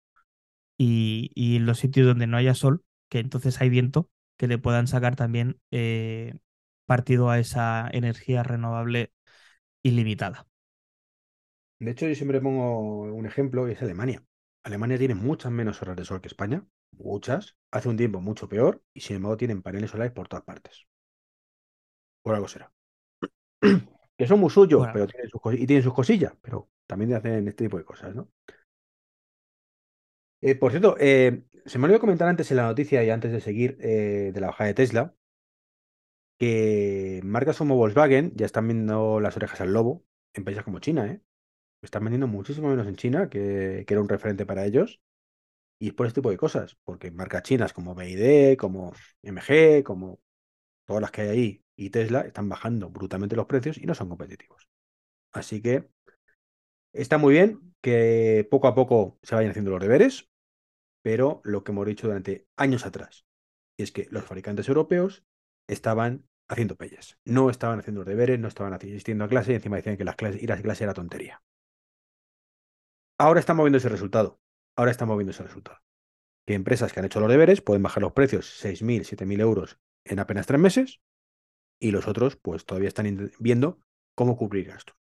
y, 0.78 1.30
y 1.34 1.56
en 1.56 1.66
los 1.66 1.78
sitios 1.78 2.06
donde 2.06 2.26
no 2.26 2.36
haya 2.36 2.54
sol, 2.54 2.84
que 3.08 3.18
entonces 3.18 3.60
hay 3.60 3.68
viento 3.68 4.10
que 4.36 4.48
le 4.48 4.58
puedan 4.58 4.86
sacar 4.86 5.16
también 5.16 5.60
eh, 5.70 6.34
partido 6.86 7.30
a 7.30 7.38
esa 7.38 7.88
energía 7.92 8.42
renovable 8.42 9.12
ilimitada. 9.82 10.46
De 11.80 11.90
hecho, 11.90 12.06
yo 12.08 12.14
siempre 12.14 12.40
pongo 12.40 13.02
un 13.02 13.26
ejemplo 13.26 13.68
y 13.68 13.72
es 13.72 13.82
Alemania. 13.82 14.24
Alemania 14.64 14.98
tiene 14.98 15.14
muchas 15.14 15.52
menos 15.52 15.80
horas 15.82 15.96
de 15.96 16.04
sol 16.04 16.20
que 16.20 16.28
España, 16.28 16.66
muchas, 16.92 17.56
hace 17.70 17.88
un 17.88 17.96
tiempo 17.96 18.20
mucho 18.20 18.48
peor, 18.48 18.82
y 18.92 19.00
sin 19.00 19.16
embargo 19.16 19.36
tienen 19.36 19.62
paneles 19.62 19.90
solares 19.90 20.12
por 20.12 20.28
todas 20.28 20.44
partes. 20.44 20.86
Por 22.22 22.34
algo 22.34 22.48
será. 22.48 22.72
que 24.18 24.26
son 24.26 24.40
muy 24.40 24.50
suyos, 24.50 24.86
pero 24.92 25.06
tienen 25.06 25.28
sus 25.28 25.40
y 25.54 25.66
tienen 25.66 25.82
sus 25.82 25.94
cosillas, 25.94 26.32
pero 26.42 26.68
también 26.86 27.14
hacen 27.14 27.46
este 27.48 27.64
tipo 27.64 27.78
de 27.78 27.84
cosas, 27.84 28.14
¿no? 28.14 28.28
Eh, 30.40 30.54
por 30.54 30.70
cierto, 30.70 30.96
eh, 31.00 31.42
se 31.66 31.78
me 31.78 31.84
olvidó 31.86 32.00
comentar 32.00 32.28
antes 32.28 32.50
en 32.50 32.56
la 32.58 32.64
noticia 32.66 33.02
y 33.04 33.10
antes 33.10 33.32
de 33.32 33.40
seguir 33.40 33.76
eh, 33.80 34.30
de 34.32 34.40
la 34.40 34.48
bajada 34.48 34.68
de 34.68 34.74
Tesla, 34.74 35.14
que 36.38 37.20
marcas 37.24 37.58
como 37.58 37.76
Volkswagen 37.76 38.32
ya 38.36 38.46
están 38.46 38.66
viendo 38.68 39.20
las 39.20 39.36
orejas 39.36 39.60
al 39.60 39.72
lobo 39.72 40.04
en 40.34 40.44
países 40.44 40.64
como 40.64 40.78
China, 40.80 41.06
¿eh? 41.06 41.20
Están 41.82 42.04
vendiendo 42.04 42.28
muchísimo 42.28 42.68
menos 42.70 42.86
en 42.88 42.96
China, 42.96 43.28
que, 43.30 43.84
era 43.88 44.00
un 44.00 44.08
referente 44.08 44.46
para 44.46 44.66
ellos. 44.66 45.00
Y 45.80 45.88
es 45.88 45.94
por 45.94 46.06
este 46.06 46.20
tipo 46.20 46.30
de 46.30 46.38
cosas, 46.38 46.76
porque 46.84 47.10
marcas 47.12 47.44
chinas 47.44 47.72
como 47.72 47.94
BID, 47.94 48.56
como 48.58 48.94
MG, 49.22 49.84
como 49.84 50.20
todas 50.86 51.02
las 51.02 51.12
que 51.12 51.22
hay 51.22 51.28
ahí, 51.30 51.64
y 51.76 51.90
Tesla 51.90 52.22
están 52.22 52.48
bajando 52.48 52.90
brutalmente 52.90 53.36
los 53.36 53.46
precios 53.46 53.78
y 53.78 53.86
no 53.86 53.94
son 53.94 54.08
competitivos. 54.10 54.68
Así 55.32 55.62
que 55.62 55.88
está 57.02 57.16
muy 57.16 57.32
bien 57.34 57.74
que 57.80 58.46
poco 58.50 58.66
a 58.66 58.74
poco 58.74 59.18
se 59.22 59.34
vayan 59.34 59.50
haciendo 59.50 59.70
los 59.70 59.80
deberes, 59.80 60.28
pero 61.02 61.40
lo 61.44 61.62
que 61.62 61.72
hemos 61.72 61.86
dicho 61.86 62.08
durante 62.08 62.48
años 62.56 62.84
atrás, 62.84 63.24
es 63.78 63.92
que 63.92 64.08
los 64.10 64.24
fabricantes 64.24 64.68
europeos 64.68 65.24
estaban 65.68 66.28
haciendo 66.48 66.76
pelles, 66.76 67.18
no 67.24 67.50
estaban 67.50 67.78
haciendo 67.78 68.00
los 68.00 68.08
deberes, 68.08 68.40
no 68.40 68.48
estaban 68.48 68.72
asistiendo 68.72 69.24
a 69.24 69.28
clase 69.28 69.52
y 69.52 69.54
encima 69.54 69.76
decían 69.76 69.96
que 69.96 70.04
las 70.04 70.16
clases, 70.16 70.42
ir 70.42 70.52
a 70.52 70.60
clase 70.60 70.84
era 70.84 70.94
tontería. 70.94 71.42
Ahora 73.16 73.40
estamos 73.40 73.64
viendo 73.64 73.78
ese 73.78 73.88
resultado, 73.88 74.40
ahora 74.76 74.90
estamos 74.90 75.16
viendo 75.16 75.30
ese 75.30 75.44
resultado. 75.44 75.78
Que 76.46 76.54
empresas 76.54 76.92
que 76.92 77.00
han 77.00 77.06
hecho 77.06 77.20
los 77.20 77.28
deberes 77.28 77.60
pueden 77.60 77.82
bajar 77.82 78.02
los 78.02 78.12
precios 78.12 78.64
6.000, 78.64 79.04
7.000 79.04 79.40
euros 79.40 79.78
en 80.04 80.18
apenas 80.18 80.46
tres 80.46 80.60
meses 80.60 81.00
y 81.80 81.90
los 81.92 82.08
otros 82.08 82.36
pues 82.36 82.64
todavía 82.64 82.88
están 82.88 83.30
viendo 83.38 83.78
cómo 84.16 84.36
cubrir 84.36 84.70
esto. 84.70 84.94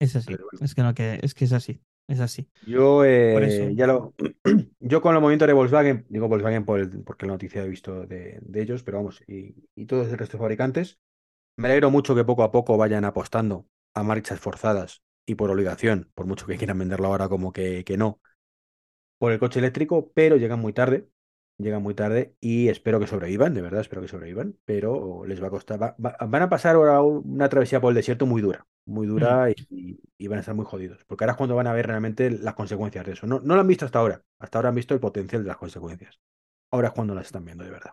Es 0.00 0.16
así, 0.16 0.36
es 0.60 0.74
que 0.74 0.82
no 0.82 0.94
que 0.94 1.18
es 1.22 1.34
que 1.34 1.44
es 1.44 1.52
así. 1.52 1.80
Es 2.08 2.20
así. 2.20 2.48
Yo, 2.66 3.04
eh, 3.04 3.74
ya 3.74 3.86
lo, 3.86 4.14
yo 4.80 5.02
con 5.02 5.12
los 5.12 5.20
movimientos 5.20 5.46
de 5.46 5.52
Volkswagen, 5.52 6.06
digo 6.08 6.26
Volkswagen 6.26 6.64
por 6.64 7.04
porque 7.04 7.26
la 7.26 7.32
noticia 7.32 7.62
he 7.62 7.68
visto 7.68 8.06
de, 8.06 8.40
ellos, 8.54 8.82
pero 8.82 8.96
vamos, 8.96 9.22
y, 9.26 9.54
y 9.74 9.84
todo 9.84 10.02
el 10.02 10.16
resto 10.16 10.38
de 10.38 10.40
fabricantes, 10.40 10.98
me 11.58 11.68
alegro 11.68 11.90
mucho 11.90 12.14
que 12.14 12.24
poco 12.24 12.44
a 12.44 12.50
poco 12.50 12.78
vayan 12.78 13.04
apostando 13.04 13.66
a 13.94 14.02
marchas 14.02 14.40
forzadas 14.40 15.02
y 15.26 15.34
por 15.34 15.50
obligación, 15.50 16.10
por 16.14 16.26
mucho 16.26 16.46
que 16.46 16.56
quieran 16.56 16.78
venderlo 16.78 17.08
ahora 17.08 17.28
como 17.28 17.52
que, 17.52 17.84
que 17.84 17.98
no, 17.98 18.20
por 19.18 19.32
el 19.32 19.38
coche 19.38 19.58
eléctrico, 19.58 20.10
pero 20.14 20.36
llegan 20.36 20.60
muy 20.60 20.72
tarde 20.72 21.08
llegan 21.58 21.82
muy 21.82 21.94
tarde 21.94 22.34
y 22.40 22.68
espero 22.68 23.00
que 23.00 23.06
sobrevivan, 23.06 23.52
de 23.52 23.62
verdad, 23.62 23.80
espero 23.80 24.00
que 24.00 24.08
sobrevivan, 24.08 24.56
pero 24.64 25.24
les 25.26 25.42
va 25.42 25.48
a 25.48 25.50
costar, 25.50 25.96
van 25.98 26.42
a 26.42 26.48
pasar 26.48 26.76
ahora 26.76 27.02
una 27.02 27.48
travesía 27.48 27.80
por 27.80 27.90
el 27.90 27.96
desierto 27.96 28.26
muy 28.26 28.40
dura, 28.40 28.66
muy 28.86 29.06
dura 29.06 29.50
y, 29.50 30.28
van 30.28 30.38
a 30.38 30.40
estar 30.40 30.54
muy 30.54 30.64
jodidos, 30.64 31.04
porque 31.06 31.24
ahora 31.24 31.32
es 31.32 31.36
cuando 31.36 31.56
van 31.56 31.66
a 31.66 31.72
ver 31.72 31.86
realmente 31.86 32.30
las 32.30 32.54
consecuencias 32.54 33.04
de 33.04 33.12
eso. 33.12 33.26
No, 33.26 33.40
no 33.40 33.54
lo 33.54 33.60
han 33.60 33.66
visto 33.66 33.84
hasta 33.84 33.98
ahora, 33.98 34.22
hasta 34.38 34.58
ahora 34.58 34.68
han 34.68 34.74
visto 34.76 34.94
el 34.94 35.00
potencial 35.00 35.42
de 35.42 35.48
las 35.48 35.56
consecuencias. 35.56 36.20
Ahora 36.70 36.88
es 36.88 36.94
cuando 36.94 37.14
las 37.14 37.26
están 37.26 37.44
viendo 37.44 37.64
de 37.64 37.70
verdad. 37.70 37.92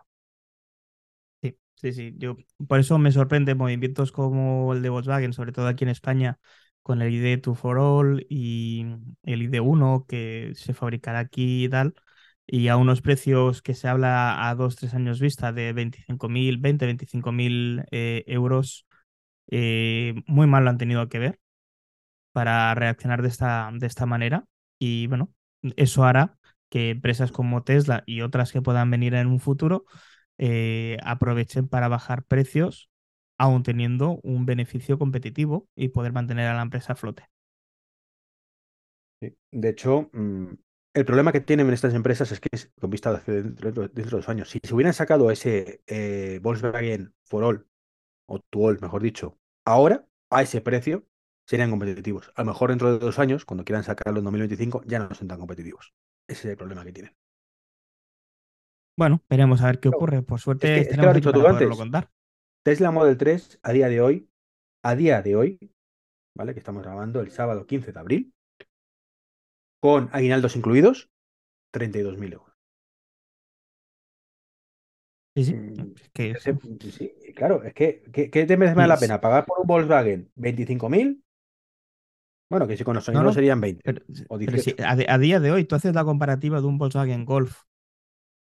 Sí, 1.42 1.58
sí, 1.74 1.92
sí. 1.92 2.14
Yo 2.18 2.36
por 2.68 2.78
eso 2.78 2.98
me 2.98 3.10
sorprende 3.10 3.54
movimientos 3.54 4.12
como 4.12 4.72
el 4.74 4.82
de 4.82 4.90
Volkswagen, 4.90 5.32
sobre 5.32 5.52
todo 5.52 5.66
aquí 5.66 5.84
en 5.84 5.90
España, 5.90 6.38
con 6.82 7.02
el 7.02 7.12
ID2 7.12 7.58
for 7.58 7.78
All 7.78 8.26
y 8.28 8.86
el 9.24 9.42
ID1 9.42 10.06
que 10.06 10.52
se 10.54 10.72
fabricará 10.72 11.18
aquí 11.18 11.64
y 11.64 11.68
tal, 11.68 11.94
y 12.46 12.68
a 12.68 12.76
unos 12.76 13.02
precios 13.02 13.62
que 13.62 13.74
se 13.74 13.88
habla 13.88 14.48
a 14.48 14.54
dos, 14.54 14.76
tres 14.76 14.94
años 14.94 15.20
vista 15.20 15.52
de 15.52 15.72
25.000, 15.72 16.58
20, 16.58 16.86
25.000 16.86 17.84
eh, 17.90 18.24
euros, 18.26 18.86
eh, 19.50 20.14
muy 20.26 20.46
mal 20.46 20.64
lo 20.64 20.70
han 20.70 20.78
tenido 20.78 21.08
que 21.08 21.18
ver 21.18 21.40
para 22.32 22.74
reaccionar 22.74 23.22
de 23.22 23.28
esta, 23.28 23.70
de 23.74 23.86
esta 23.86 24.06
manera. 24.06 24.44
Y 24.78 25.06
bueno, 25.06 25.32
eso 25.76 26.04
hará 26.04 26.38
que 26.68 26.90
empresas 26.90 27.32
como 27.32 27.62
Tesla 27.64 28.02
y 28.06 28.20
otras 28.22 28.52
que 28.52 28.62
puedan 28.62 28.90
venir 28.90 29.14
en 29.14 29.28
un 29.28 29.40
futuro 29.40 29.86
eh, 30.38 30.98
aprovechen 31.02 31.68
para 31.68 31.88
bajar 31.88 32.24
precios, 32.24 32.90
aún 33.38 33.62
teniendo 33.62 34.20
un 34.22 34.46
beneficio 34.46 34.98
competitivo 34.98 35.68
y 35.74 35.88
poder 35.88 36.12
mantener 36.12 36.48
a 36.48 36.54
la 36.54 36.62
empresa 36.62 36.92
a 36.92 36.96
flote. 36.96 37.24
De 39.50 39.68
hecho, 39.70 40.10
mm, 40.12 40.54
el 40.96 41.04
problema 41.04 41.30
que 41.30 41.42
tienen 41.42 41.70
estas 41.70 41.92
empresas 41.92 42.32
es 42.32 42.40
que, 42.40 42.48
con 42.80 42.88
vista 42.88 43.12
de 43.12 43.42
dentro, 43.42 43.86
de 43.86 44.02
dos 44.04 44.30
años, 44.30 44.48
si 44.48 44.60
se 44.62 44.74
hubieran 44.74 44.94
sacado 44.94 45.30
ese 45.30 45.82
eh, 45.86 46.40
Volkswagen 46.42 47.14
For 47.22 47.44
All, 47.44 47.66
o 48.26 48.38
To 48.38 48.60
All, 48.60 48.80
mejor 48.80 49.02
dicho, 49.02 49.38
ahora, 49.66 50.08
a 50.30 50.40
ese 50.40 50.62
precio, 50.62 51.04
serían 51.46 51.68
competitivos. 51.68 52.32
A 52.34 52.40
lo 52.40 52.46
mejor 52.46 52.70
dentro 52.70 52.90
de 52.90 52.98
dos 52.98 53.18
años, 53.18 53.44
cuando 53.44 53.62
quieran 53.62 53.84
sacarlo 53.84 54.20
en 54.20 54.24
2025, 54.24 54.84
ya 54.86 54.98
no 54.98 55.14
son 55.14 55.28
tan 55.28 55.38
competitivos. 55.38 55.92
Ese 56.26 56.48
es 56.48 56.52
el 56.52 56.56
problema 56.56 56.82
que 56.82 56.92
tienen. 56.92 57.14
Bueno, 58.98 59.20
veremos 59.28 59.60
a 59.60 59.66
ver 59.66 59.80
qué 59.80 59.90
ocurre. 59.90 60.22
Por 60.22 60.40
suerte, 60.40 60.80
es 60.80 60.88
que, 60.88 60.96
lo 60.96 61.10
has 61.10 61.14
dicho 61.14 61.30
tú 61.30 61.46
antes. 61.46 61.68
Contar. 61.76 62.10
Tesla 62.64 62.90
Model 62.90 63.18
3, 63.18 63.60
a 63.62 63.72
día 63.72 63.88
de 63.88 64.00
hoy, 64.00 64.30
a 64.82 64.96
día 64.96 65.20
de 65.20 65.36
hoy, 65.36 65.58
¿vale? 66.34 66.54
Que 66.54 66.60
estamos 66.60 66.82
grabando 66.82 67.20
el 67.20 67.30
sábado 67.30 67.66
15 67.66 67.92
de 67.92 68.00
abril, 68.00 68.34
con 69.80 70.08
aguinaldos 70.12 70.56
incluidos, 70.56 71.10
32.000 71.72 72.32
euros. 72.32 72.56
Sí, 75.36 75.44
sí. 75.44 75.54
Mm, 75.54 75.94
sí, 76.90 77.12
claro, 77.34 77.62
es 77.62 77.74
que 77.74 78.02
¿qué, 78.10 78.28
te 78.28 78.56
merece 78.56 78.74
más 78.74 78.88
la 78.88 78.98
pena? 78.98 79.20
¿Pagar 79.20 79.44
por 79.44 79.60
un 79.60 79.66
Volkswagen 79.66 80.30
25.000? 80.34 81.22
Bueno, 82.48 82.66
que 82.66 82.76
si 82.76 82.84
con 82.84 82.94
los 82.94 83.08
años 83.08 83.34
serían 83.34 83.60
20 83.60 84.02
o 84.28 84.36
a, 84.36 85.18
día 85.18 85.40
de 85.40 85.50
hoy 85.50 85.64
tú 85.64 85.74
haces 85.74 85.94
la 85.94 86.04
comparativa 86.04 86.60
de 86.60 86.66
un 86.66 86.78
Volkswagen 86.78 87.24
Golf 87.24 87.62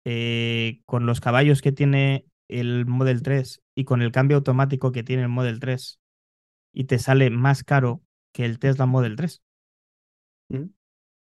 eh, 0.05 0.81
con 0.87 1.07
los 1.07 1.20
caballos 1.20 1.62
que 1.62 1.73
tiene 1.73 2.27
el 2.49 2.87
Model 2.87 3.23
3 3.23 3.62
y 3.75 3.85
con 3.85 4.03
el 4.03 4.11
cambio 4.11 4.39
automático 4.39 4.93
que 4.93 5.03
tiene 5.03 5.23
el 5.23 5.29
Model 5.29 5.61
3 5.61 6.01
y 6.73 6.85
te 6.85 6.99
sale 6.99 7.31
más 7.31 7.62
caro 7.62 8.03
que 8.33 8.45
el 8.45 8.59
Tesla 8.59 8.87
Model 8.87 9.14
3. 9.14 9.43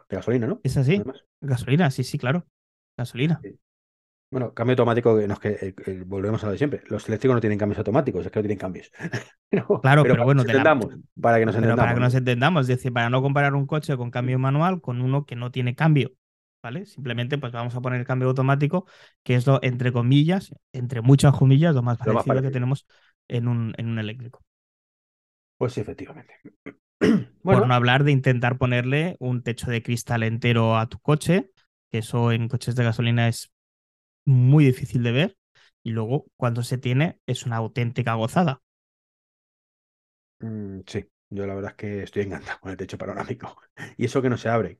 De 0.09 0.17
gasolina, 0.17 0.47
¿no? 0.47 0.61
Es 0.63 0.77
así. 0.77 1.03
Gasolina, 1.41 1.91
sí, 1.91 2.05
sí, 2.05 2.19
claro. 2.19 2.47
Gasolina. 2.97 3.41
Bueno, 4.31 4.53
cambio 4.53 4.73
automático, 4.73 5.17
que, 5.17 5.27
nos, 5.27 5.41
que 5.41 5.75
volvemos 6.05 6.43
a 6.43 6.47
lo 6.47 6.53
de 6.53 6.59
siempre. 6.59 6.83
Los 6.89 7.09
eléctricos 7.09 7.35
no 7.35 7.41
tienen 7.41 7.59
cambios 7.59 7.79
automáticos, 7.79 8.27
es 8.27 8.31
que 8.31 8.39
no 8.39 8.43
tienen 8.43 8.59
cambios. 8.59 8.91
claro, 9.83 10.03
pero, 10.03 10.23
bueno, 10.25 10.43
para 10.45 11.39
que 11.39 11.47
nos 11.47 11.55
entendamos. 11.55 11.79
Para 11.79 11.95
que 11.95 12.01
nos 12.01 12.15
entendamos, 12.15 12.63
es 12.63 12.69
decir, 12.69 12.93
para 12.93 13.09
no 13.09 13.23
comparar 13.23 13.55
un 13.55 13.67
coche 13.67 13.97
con 13.97 14.11
cambio 14.11 14.39
manual 14.39 14.83
con 14.83 15.01
uno 15.01 15.25
que 15.25 15.35
no 15.37 15.51
tiene 15.51 15.75
cambio. 15.75 16.13
¿Vale? 16.61 16.87
Simplemente, 16.87 17.39
pues 17.39 17.53
vamos 17.53 17.75
a 17.77 17.81
poner 17.81 18.01
el 18.01 18.07
cambio 18.07 18.29
automático, 18.29 18.87
que 19.23 19.37
es 19.37 19.47
lo, 19.47 19.61
entre 19.63 19.93
comillas, 19.93 20.53
entre 20.73 21.01
muchas 21.01 21.35
comillas, 21.35 21.75
lo 21.75 21.83
más 21.83 21.99
parecido, 21.99 22.43
que 22.43 22.51
tenemos 22.51 22.87
en 23.29 23.47
un, 23.47 23.75
en 23.79 23.89
un 23.89 23.99
eléctrico. 24.01 24.43
Pues 25.57 25.73
sí, 25.73 25.81
efectivamente. 25.81 26.35
Por 27.47 27.67
no 27.67 27.75
hablar 27.75 28.05
de 28.05 28.13
intentar 28.13 28.59
ponerle 28.59 29.17
un 29.21 29.43
techo 29.43 29.71
de 29.71 29.83
cristal 29.83 30.23
entero 30.23 30.77
a 30.79 30.89
tu 30.89 30.99
coche, 31.01 31.51
que 31.91 31.99
eso 31.99 32.33
en 32.33 32.49
coches 32.49 32.77
de 32.77 32.85
gasolina 32.85 33.29
es 33.29 33.53
muy 34.27 34.65
difícil 34.67 35.03
de 35.05 35.13
ver. 35.13 35.39
Y 35.83 35.91
luego, 35.93 36.27
cuando 36.37 36.63
se 36.65 36.79
tiene, 36.79 37.21
es 37.27 37.47
una 37.47 37.57
auténtica 37.59 38.15
gozada. 38.15 38.63
Mm, 40.41 40.81
sí, 40.87 41.05
yo 41.31 41.47
la 41.47 41.55
verdad 41.55 41.73
es 41.73 41.77
que 41.77 42.03
estoy 42.03 42.23
encantado 42.23 42.61
con 42.61 42.71
el 42.71 42.77
techo 42.77 42.99
panorámico. 42.99 43.57
Y 43.97 44.05
eso 44.07 44.23
que 44.23 44.31
no 44.31 44.37
se 44.39 44.49
abre. 44.49 44.79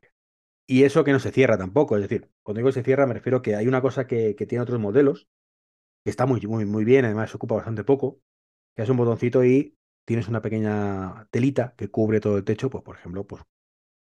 Y 0.67 0.85
eso 0.85 1.05
que 1.05 1.13
no 1.13 1.21
se 1.21 1.33
cierra 1.33 1.59
tampoco. 1.59 1.97
Es 1.97 2.03
decir, 2.03 2.31
cuando 2.43 2.61
digo 2.61 2.73
se 2.73 2.85
cierra, 2.85 3.07
me 3.07 3.15
refiero 3.15 3.43
que 3.43 3.57
hay 3.57 3.69
una 3.69 3.83
cosa 3.83 4.07
que, 4.09 4.37
que 4.37 4.47
tiene 4.47 4.63
otros 4.63 4.81
modelos, 4.81 5.29
que 6.05 6.11
está 6.11 6.27
muy, 6.27 6.43
muy, 6.43 6.67
muy 6.67 6.85
bien, 6.87 7.07
además 7.07 7.31
se 7.31 7.39
ocupa 7.39 7.57
bastante 7.57 7.85
poco, 7.85 8.21
que 8.77 8.85
es 8.85 8.91
un 8.91 8.99
botoncito 8.99 9.45
y 9.45 9.78
tienes 10.09 10.29
una 10.29 10.43
pequeña 10.43 11.29
telita 11.31 11.75
que 11.77 11.91
cubre 11.91 12.21
todo 12.21 12.39
el 12.39 12.45
techo, 12.45 12.71
pues 12.71 12.83
por 12.85 12.97
ejemplo, 12.97 13.27
pues 13.27 13.43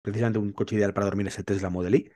precisamente 0.02 0.38
un 0.40 0.52
coche 0.52 0.76
ideal 0.76 0.94
para 0.94 1.06
dormir 1.06 1.28
es 1.28 1.38
el 1.38 1.44
Tesla 1.46 1.70
Model 1.70 1.94
Y, 1.96 2.12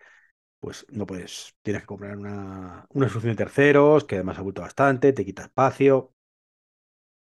pues 0.60 0.86
no 0.90 1.06
puedes, 1.06 1.54
tienes 1.62 1.82
que 1.82 1.86
comprar 1.88 2.16
una, 2.18 2.86
una 2.90 3.08
solución 3.08 3.32
de 3.34 3.38
terceros, 3.44 4.04
que 4.04 4.16
además 4.16 4.38
abulta 4.38 4.62
bastante, 4.62 5.12
te 5.12 5.24
quita 5.24 5.42
espacio. 5.44 6.14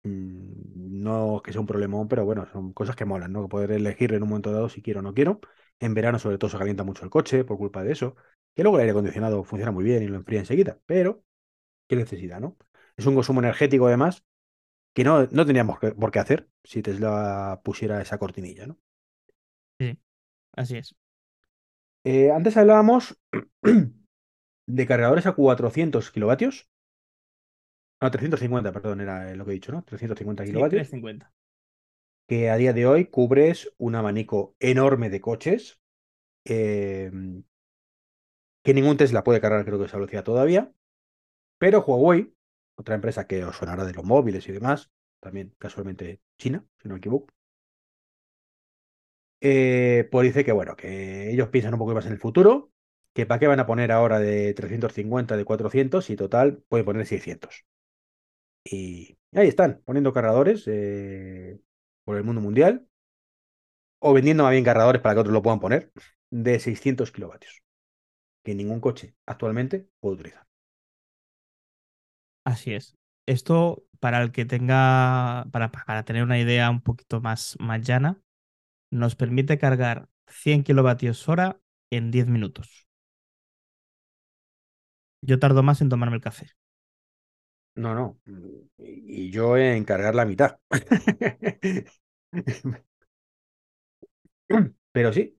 Mm, 0.03 1.01
no 1.03 1.41
que 1.43 1.51
sea 1.51 1.61
un 1.61 1.67
problemón, 1.67 2.07
pero 2.07 2.25
bueno, 2.25 2.45
son 2.51 2.73
cosas 2.73 2.95
que 2.95 3.05
molan, 3.05 3.31
¿no? 3.33 3.43
Que 3.43 3.49
poder 3.49 3.71
elegir 3.71 4.13
en 4.13 4.23
un 4.23 4.29
momento 4.29 4.51
dado 4.51 4.69
si 4.69 4.81
quiero 4.81 4.99
o 4.99 5.03
no 5.03 5.13
quiero. 5.13 5.39
En 5.79 5.93
verano, 5.93 6.19
sobre 6.19 6.37
todo, 6.37 6.49
se 6.49 6.57
calienta 6.57 6.83
mucho 6.83 7.03
el 7.03 7.09
coche 7.11 7.43
por 7.43 7.57
culpa 7.57 7.83
de 7.83 7.91
eso. 7.91 8.15
Que 8.55 8.63
luego 8.63 8.77
el 8.77 8.81
aire 8.81 8.91
acondicionado 8.91 9.43
funciona 9.43 9.71
muy 9.71 9.83
bien 9.83 10.03
y 10.03 10.07
lo 10.07 10.15
enfría 10.15 10.39
enseguida, 10.39 10.79
pero 10.85 11.23
qué 11.87 11.97
necesidad, 11.97 12.41
¿no? 12.41 12.57
Es 12.97 13.05
un 13.07 13.15
consumo 13.15 13.41
energético, 13.41 13.87
además, 13.87 14.23
que 14.97 15.03
no, 15.03 15.27
no 15.27 15.45
teníamos 15.45 15.77
por 15.77 16.09
qué 16.09 16.17
hacer 16.17 16.49
si 16.63 16.81
Tesla 16.81 17.61
pusiera 17.63 18.01
esa 18.01 18.17
cortinilla, 18.17 18.65
¿no? 18.65 18.79
Sí, 19.79 19.95
así 20.53 20.77
es. 20.77 20.95
Eh, 22.03 22.31
antes 22.31 22.57
hablábamos 22.57 23.15
de 24.67 24.87
cargadores 24.87 25.27
a 25.27 25.33
400 25.33 26.09
kilovatios. 26.09 26.67
No, 28.01 28.09
350, 28.09 28.71
perdón, 28.71 29.01
era 29.01 29.35
lo 29.35 29.45
que 29.45 29.51
he 29.51 29.53
dicho, 29.53 29.71
¿no? 29.71 29.83
350 29.83 30.45
kilovatios. 30.45 30.89
350. 30.89 31.31
Que 32.27 32.49
a 32.49 32.57
día 32.57 32.73
de 32.73 32.87
hoy 32.87 33.05
cubres 33.05 33.71
un 33.77 33.93
abanico 33.93 34.55
enorme 34.59 35.11
de 35.11 35.21
coches. 35.21 35.79
Em, 36.43 37.43
que 38.63 38.73
ningún 38.73 38.97
Tesla 38.97 39.23
puede 39.23 39.41
cargar, 39.41 39.63
creo 39.63 39.77
que 39.77 39.85
esa 39.85 39.97
velocidad 39.97 40.23
todavía. 40.23 40.73
Pero 41.59 41.83
Huawei 41.83 42.35
otra 42.77 42.95
empresa 42.95 43.27
que 43.27 43.43
os 43.43 43.57
sonará 43.57 43.85
de 43.85 43.93
los 43.93 44.05
móviles 44.05 44.47
y 44.47 44.53
demás, 44.53 44.91
también 45.19 45.53
casualmente 45.57 46.21
China, 46.37 46.65
si 46.81 46.87
no 46.87 46.93
me 46.95 46.99
equivoco. 46.99 47.27
Eh, 49.41 50.07
pues 50.11 50.27
dice 50.27 50.43
que 50.43 50.51
bueno, 50.51 50.75
que 50.75 51.31
ellos 51.31 51.49
piensan 51.49 51.73
un 51.73 51.79
poco 51.79 51.93
más 51.93 52.05
en 52.05 52.13
el 52.13 52.19
futuro, 52.19 52.71
que 53.13 53.25
para 53.25 53.39
qué 53.39 53.47
van 53.47 53.59
a 53.59 53.65
poner 53.67 53.91
ahora 53.91 54.19
de 54.19 54.53
350, 54.53 55.37
de 55.37 55.45
400 55.45 56.09
y 56.09 56.15
total 56.15 56.63
pueden 56.69 56.85
poner 56.85 57.05
600. 57.05 57.65
Y 58.63 59.17
ahí 59.33 59.47
están, 59.47 59.81
poniendo 59.85 60.13
cargadores 60.13 60.63
eh, 60.67 61.59
por 62.03 62.17
el 62.17 62.23
mundo 62.23 62.41
mundial 62.41 62.87
o 63.99 64.13
vendiendo 64.13 64.43
más 64.43 64.51
bien 64.51 64.63
cargadores 64.63 65.01
para 65.01 65.15
que 65.15 65.21
otros 65.21 65.33
lo 65.33 65.41
puedan 65.41 65.59
poner 65.59 65.91
de 66.29 66.59
600 66.59 67.11
kilovatios, 67.11 67.61
que 68.43 68.55
ningún 68.55 68.81
coche 68.81 69.15
actualmente 69.25 69.89
puede 69.99 70.15
utilizar. 70.15 70.46
Así 72.47 72.73
es. 72.73 72.95
Esto, 73.25 73.83
para 73.99 74.21
el 74.23 74.31
que 74.31 74.45
tenga, 74.45 75.45
para, 75.51 75.69
para 75.71 76.03
tener 76.05 76.23
una 76.23 76.39
idea 76.39 76.69
un 76.69 76.81
poquito 76.81 77.19
más, 77.21 77.57
más 77.59 77.81
llana, 77.85 78.21
nos 78.91 79.15
permite 79.15 79.57
cargar 79.59 80.09
100 80.27 80.63
kilovatios 80.63 81.27
hora 81.29 81.59
en 81.91 82.11
10 82.11 82.27
minutos. 82.27 82.87
Yo 85.21 85.37
tardo 85.39 85.61
más 85.61 85.81
en 85.81 85.89
tomarme 85.89 86.15
el 86.15 86.21
café. 86.23 86.47
No, 87.75 87.93
no. 87.93 88.19
Y 88.77 89.29
yo 89.29 89.55
en 89.57 89.83
cargar 89.85 90.15
la 90.15 90.25
mitad. 90.25 90.57
Pero 94.91 95.13
sí, 95.13 95.37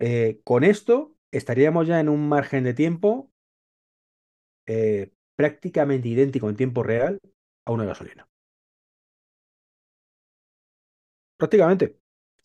eh, 0.00 0.40
con 0.44 0.64
esto 0.64 1.14
estaríamos 1.32 1.86
ya 1.88 2.00
en 2.00 2.08
un 2.08 2.28
margen 2.28 2.64
de 2.64 2.74
tiempo 2.74 3.30
eh, 4.66 5.10
prácticamente 5.36 6.08
idéntico 6.08 6.48
en 6.50 6.56
tiempo 6.56 6.82
real 6.82 7.18
a 7.66 7.72
una 7.72 7.84
gasolina. 7.84 8.26
Prácticamente. 11.38 11.96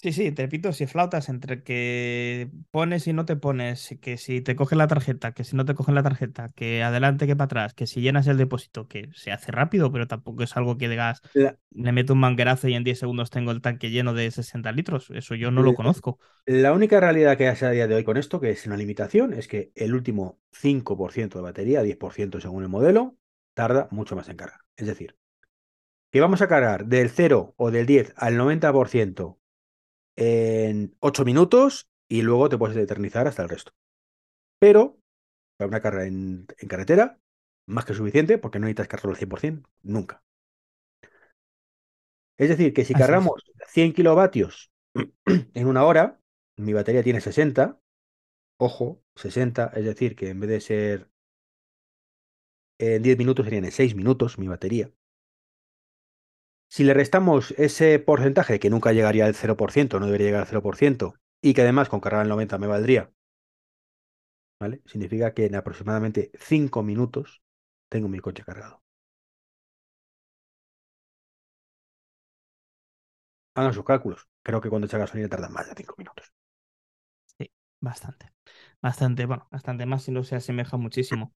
Sí, 0.01 0.13
sí, 0.13 0.31
te 0.31 0.41
repito, 0.41 0.73
si 0.73 0.87
flautas 0.87 1.29
entre 1.29 1.61
que 1.61 2.49
pones 2.71 3.05
y 3.05 3.13
no 3.13 3.25
te 3.25 3.35
pones, 3.35 3.95
que 4.01 4.17
si 4.17 4.41
te 4.41 4.55
cogen 4.55 4.79
la 4.79 4.87
tarjeta, 4.87 5.31
que 5.31 5.43
si 5.43 5.55
no 5.55 5.63
te 5.63 5.75
cogen 5.75 5.93
la 5.93 6.01
tarjeta, 6.01 6.49
que 6.55 6.81
adelante, 6.81 7.27
que 7.27 7.35
para 7.35 7.45
atrás, 7.45 7.75
que 7.75 7.85
si 7.85 8.01
llenas 8.01 8.25
el 8.25 8.37
depósito, 8.37 8.87
que 8.87 9.09
se 9.13 9.31
hace 9.31 9.51
rápido, 9.51 9.91
pero 9.91 10.07
tampoco 10.07 10.41
es 10.41 10.57
algo 10.57 10.79
que 10.79 10.89
digas, 10.89 11.21
le 11.35 11.91
meto 11.91 12.13
un 12.13 12.19
manguerazo 12.19 12.67
y 12.67 12.73
en 12.73 12.83
10 12.83 12.97
segundos 12.97 13.29
tengo 13.29 13.51
el 13.51 13.61
tanque 13.61 13.91
lleno 13.91 14.15
de 14.15 14.31
60 14.31 14.71
litros. 14.71 15.11
Eso 15.11 15.35
yo 15.35 15.51
no 15.51 15.61
lo 15.61 15.75
conozco. 15.75 16.17
La 16.47 16.73
única 16.73 16.99
realidad 16.99 17.37
que 17.37 17.47
hay 17.47 17.57
a 17.61 17.69
día 17.69 17.87
de 17.87 17.93
hoy 17.93 18.03
con 18.03 18.17
esto, 18.17 18.39
que 18.39 18.49
es 18.49 18.65
una 18.65 18.77
limitación, 18.77 19.33
es 19.33 19.47
que 19.47 19.71
el 19.75 19.93
último 19.93 20.39
5% 20.51 21.37
de 21.37 21.43
batería, 21.43 21.83
10% 21.83 22.41
según 22.41 22.63
el 22.63 22.69
modelo, 22.69 23.17
tarda 23.53 23.87
mucho 23.91 24.15
más 24.15 24.27
en 24.29 24.37
cargar. 24.37 24.61
Es 24.75 24.87
decir, 24.87 25.15
que 26.11 26.21
vamos 26.21 26.41
a 26.41 26.47
cargar 26.47 26.87
del 26.87 27.11
0 27.11 27.53
o 27.55 27.69
del 27.69 27.85
10 27.85 28.13
al 28.17 28.35
90% 28.35 29.40
en 30.15 30.95
8 30.99 31.25
minutos 31.25 31.89
y 32.09 32.21
luego 32.23 32.49
te 32.49 32.57
puedes 32.57 32.77
eternizar 32.77 33.27
hasta 33.27 33.43
el 33.43 33.49
resto. 33.49 33.73
Pero 34.59 34.99
para 35.57 35.69
una 35.69 35.81
carrera 35.81 36.07
en, 36.07 36.47
en 36.59 36.69
carretera, 36.69 37.19
más 37.67 37.85
que 37.85 37.93
suficiente 37.95 38.37
porque 38.39 38.59
no 38.59 38.65
necesitas 38.65 38.89
cargarlo 38.89 39.11
al 39.13 39.17
100%, 39.17 39.69
nunca. 39.83 40.23
Es 42.37 42.49
decir, 42.49 42.73
que 42.73 42.85
si 42.85 42.93
Así 42.93 43.13
es. 43.15 43.25
cargamos 43.25 43.43
100 43.67 43.93
kilovatios 43.93 44.71
en 45.53 45.67
una 45.67 45.83
hora, 45.85 46.19
mi 46.57 46.73
batería 46.73 47.03
tiene 47.03 47.21
60, 47.21 47.79
ojo, 48.57 49.03
60, 49.15 49.71
es 49.75 49.85
decir, 49.85 50.15
que 50.15 50.29
en 50.29 50.39
vez 50.41 50.49
de 50.49 50.61
ser 50.61 51.09
en 52.79 53.01
10 53.01 53.17
minutos 53.17 53.45
serían 53.45 53.63
en 53.65 53.71
6 53.71 53.95
minutos 53.95 54.37
mi 54.37 54.47
batería. 54.49 54.91
Si 56.73 56.83
le 56.83 56.95
restamos 56.95 57.51
ese 57.67 57.99
porcentaje 57.99 58.59
que 58.59 58.71
nunca 58.71 58.93
llegaría 58.93 59.25
al 59.27 59.35
0%, 59.35 59.99
no 59.99 60.07
debería 60.07 60.25
llegar 60.27 60.41
al 60.41 60.47
0%, 60.47 61.13
y 61.39 61.53
que 61.53 61.61
además 61.61 61.87
con 61.87 61.99
cargar 61.99 62.23
el 62.23 62.29
90 62.29 62.57
me 62.57 62.65
valdría, 62.65 63.11
¿vale? 64.61 64.81
Significa 64.85 65.33
que 65.33 65.45
en 65.45 65.55
aproximadamente 65.55 66.31
5 66.39 66.83
minutos 66.83 67.41
tengo 67.89 68.07
mi 68.07 68.19
coche 68.21 68.43
cargado. 68.45 68.81
Hagan 73.55 73.73
sus 73.73 73.85
cálculos. 73.85 74.27
Creo 74.43 74.59
que 74.59 74.69
cuando 74.69 74.87
echa 74.87 74.97
gasolina 74.97 75.29
tarda 75.29 75.47
más 75.47 75.65
de 75.69 75.75
5 75.75 75.95
minutos. 75.97 76.33
Bastante. 77.79 78.31
Bastante, 78.81 79.25
bueno, 79.25 79.47
bastante 79.51 79.85
más 79.85 80.03
si 80.03 80.11
no 80.11 80.23
se 80.23 80.35
asemeja 80.35 80.77
muchísimo. 80.77 81.33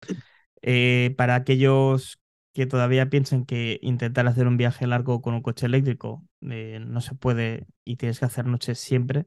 Eh, 0.62 1.16
para 1.18 1.36
aquellos 1.36 2.22
que 2.54 2.66
todavía 2.66 3.10
piensen 3.10 3.46
que 3.46 3.80
intentar 3.82 4.28
hacer 4.28 4.48
un 4.48 4.58
viaje 4.58 4.88
largo 4.88 5.22
con 5.22 5.34
un 5.34 5.42
coche 5.42 5.66
eléctrico 5.66 6.24
eh, 6.50 6.80
no 6.82 7.02
se 7.02 7.16
puede 7.16 7.68
y 7.84 7.98
tienes 7.98 8.20
que 8.20 8.26
hacer 8.26 8.46
noches 8.46 8.80
siempre, 8.80 9.26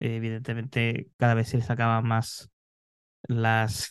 eh, 0.00 0.16
evidentemente 0.16 1.10
cada 1.16 1.34
vez 1.34 1.48
se 1.48 1.58
les 1.58 1.70
acaban 1.70 2.06
más 2.06 2.50
las 3.28 3.90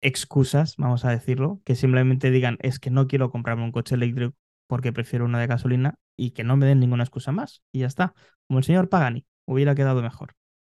excusas, 0.00 0.76
vamos 0.76 1.04
a 1.04 1.10
decirlo, 1.10 1.60
que 1.64 1.74
simplemente 1.74 2.30
digan 2.30 2.58
es 2.60 2.78
que 2.78 2.90
no 2.90 3.08
quiero 3.08 3.30
comprarme 3.30 3.64
un 3.64 3.72
coche 3.72 3.94
eléctrico 3.94 4.34
porque 4.66 4.92
prefiero 4.92 5.24
uno 5.24 5.38
de 5.38 5.46
gasolina 5.46 5.98
y 6.16 6.30
que 6.32 6.44
no 6.44 6.56
me 6.56 6.66
den 6.66 6.80
ninguna 6.80 7.04
excusa 7.04 7.32
más. 7.32 7.62
Y 7.72 7.80
ya 7.80 7.86
está. 7.86 8.14
Como 8.46 8.58
el 8.58 8.64
señor 8.64 8.88
Pagani, 8.88 9.26
hubiera 9.44 9.74
quedado 9.74 10.02
mejor. 10.02 10.34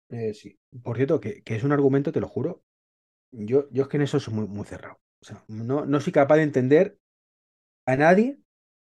Eh, 0.09 0.33
sí. 0.33 0.57
Por 0.83 0.97
cierto, 0.97 1.19
que, 1.19 1.41
que 1.43 1.55
es 1.55 1.63
un 1.63 1.71
argumento, 1.71 2.11
te 2.11 2.21
lo 2.21 2.27
juro. 2.27 2.63
Yo, 3.31 3.69
yo 3.71 3.83
es 3.83 3.89
que 3.89 3.97
en 3.97 4.03
eso 4.03 4.19
soy 4.19 4.33
muy, 4.33 4.47
muy 4.47 4.65
cerrado. 4.65 4.99
O 5.21 5.25
sea, 5.25 5.43
no, 5.47 5.85
no 5.85 5.99
soy 5.99 6.13
capaz 6.13 6.37
de 6.37 6.43
entender 6.43 6.99
a 7.85 7.95
nadie 7.95 8.39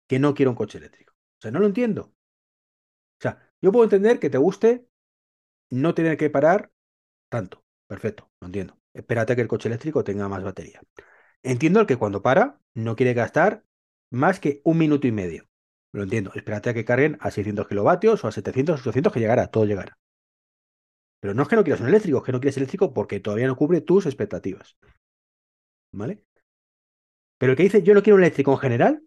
que 0.08 0.20
no 0.20 0.34
quiera 0.34 0.50
un 0.50 0.56
coche 0.56 0.78
eléctrico. 0.78 1.14
O 1.14 1.42
sea, 1.42 1.52
no 1.52 1.60
lo 1.60 1.68
entiendo. 1.68 2.02
O 2.04 3.22
sea, 3.22 3.52
yo 3.62 3.72
puedo 3.72 3.84
entender 3.84 4.20
que 4.20 4.30
te 4.30 4.38
guste 4.38 4.88
no 5.70 5.94
tener 5.94 6.18
que 6.18 6.30
parar 6.30 6.72
tanto. 7.30 7.64
Perfecto, 7.88 8.30
lo 8.42 8.48
entiendo. 8.48 8.78
Espérate 8.94 9.34
a 9.34 9.36
que 9.36 9.42
el 9.42 9.48
coche 9.48 9.70
eléctrico 9.70 10.04
tenga 10.04 10.28
más 10.28 10.44
batería. 10.44 10.82
Entiendo 11.44 11.80
el 11.80 11.88
que 11.88 11.98
cuando 11.98 12.22
para 12.22 12.60
no 12.74 12.96
quiere 12.96 13.14
gastar 13.14 13.64
más 14.12 14.40
que 14.40 14.62
un 14.64 14.78
minuto 14.78 15.08
y 15.08 15.12
medio. 15.12 15.48
Lo 15.94 16.04
entiendo. 16.04 16.32
Espérate 16.36 16.70
a 16.70 16.74
que 16.74 16.86
carguen 16.86 17.18
a 17.22 17.32
600 17.32 17.68
kilovatios 17.68 18.24
o 18.24 18.28
a 18.28 18.32
700, 18.32 18.82
800, 18.82 19.14
que 19.14 19.20
llegará, 19.20 19.48
todo 19.48 19.66
llegará. 19.66 19.98
Pero 21.20 21.34
no 21.34 21.44
es 21.44 21.50
que 21.50 21.56
no 21.56 21.64
quieras 21.64 21.82
un 21.82 21.88
eléctrico, 21.88 22.20
es 22.20 22.24
que 22.24 22.32
no 22.32 22.40
quieres 22.40 22.58
eléctrico 22.58 22.94
porque 22.94 23.20
todavía 23.20 23.48
no 23.48 23.56
cubre 23.56 23.82
tus 23.82 24.06
expectativas. 24.06 24.78
¿Vale? 25.98 26.24
Pero 27.40 27.52
el 27.54 27.58
que 27.58 27.64
dice 27.64 27.82
yo 27.84 27.94
no 27.94 28.04
quiero 28.04 28.16
un 28.18 28.22
eléctrico 28.24 28.52
en 28.54 28.58
general, 28.60 29.04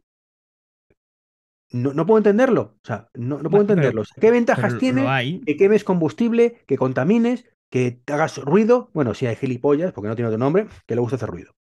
no, 1.72 1.92
no 1.94 2.04
puedo 2.06 2.18
entenderlo. 2.18 2.78
O 2.82 2.86
sea, 2.86 3.08
no, 3.14 3.40
no 3.42 3.48
puedo 3.50 3.64
pero- 3.66 3.74
entenderlo. 3.74 4.02
¿Qué 4.20 4.30
ventajas 4.30 4.78
tiene 4.78 5.06
hay. 5.06 5.40
que 5.42 5.56
quemes 5.56 5.84
combustible, 5.84 6.62
que 6.66 6.76
contamines, 6.76 7.44
que 7.70 7.92
te 8.04 8.12
hagas 8.12 8.38
ruido? 8.38 8.90
Bueno, 8.92 9.14
si 9.14 9.26
hay 9.26 9.36
gilipollas, 9.36 9.92
porque 9.92 10.08
no 10.08 10.16
tiene 10.16 10.28
otro 10.28 10.38
nombre, 10.38 10.66
que 10.86 10.94
le 10.96 11.00
gusta 11.00 11.16
hacer 11.16 11.28
ruido. 11.30 11.52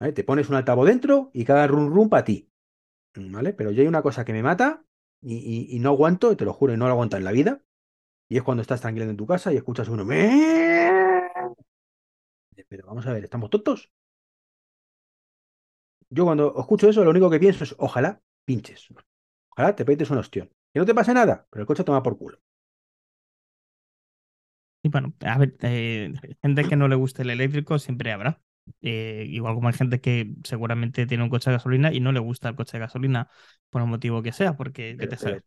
¿Vale? 0.00 0.12
Te 0.12 0.24
pones 0.24 0.48
un 0.50 0.56
altavoz 0.56 0.86
dentro 0.86 1.30
y 1.32 1.44
cada 1.44 1.66
rum 1.66 1.88
rum 1.94 2.08
para 2.10 2.24
ti. 2.24 2.50
¿Vale? 3.16 3.52
Pero 3.54 3.70
yo 3.70 3.80
hay 3.80 3.88
una 3.88 4.02
cosa 4.02 4.24
que 4.24 4.32
me 4.32 4.42
mata 4.42 4.84
y, 5.22 5.36
y- 5.36 5.76
y 5.76 5.78
no 5.78 5.90
aguanto, 5.90 6.32
y 6.32 6.36
te 6.36 6.44
lo 6.44 6.52
juro, 6.52 6.74
y 6.74 6.76
no 6.76 6.86
lo 6.86 6.92
aguanto 6.92 7.16
en 7.16 7.24
la 7.24 7.32
vida. 7.32 7.62
Y 8.28 8.36
es 8.36 8.42
cuando 8.42 8.60
estás 8.60 8.80
tranquilo 8.80 9.08
en 9.08 9.16
tu 9.16 9.26
casa 9.26 9.52
y 9.52 9.56
escuchas 9.56 9.88
uno. 9.88 10.04
"Me". 10.04 10.73
Pero 12.70 12.86
vamos 12.86 13.06
a 13.06 13.12
ver, 13.14 13.24
¿estamos 13.24 13.50
tontos? 13.50 13.90
Yo 16.10 16.24
cuando 16.24 16.54
escucho 16.58 16.88
eso, 16.88 17.04
lo 17.04 17.10
único 17.10 17.28
que 17.30 17.38
pienso 17.40 17.64
es, 17.64 17.74
ojalá 17.78 18.22
pinches. 18.46 18.88
Ojalá 19.50 19.76
te 19.76 19.84
petes 19.84 20.10
un 20.10 20.18
ostión. 20.18 20.50
Que 20.72 20.80
no 20.80 20.86
te 20.86 20.94
pase 20.94 21.14
nada, 21.14 21.46
pero 21.50 21.62
el 21.62 21.66
coche 21.66 21.84
toma 21.84 22.02
por 22.02 22.16
culo. 22.18 22.40
Y 24.82 24.88
bueno, 24.90 25.14
a 25.20 25.38
ver, 25.38 25.56
eh, 25.62 26.12
gente 26.42 26.66
que 26.68 26.76
no 26.76 26.88
le 26.88 26.94
guste 26.96 27.22
el 27.22 27.30
eléctrico 27.30 27.78
siempre 27.78 28.12
habrá. 28.12 28.42
Eh, 28.82 29.26
igual 29.30 29.54
como 29.54 29.68
hay 29.68 29.74
gente 29.74 30.00
que 30.00 30.34
seguramente 30.44 31.06
tiene 31.06 31.24
un 31.24 31.30
coche 31.30 31.50
de 31.50 31.56
gasolina 31.56 31.92
y 31.92 32.00
no 32.00 32.12
le 32.12 32.20
gusta 32.20 32.48
el 32.50 32.56
coche 32.56 32.76
de 32.78 32.80
gasolina 32.80 33.30
por 33.70 33.80
el 33.82 33.88
motivo 33.88 34.22
que 34.22 34.32
sea, 34.32 34.56
porque 34.56 34.96
yo 34.98 34.98
Pero, 34.98 35.08
qué 35.08 35.16
sé. 35.16 35.24
pero- 35.30 35.44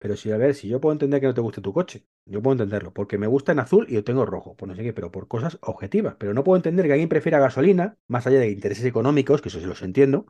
pero 0.00 0.16
si, 0.16 0.32
a 0.32 0.38
ver, 0.38 0.56
si 0.56 0.68
yo 0.68 0.80
puedo 0.82 0.94
entender 0.94 1.20
que 1.22 1.28
no 1.28 1.34
te 1.34 1.42
guste 1.42 1.62
tu 1.62 1.72
coche, 1.74 2.06
yo 2.26 2.42
puedo 2.42 2.54
entenderlo, 2.54 2.94
porque 2.94 3.18
me 3.18 3.28
gusta 3.28 3.52
en 3.52 3.60
azul 3.60 3.86
y 3.88 3.94
yo 3.94 4.04
tengo 4.04 4.26
rojo, 4.26 4.56
por 4.56 4.68
no 4.68 4.76
sé 4.76 4.84
qué, 4.84 4.94
pero 4.94 5.12
por 5.12 5.28
cosas 5.28 5.58
objetivas. 5.62 6.16
Pero 6.18 6.34
no 6.34 6.44
puedo 6.44 6.56
entender 6.58 6.86
que 6.86 6.92
alguien 6.94 7.10
prefiera 7.10 7.40
gasolina, 7.40 7.98
más 8.08 8.26
allá 8.26 8.40
de 8.40 8.50
intereses 8.50 8.86
económicos, 8.86 9.42
que 9.42 9.50
eso 9.50 9.60
sí 9.60 9.66
los 9.66 9.82
entiendo, 9.82 10.26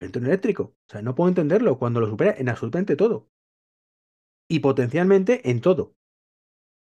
entre 0.00 0.20
un 0.20 0.26
eléctrico. 0.26 0.62
O 0.88 0.90
sea, 0.90 1.02
no 1.02 1.14
puedo 1.14 1.28
entenderlo 1.28 1.78
cuando 1.78 2.00
lo 2.00 2.08
supera 2.08 2.34
en 2.36 2.48
absolutamente 2.48 2.96
todo. 2.96 3.28
Y 4.46 4.58
potencialmente 4.60 5.48
en 5.50 5.62
todo. 5.62 5.94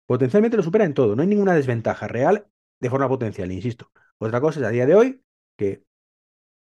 Potencialmente 0.06 0.58
lo 0.58 0.64
supera 0.64 0.86
en 0.86 0.94
todo. 0.94 1.16
No 1.16 1.22
hay 1.22 1.28
ninguna 1.28 1.54
desventaja 1.56 2.08
real 2.08 2.48
de 2.80 2.90
forma 2.90 3.08
potencial, 3.10 3.52
insisto. 3.52 3.92
Otra 4.20 4.42
cosa 4.42 4.60
es 4.60 4.66
a 4.66 4.70
día 4.70 4.86
de 4.86 4.96
hoy 4.96 5.24
que, 5.58 5.84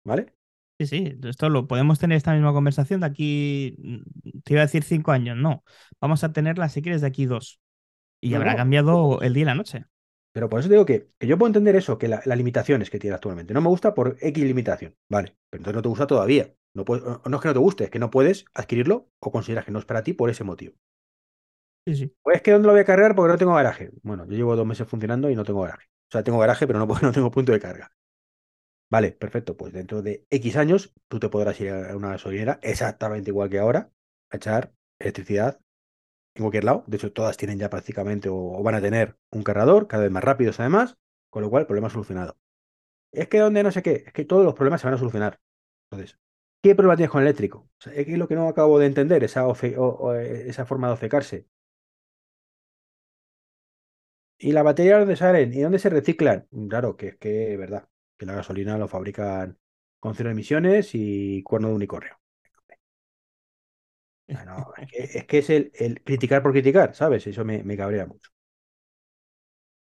¿vale? 0.06 0.34
Sí, 0.80 0.86
sí, 0.86 1.18
esto 1.24 1.50
lo 1.50 1.68
podemos 1.68 1.98
tener 1.98 2.18
esta 2.18 2.34
misma 2.34 2.54
conversación 2.54 3.00
de 3.00 3.08
aquí, 3.08 3.76
mm, 3.80 4.42
te 4.44 4.54
iba 4.54 4.62
a 4.62 4.66
decir 4.66 4.84
cinco 4.84 5.12
años, 5.12 5.36
no. 5.36 5.64
Vamos 6.00 6.24
a 6.24 6.32
tenerla 6.34 6.70
si 6.70 6.84
quieres 6.84 7.02
de 7.02 7.08
aquí 7.08 7.26
dos. 7.26 7.60
Y 8.22 8.34
No, 8.34 8.36
habrá 8.36 8.56
no, 8.56 8.58
cambiado 8.58 9.22
el 9.22 9.34
día 9.34 9.44
y 9.44 9.46
la 9.48 9.56
noche. 9.56 9.86
Pero 10.34 10.50
por 10.50 10.60
eso 10.60 10.70
te 10.70 10.76
digo 10.76 10.86
que, 10.86 11.10
que 11.18 11.28
yo 11.28 11.38
puedo 11.38 11.48
entender 11.50 11.76
eso, 11.76 11.98
que 11.98 12.08
la- 12.08 12.22
las 12.26 12.38
limitaciones 12.38 12.90
que 12.90 13.00
tiene 13.00 13.16
actualmente. 13.16 13.54
No 13.54 13.62
me 13.62 13.70
gusta 13.70 13.94
por 13.94 14.18
X 14.22 14.44
limitación, 14.44 14.96
vale. 15.10 15.36
Pero 15.50 15.62
entonces 15.62 15.76
no 15.76 15.82
te 15.82 15.90
gusta 15.90 16.08
todavía. 16.08 16.54
No, 16.74 16.86
puedes, 16.86 17.04
o- 17.04 17.22
no 17.28 17.38
es 17.38 17.42
que 17.42 17.48
no 17.50 17.54
te 17.54 17.60
guste, 17.60 17.84
es 17.86 17.90
que 17.92 18.00
no 18.00 18.12
puedes 18.12 18.46
adquirirlo 18.54 19.10
o 19.20 19.32
consideras 19.32 19.66
que 19.66 19.72
no 19.72 19.80
es 19.80 19.86
para 19.86 20.04
ti 20.04 20.14
por 20.14 20.30
ese 20.30 20.44
motivo. 20.44 20.76
Sí, 21.86 21.96
sí. 21.96 22.14
Pues 22.22 22.38
es 22.38 22.42
que 22.44 22.52
¿dónde 22.52 22.68
lo 22.68 22.74
voy 22.74 22.82
a 22.82 22.86
cargar? 22.86 23.16
Porque 23.16 23.32
no 23.32 23.38
tengo 23.38 23.54
garaje. 23.56 23.92
Bueno, 24.04 24.26
yo 24.26 24.32
llevo 24.36 24.56
dos 24.56 24.66
meses 24.68 24.88
funcionando 24.88 25.30
y 25.30 25.36
no 25.36 25.44
tengo 25.46 25.62
garaje. 25.62 25.86
O 26.10 26.12
sea, 26.12 26.24
tengo 26.24 26.40
garaje, 26.40 26.68
pero 26.68 26.80
no, 26.80 26.86
no 27.02 27.12
tengo 27.12 27.32
punto 27.32 27.52
de 27.52 27.60
carga. 27.60 27.92
Vale, 28.90 29.12
perfecto. 29.12 29.58
Pues 29.58 29.74
dentro 29.74 30.02
de 30.02 30.26
X 30.30 30.56
años 30.58 30.94
tú 31.08 31.20
te 31.20 31.30
podrás 31.30 31.60
ir 31.60 31.70
a 31.72 31.96
una 31.96 32.12
gasolinera 32.12 32.60
exactamente 32.62 33.30
igual 33.32 33.50
que 33.50 33.60
ahora 33.60 33.92
a 34.32 34.38
echar 34.38 34.74
electricidad 35.00 35.60
en 36.36 36.44
cualquier 36.44 36.66
lado. 36.66 36.84
De 36.88 36.98
hecho, 36.98 37.14
todas 37.14 37.38
tienen 37.38 37.60
ya 37.60 37.70
prácticamente 37.70 38.30
o, 38.32 38.64
van 38.64 38.76
a 38.76 38.82
tener 38.82 39.18
un 39.32 39.44
cargador, 39.44 39.88
cada 39.88 40.04
vez 40.04 40.12
más 40.12 40.24
rápidos 40.24 40.60
además, 40.60 40.98
con 41.32 41.44
lo 41.44 41.50
cual 41.50 41.62
el 41.64 41.68
problema 41.68 41.90
solucionado. 41.90 42.38
Es 43.14 43.28
que 43.30 43.40
donde 43.40 43.64
no 43.64 43.72
sé 43.72 43.84
qué, 43.84 44.04
es 44.08 44.14
que 44.14 44.26
todos 44.26 44.46
los 44.46 44.56
problemas 44.56 44.82
se 44.82 44.88
van 44.88 44.96
a 44.96 45.00
solucionar. 45.00 45.40
Entonces, 45.92 46.20
¿qué 46.64 46.76
problema 46.76 46.98
tienes 46.98 47.12
con 47.12 47.22
el 47.22 47.28
eléctrico? 47.28 47.70
O 47.86 47.90
es 47.92 48.06
que 48.06 48.14
es 48.14 48.20
lo 48.20 48.28
que 48.28 48.36
no 48.36 48.48
acabo 48.50 48.80
de 48.80 48.88
entender, 48.88 49.24
esa, 49.24 49.48
o, 49.48 50.16
eh, 50.16 50.46
esa 50.50 50.66
forma 50.66 50.88
de 50.88 50.94
ofecarse. 50.94 51.48
¿Y 54.40 54.52
la 54.52 54.64
batería 54.64 54.98
dónde 55.00 55.16
salen? 55.16 55.54
¿Y 55.54 55.62
dónde 55.62 55.80
se 55.80 55.90
reciclan? 55.90 56.48
Claro, 56.70 56.96
que 56.98 57.08
es 57.10 57.18
que 57.18 57.54
es 57.54 57.60
verdad, 57.60 57.88
que 58.18 58.26
la 58.26 58.36
gasolina 58.36 58.78
lo 58.78 58.88
fabrican 58.88 59.58
con 60.00 60.16
cero 60.16 60.30
emisiones 60.30 60.92
y 60.94 61.44
cuerno 61.44 61.70
de 61.70 61.76
unicornio. 61.76 62.18
No, 64.28 64.74
es 64.92 65.26
que 65.26 65.38
es, 65.38 65.50
el, 65.50 66.02
criticar 66.04 66.44
por 66.44 66.52
criticar, 66.52 66.94
¿sabes? 66.94 67.26
Eso 67.28 67.46
me, 67.46 67.64
me 67.64 67.78
cabrea 67.78 68.06
mucho. 68.06 68.30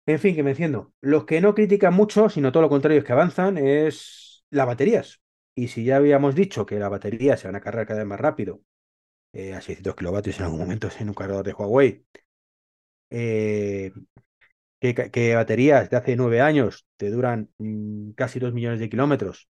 En 0.06 0.20
fin, 0.20 0.36
que 0.36 0.44
me 0.44 0.52
enciendo. 0.52 0.94
Los 1.02 1.26
que 1.26 1.42
no 1.42 1.54
critican 1.54 1.94
mucho, 1.94 2.30
sino 2.30 2.52
todo 2.52 2.64
lo 2.64 2.70
contrario, 2.70 3.00
es 3.00 3.06
que 3.06 3.14
avanzan, 3.14 3.58
es 3.58 4.44
las 4.50 4.66
baterías. 4.66 5.22
Y 5.56 5.68
si 5.68 5.84
ya 5.84 5.98
habíamos 5.98 6.36
dicho 6.36 6.66
que 6.66 6.80
las 6.80 6.90
baterías 6.90 7.40
se 7.40 7.48
van 7.48 7.56
a 7.56 7.62
cargar 7.62 7.86
cada 7.86 8.00
vez 8.00 8.08
más 8.08 8.20
rápido, 8.20 8.62
eh, 9.34 9.54
a 9.54 9.62
600 9.62 9.96
kilovatios 9.96 10.40
en 10.40 10.46
algún 10.46 10.60
momento 10.60 10.90
en 11.00 11.10
un 11.10 11.16
cargador 11.16 11.46
de 11.46 11.54
Huawei, 11.54 12.06
eh, 13.10 13.92
que, 14.80 15.36
baterías 15.36 15.90
de 15.90 15.98
hace 15.98 16.16
nueve 16.16 16.42
años 16.42 16.86
te 16.98 17.10
duran 17.12 17.50
mm, 17.58 18.12
casi 18.12 18.40
dos 18.40 18.54
millones 18.54 18.80
de 18.80 18.90
kilómetros. 18.90 19.50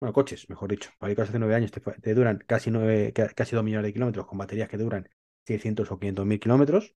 Bueno, 0.00 0.12
coches, 0.12 0.48
mejor 0.50 0.70
dicho. 0.70 0.90
Fabricados 0.98 1.30
hace 1.30 1.38
nueve 1.38 1.54
años 1.54 1.70
te, 1.70 1.80
te 1.80 2.14
duran 2.14 2.38
casi, 2.46 2.70
nueve, 2.70 3.12
ca- 3.14 3.28
casi 3.30 3.54
dos 3.56 3.64
millones 3.64 3.86
de 3.86 3.92
kilómetros 3.94 4.26
con 4.26 4.36
baterías 4.38 4.68
que 4.68 4.76
duran 4.78 5.08
600 5.46 5.90
o 5.90 5.98
500 5.98 6.26
mil 6.26 6.40
kilómetros 6.40 6.94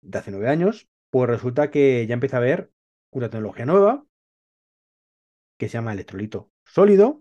de 0.00 0.18
hace 0.18 0.30
nueve 0.30 0.48
años. 0.48 0.88
Pues 1.10 1.28
resulta 1.30 1.70
que 1.70 2.06
ya 2.06 2.14
empieza 2.14 2.36
a 2.36 2.40
haber 2.40 2.72
una 3.10 3.28
tecnología 3.30 3.66
nueva 3.66 4.04
que 5.58 5.68
se 5.68 5.74
llama 5.74 5.92
electrolito 5.92 6.50
sólido, 6.64 7.20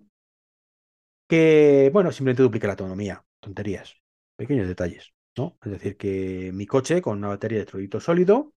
que, 1.28 1.89
bueno, 1.93 2.12
simplemente 2.12 2.43
duplica 2.43 2.68
la 2.68 2.74
autonomía. 2.74 3.26
tonterías, 3.39 3.96
pequeños 4.36 4.68
detalles, 4.68 5.14
¿no? 5.38 5.57
Es 5.63 5.71
decir, 5.71 5.97
que 5.97 6.51
mi 6.53 6.65
coche 6.65 7.01
con 7.01 7.17
una 7.19 7.29
batería 7.29 7.57
de 7.57 7.61
electrolito 7.63 7.99
sólido, 7.99 8.53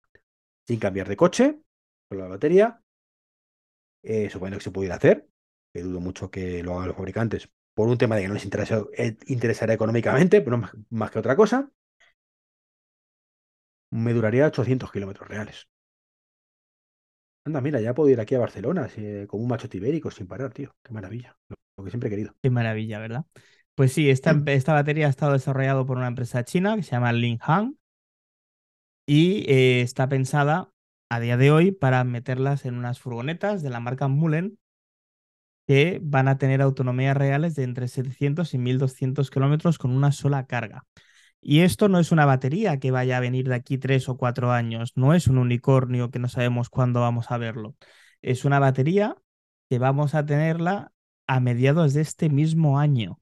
sin 0.67 0.81
cambiar 0.81 1.09
de 1.09 1.17
coche, 1.17 1.61
con 2.09 2.19
la 2.19 2.29
batería, 2.29 2.83
eh, 4.03 4.31
suponiendo 4.31 4.59
que 4.59 4.65
se 4.65 4.71
pudiera 4.71 4.97
hacer, 4.97 5.29
que 5.73 5.83
dudo 5.83 6.01
mucho 6.01 6.31
que 6.31 6.63
lo 6.63 6.75
hagan 6.75 6.89
los 6.89 6.97
fabricantes, 6.97 7.49
por 7.75 7.89
un 7.89 7.99
tema 7.99 8.17
de 8.17 8.23
que 8.23 8.29
no 8.29 8.35
les 8.35 8.47
eh, 8.47 9.17
interesará 9.27 9.75
económicamente, 9.75 10.41
pero 10.41 10.59
más, 10.59 10.73
más 10.91 11.11
que 11.11 11.19
otra 11.19 11.37
cosa, 11.37 11.71
me 13.91 14.13
duraría 14.13 14.47
800 14.47 14.93
kilómetros 14.93 15.29
reales. 15.29 15.69
Anda, 17.45 17.61
mira, 17.61 17.81
ya 17.81 17.95
puedo 17.95 18.11
ir 18.11 18.21
aquí 18.21 18.35
a 18.35 18.41
Barcelona 18.41 18.89
eh, 18.97 19.27
como 19.29 19.45
un 19.45 19.49
macho 19.49 19.69
ibérico 19.73 20.11
sin 20.11 20.27
parar, 20.27 20.53
tío. 20.53 20.75
Qué 20.83 20.93
maravilla. 20.93 21.37
Lo 21.77 21.85
que 21.85 21.91
siempre 21.91 22.09
he 22.09 22.11
querido. 22.11 22.35
Qué 22.43 22.51
maravilla, 22.51 22.99
¿verdad? 22.99 23.25
Pues 23.77 23.93
sí, 23.93 24.11
esta, 24.11 24.33
empe- 24.35 24.55
esta 24.55 24.73
batería 24.75 25.07
ha 25.07 25.11
estado 25.11 25.33
desarrollado 25.35 25.87
por 25.87 25.99
una 25.99 26.09
empresa 26.09 26.45
china 26.45 26.75
que 26.77 26.83
se 26.83 26.91
llama 26.93 27.13
Linghang 27.13 27.77
y 29.07 29.45
eh, 29.51 29.81
está 29.83 30.09
pensada 30.09 30.71
a 31.09 31.21
día 31.21 31.37
de 31.37 31.51
hoy 31.51 31.73
para 31.73 32.05
meterlas 32.05 32.65
en 32.65 32.77
unas 32.77 33.01
furgonetas 33.01 33.63
de 33.63 33.71
la 33.71 33.81
marca 33.81 34.09
Mullen 34.09 34.59
que 35.67 35.99
van 36.03 36.29
a 36.29 36.39
tener 36.39 36.63
autonomías 36.63 37.17
reales 37.17 37.55
de 37.57 37.65
entre 37.65 37.89
700 37.89 38.55
y 38.55 38.59
1200 38.59 39.31
kilómetros 39.31 39.79
con 39.79 39.91
una 39.91 40.13
sola 40.13 40.47
carga. 40.47 40.87
Y 41.41 41.61
esto 41.61 41.89
no 41.89 42.01
es 42.01 42.13
una 42.13 42.27
batería 42.27 42.79
que 42.81 42.91
vaya 42.93 43.19
a 43.19 43.21
venir 43.21 43.49
de 43.49 43.55
aquí 43.57 43.79
tres 43.79 44.09
o 44.09 44.17
cuatro 44.19 44.53
años, 44.53 44.93
no 44.97 45.15
es 45.15 45.29
un 45.29 45.39
unicornio 45.39 46.11
que 46.11 46.19
no 46.21 46.29
sabemos 46.29 46.71
cuándo 46.71 47.01
vamos 47.01 47.31
a 47.31 47.39
verlo. 47.39 47.77
Es 48.23 48.45
una 48.45 48.59
batería 48.61 49.17
que 49.71 49.79
vamos 49.79 50.15
a 50.15 50.27
tenerla 50.27 50.93
a 51.29 51.41
mediados 51.41 51.95
de 51.95 52.03
este 52.03 52.29
mismo 52.31 52.79
año 52.81 53.21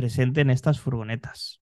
presente 0.00 0.40
en 0.40 0.50
estas 0.50 0.80
furgonetas. 0.80 1.60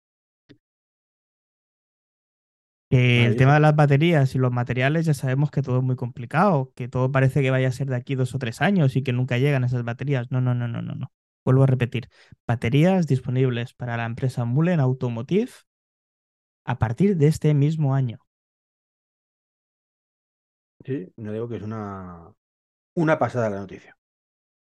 Que 2.90 3.26
el 3.26 3.38
tema 3.38 3.54
de 3.54 3.62
las 3.62 3.76
baterías 3.76 4.36
y 4.36 4.38
los 4.38 4.52
materiales 4.52 5.06
ya 5.06 5.14
sabemos 5.14 5.50
que 5.50 5.62
todo 5.62 5.78
es 5.78 5.84
muy 5.84 5.96
complicado, 5.96 6.72
que 6.76 6.88
todo 6.88 7.12
parece 7.12 7.42
que 7.42 7.52
vaya 7.52 7.68
a 7.68 7.72
ser 7.72 7.88
de 7.88 7.96
aquí 7.96 8.16
dos 8.16 8.36
o 8.36 8.40
tres 8.40 8.62
años 8.62 8.96
y 8.96 9.04
que 9.04 9.14
nunca 9.14 9.38
llegan 9.38 9.64
esas 9.64 9.84
baterías. 9.84 10.32
No, 10.32 10.42
no, 10.42 10.54
no, 10.54 10.68
no, 10.68 10.82
no, 10.82 10.96
no. 10.96 11.12
Vuelvo 11.46 11.64
a 11.64 11.68
repetir, 11.68 12.10
baterías 12.48 13.08
disponibles 13.08 13.74
para 13.74 13.98
la 13.98 14.06
empresa 14.06 14.46
Mullen 14.46 14.80
Automotive 14.80 15.52
a 16.66 16.80
partir 16.80 17.18
de 17.18 17.28
este 17.28 17.54
mismo 17.54 17.96
año. 17.96 18.20
Sí, 20.86 21.14
no 21.16 21.32
digo 21.32 21.48
que 21.48 21.58
es 21.58 21.64
una, 21.64 22.34
una 22.96 23.20
pasada 23.20 23.50
la 23.50 23.60
noticia. 23.60 23.98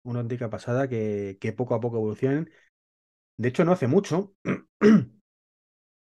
Una 0.04 0.20
auténtica 0.20 0.50
pasada 0.50 0.88
que, 0.88 1.38
que 1.42 1.54
poco 1.54 1.76
a 1.76 1.80
poco 1.80 1.98
evolucionen. 1.98 2.50
De 3.40 3.50
hecho, 3.50 3.66
no 3.66 3.72
hace 3.72 3.88
mucho. 3.88 4.36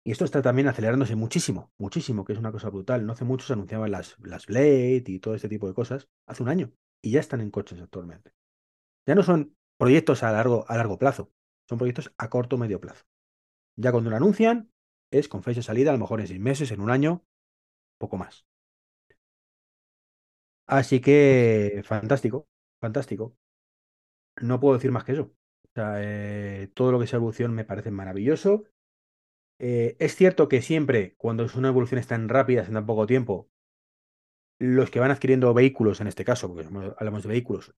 Y 0.04 0.12
esto 0.12 0.24
está 0.24 0.40
también 0.42 0.68
acelerándose 0.68 1.16
muchísimo, 1.16 1.70
muchísimo, 1.76 2.24
que 2.24 2.32
es 2.32 2.38
una 2.38 2.52
cosa 2.52 2.70
brutal. 2.70 3.04
No 3.04 3.12
hace 3.12 3.24
mucho 3.24 3.46
se 3.46 3.52
anunciaban 3.52 3.90
las, 3.90 4.16
las 4.20 4.46
Blade 4.46 5.04
y 5.06 5.18
todo 5.18 5.34
este 5.34 5.48
tipo 5.48 5.68
de 5.68 5.74
cosas. 5.74 6.08
Hace 6.26 6.42
un 6.42 6.48
año. 6.48 6.72
Y 7.02 7.10
ya 7.10 7.20
están 7.20 7.40
en 7.42 7.50
coches 7.50 7.80
actualmente. 7.80 8.32
Ya 9.06 9.14
no 9.14 9.22
son 9.22 9.56
proyectos 9.78 10.22
a 10.22 10.32
largo, 10.32 10.64
a 10.68 10.76
largo 10.76 10.98
plazo. 10.98 11.32
Son 11.68 11.78
proyectos 11.78 12.12
a 12.18 12.30
corto 12.30 12.56
o 12.56 12.58
medio 12.60 12.80
plazo. 12.80 13.04
Ya 13.76 13.92
cuando 13.92 14.10
lo 14.10 14.16
anuncian, 14.16 14.72
es 15.12 15.28
con 15.28 15.42
fecha 15.42 15.60
de 15.60 15.64
salida, 15.64 15.90
a 15.90 15.94
lo 15.94 16.00
mejor 16.00 16.20
en 16.20 16.28
seis 16.28 16.40
meses, 16.40 16.72
en 16.72 16.80
un 16.80 16.90
año, 16.90 17.24
poco 17.98 18.18
más. 18.18 18.46
Así 20.66 21.00
que, 21.00 21.82
fantástico, 21.84 22.48
fantástico. 22.80 23.36
No 24.40 24.58
puedo 24.60 24.74
decir 24.74 24.90
más 24.92 25.04
que 25.04 25.12
eso. 25.12 25.32
Sea, 25.78 25.94
eh, 25.98 26.70
todo 26.74 26.90
lo 26.92 26.98
que 27.00 27.06
sea 27.06 27.18
evolución 27.18 27.54
me 27.54 27.64
parece 27.64 27.90
maravilloso. 27.92 28.64
Eh, 29.60 29.96
es 30.00 30.16
cierto 30.16 30.48
que 30.48 30.62
siempre, 30.62 31.14
cuando 31.18 31.44
es 31.44 31.54
una 31.56 31.68
evolución 31.68 32.02
tan 32.04 32.28
rápida, 32.28 32.64
en 32.64 32.74
tan 32.74 32.86
poco 32.86 33.06
tiempo, 33.06 33.50
los 34.58 34.90
que 34.90 35.00
van 35.00 35.10
adquiriendo 35.10 35.54
vehículos, 35.54 36.00
en 36.00 36.08
este 36.08 36.24
caso, 36.24 36.48
porque 36.52 36.66
hablamos 36.98 37.22
de 37.22 37.28
vehículos, 37.28 37.74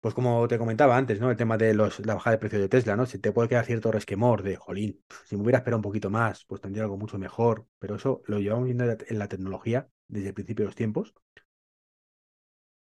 pues 0.00 0.14
como 0.14 0.48
te 0.48 0.58
comentaba 0.58 0.96
antes, 0.98 1.20
¿no? 1.20 1.30
El 1.30 1.36
tema 1.38 1.58
de 1.58 1.74
los, 1.74 2.00
la 2.06 2.14
bajada 2.14 2.36
de 2.36 2.40
precio 2.40 2.60
de 2.60 2.68
Tesla, 2.70 2.96
¿no? 2.96 3.06
Se 3.06 3.18
te 3.20 3.32
puede 3.32 3.48
quedar 3.50 3.66
cierto 3.66 3.92
resquemor 3.92 4.42
de, 4.44 4.56
jolín, 4.56 5.02
si 5.26 5.36
me 5.36 5.42
hubiera 5.42 5.58
esperado 5.58 5.78
un 5.78 5.82
poquito 5.82 6.10
más, 6.10 6.44
pues 6.46 6.60
tendría 6.62 6.84
algo 6.84 6.98
mucho 6.98 7.18
mejor. 7.18 7.66
Pero 7.80 7.96
eso 7.96 8.22
lo 8.26 8.40
llevamos 8.40 8.66
viendo 8.66 8.84
en 8.84 8.90
la- 8.90 8.98
en 9.08 9.18
la 9.20 9.28
tecnología 9.28 9.88
desde 10.08 10.28
el 10.28 10.34
principio 10.34 10.64
de 10.64 10.68
los 10.68 10.76
tiempos. 10.76 11.14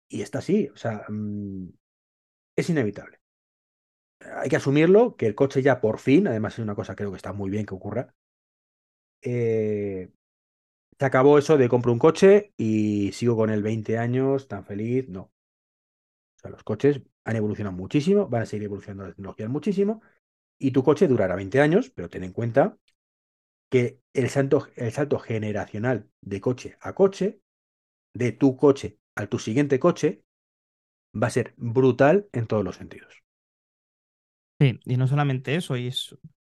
Y 0.08 0.22
está 0.22 0.40
así, 0.40 0.68
o 0.74 0.78
sea, 0.78 1.06
mm, 1.10 1.68
es 2.58 2.70
inevitable. 2.70 3.20
Hay 4.22 4.50
que 4.50 4.56
asumirlo, 4.58 5.16
que 5.18 5.28
el 5.28 5.36
coche 5.36 5.62
ya 5.62 5.82
por 5.82 6.00
fin, 6.00 6.28
además 6.28 6.54
es 6.54 6.60
una 6.60 6.76
cosa 6.76 6.96
creo 6.96 7.12
que 7.12 7.18
está 7.18 7.34
muy 7.34 7.50
bien 7.50 7.66
que 7.66 7.76
ocurra, 7.76 8.14
eh, 9.22 10.10
se 11.00 11.06
acabó 11.06 11.38
eso 11.40 11.58
de 11.58 11.70
compro 11.70 11.94
un 11.94 12.00
coche 12.00 12.54
y 12.58 13.12
sigo 13.14 13.36
con 13.38 13.50
él 13.50 13.64
20 13.64 13.98
años, 13.98 14.48
tan 14.48 14.66
feliz, 14.66 15.10
no. 15.10 15.22
O 16.38 16.40
sea, 16.42 16.52
los 16.52 16.64
coches 16.64 17.02
han 17.26 17.36
evolucionado 17.36 17.76
muchísimo, 17.76 18.28
van 18.28 18.44
a 18.44 18.46
seguir 18.46 18.66
evolucionando 18.66 19.04
las 19.06 19.16
tecnologías 19.16 19.50
muchísimo, 19.50 20.02
y 20.60 20.72
tu 20.72 20.84
coche 20.84 21.08
durará 21.08 21.36
20 21.36 21.62
años, 21.62 21.92
pero 21.92 22.10
ten 22.10 22.24
en 22.24 22.34
cuenta 22.34 22.78
que 23.70 24.02
el 24.14 24.30
salto, 24.30 24.68
el 24.76 24.92
salto 24.92 25.20
generacional 25.20 26.10
de 26.22 26.42
coche 26.42 26.78
a 26.82 26.94
coche, 26.96 27.42
de 28.14 28.32
tu 28.34 28.58
coche 28.58 29.00
al 29.16 29.30
tu 29.30 29.40
siguiente 29.40 29.80
coche, 29.80 30.24
va 31.16 31.28
a 31.28 31.32
ser 31.32 31.54
brutal 31.58 32.30
en 32.34 32.48
todos 32.48 32.64
los 32.64 32.78
sentidos. 32.78 33.24
Sí, 34.60 34.80
y 34.86 34.98
no 34.98 35.08
solamente 35.08 35.56
eso, 35.56 35.78
y 35.78 35.88
es 35.88 36.16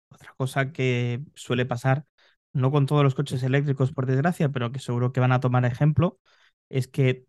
otra 0.09 0.33
cosa 0.35 0.71
que 0.73 1.21
suele 1.35 1.65
pasar, 1.65 2.05
no 2.51 2.69
con 2.71 2.85
todos 2.85 3.03
los 3.03 3.15
coches 3.15 3.41
eléctricos, 3.43 3.93
por 3.93 4.05
desgracia, 4.05 4.49
pero 4.49 4.71
que 4.71 4.79
seguro 4.79 5.13
que 5.13 5.21
van 5.21 5.31
a 5.31 5.39
tomar 5.39 5.63
ejemplo, 5.65 6.19
es 6.69 6.87
que 6.87 7.25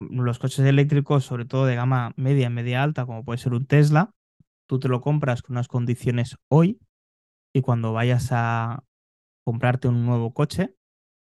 los 0.00 0.38
coches 0.38 0.60
eléctricos, 0.66 1.24
sobre 1.24 1.44
todo 1.44 1.66
de 1.66 1.76
gama 1.76 2.12
media, 2.16 2.48
media 2.50 2.82
alta, 2.82 3.04
como 3.06 3.24
puede 3.24 3.38
ser 3.38 3.52
un 3.54 3.66
Tesla, 3.66 4.12
tú 4.66 4.78
te 4.80 4.88
lo 4.88 5.00
compras 5.02 5.42
con 5.42 5.54
unas 5.56 5.68
condiciones 5.68 6.36
hoy 6.48 6.80
y 7.52 7.62
cuando 7.62 7.92
vayas 7.94 8.28
a 8.32 8.84
comprarte 9.44 9.88
un 9.88 10.06
nuevo 10.06 10.34
coche, 10.34 10.76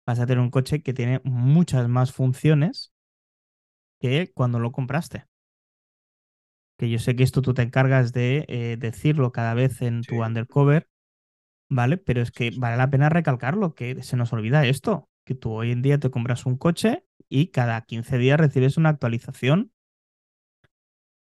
vas 0.06 0.20
a 0.20 0.26
tener 0.26 0.40
un 0.42 0.50
coche 0.50 0.82
que 0.82 0.94
tiene 0.94 1.20
muchas 1.24 1.88
más 1.88 2.12
funciones 2.12 2.92
que 4.00 4.32
cuando 4.34 4.58
lo 4.58 4.72
compraste. 4.72 5.27
Que 6.78 6.90
yo 6.90 7.00
sé 7.00 7.16
que 7.16 7.24
esto 7.24 7.42
tú 7.42 7.54
te 7.54 7.62
encargas 7.62 8.12
de 8.14 8.46
eh, 8.48 8.78
decirlo 8.78 9.32
cada 9.32 9.54
vez 9.54 9.82
en 9.82 10.06
tu 10.06 10.24
undercover, 10.24 10.88
¿vale? 11.70 11.98
Pero 11.98 12.22
es 12.22 12.32
que 12.32 12.52
vale 12.52 12.76
la 12.76 12.90
pena 12.90 13.08
recalcarlo, 13.08 13.74
que 13.74 14.02
se 14.02 14.16
nos 14.16 14.32
olvida 14.32 14.66
esto, 14.66 15.08
que 15.24 15.34
tú 15.34 15.52
hoy 15.52 15.72
en 15.72 15.82
día 15.82 15.98
te 15.98 16.10
compras 16.10 16.46
un 16.46 16.56
coche 16.58 17.04
y 17.28 17.48
cada 17.48 17.82
15 17.82 18.18
días 18.18 18.40
recibes 18.40 18.76
una 18.78 18.90
actualización 18.90 19.72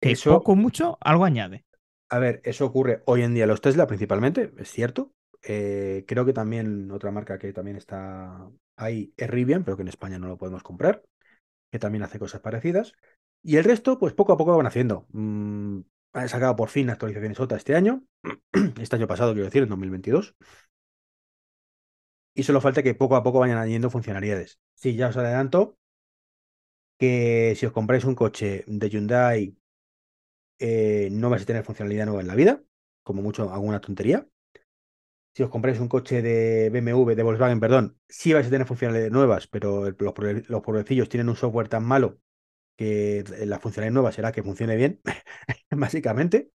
que 0.02 0.12
Eso, 0.12 0.32
poco 0.34 0.56
mucho 0.56 0.98
algo 1.02 1.26
añade. 1.26 1.66
a 2.10 2.20
ver, 2.20 2.41
eso 2.43 2.66
ocurre 2.66 3.02
hoy 3.06 3.24
en 3.24 3.34
día 3.34 3.43
en 3.43 3.50
los 3.50 3.62
Tesla 3.62 3.88
principalmente, 3.88 4.52
es 4.58 4.70
cierto. 4.72 5.12
Eh, 5.43 6.06
creo 6.08 6.26
que 6.26 6.34
también 6.34 6.91
otra 6.91 7.12
marca 7.12 7.38
que 7.38 7.54
también 7.54 7.78
está 7.78 8.50
ahí 8.76 9.14
es 9.18 9.30
Rivian, 9.30 9.64
pero 9.64 9.78
que 9.78 9.84
en 9.84 9.89
España 9.89 10.20
no 10.20 10.28
lo 10.28 10.38
podemos 10.38 10.64
comprar, 10.64 11.04
que 11.72 11.80
también 11.80 12.04
hace 12.04 12.20
cosas 12.20 12.41
parecidas. 12.41 12.93
Y 13.48 13.58
el 13.58 13.64
resto, 13.64 14.00
pues 14.00 14.12
poco 14.16 14.34
a 14.34 14.38
poco 14.38 14.58
van 14.58 14.66
haciendo. 14.66 15.06
Mm, 15.12 15.82
han 16.14 16.30
sacado 16.30 16.56
por 16.56 16.70
fin 16.70 16.89
actualizaciones 16.89 17.39
OTA 17.39 17.58
este 17.58 17.76
año, 17.76 18.04
este 18.82 18.96
año 18.96 19.06
pasado, 19.06 19.34
quiero 19.34 19.46
decir, 19.46 19.62
en 19.62 19.70
2022. 19.70 20.36
Y 22.34 22.41
solo 22.41 22.60
falta 22.60 22.82
que 22.82 22.96
poco 22.96 23.16
a 23.16 23.22
poco 23.22 23.38
vayan 23.39 23.60
añadiendo 23.60 23.91
funcionalidades. 23.91 24.60
Sí, 24.74 24.96
ya 24.96 25.10
os 25.10 25.18
adelanto 25.18 25.78
que 26.98 27.54
si 27.56 27.68
os 27.68 27.72
compráis 27.72 28.04
un 28.06 28.16
coche 28.16 28.64
de 28.66 28.89
Hyundai, 28.89 29.56
eh, 30.58 31.10
no 31.12 31.30
vais 31.30 31.43
a 31.43 31.46
tener 31.46 31.64
funcionalidad 31.64 32.08
nueva 32.08 32.22
en 32.22 32.28
la 32.28 32.36
vida, 32.36 32.64
como 33.04 33.22
mucho 33.22 33.54
alguna 33.54 33.80
tontería. 33.80 34.28
Si 35.36 35.43
os 35.43 35.52
compráis 35.52 35.80
un 35.80 35.88
coche 35.88 36.24
de 36.24 36.72
BMW, 36.72 37.14
de 37.14 37.22
Volkswagen, 37.22 37.60
perdón, 37.60 38.00
sí 38.10 38.34
vais 38.34 38.48
a 38.48 38.50
tener 38.50 38.66
funcionalidades 38.66 39.12
nuevas, 39.12 39.46
pero 39.46 39.91
los, 39.91 40.50
los 40.50 40.62
pobrecillos 40.64 41.10
tienen 41.10 41.30
un 41.30 41.36
software 41.36 41.70
tan 41.70 41.84
malo 41.84 42.20
que 42.76 43.24
la 43.46 43.60
funcionalidad 43.60 43.94
nueva 43.94 44.12
será 44.12 44.32
que 44.32 44.44
funcione 44.44 44.76
bien, 44.76 45.02
básicamente. 45.72 46.52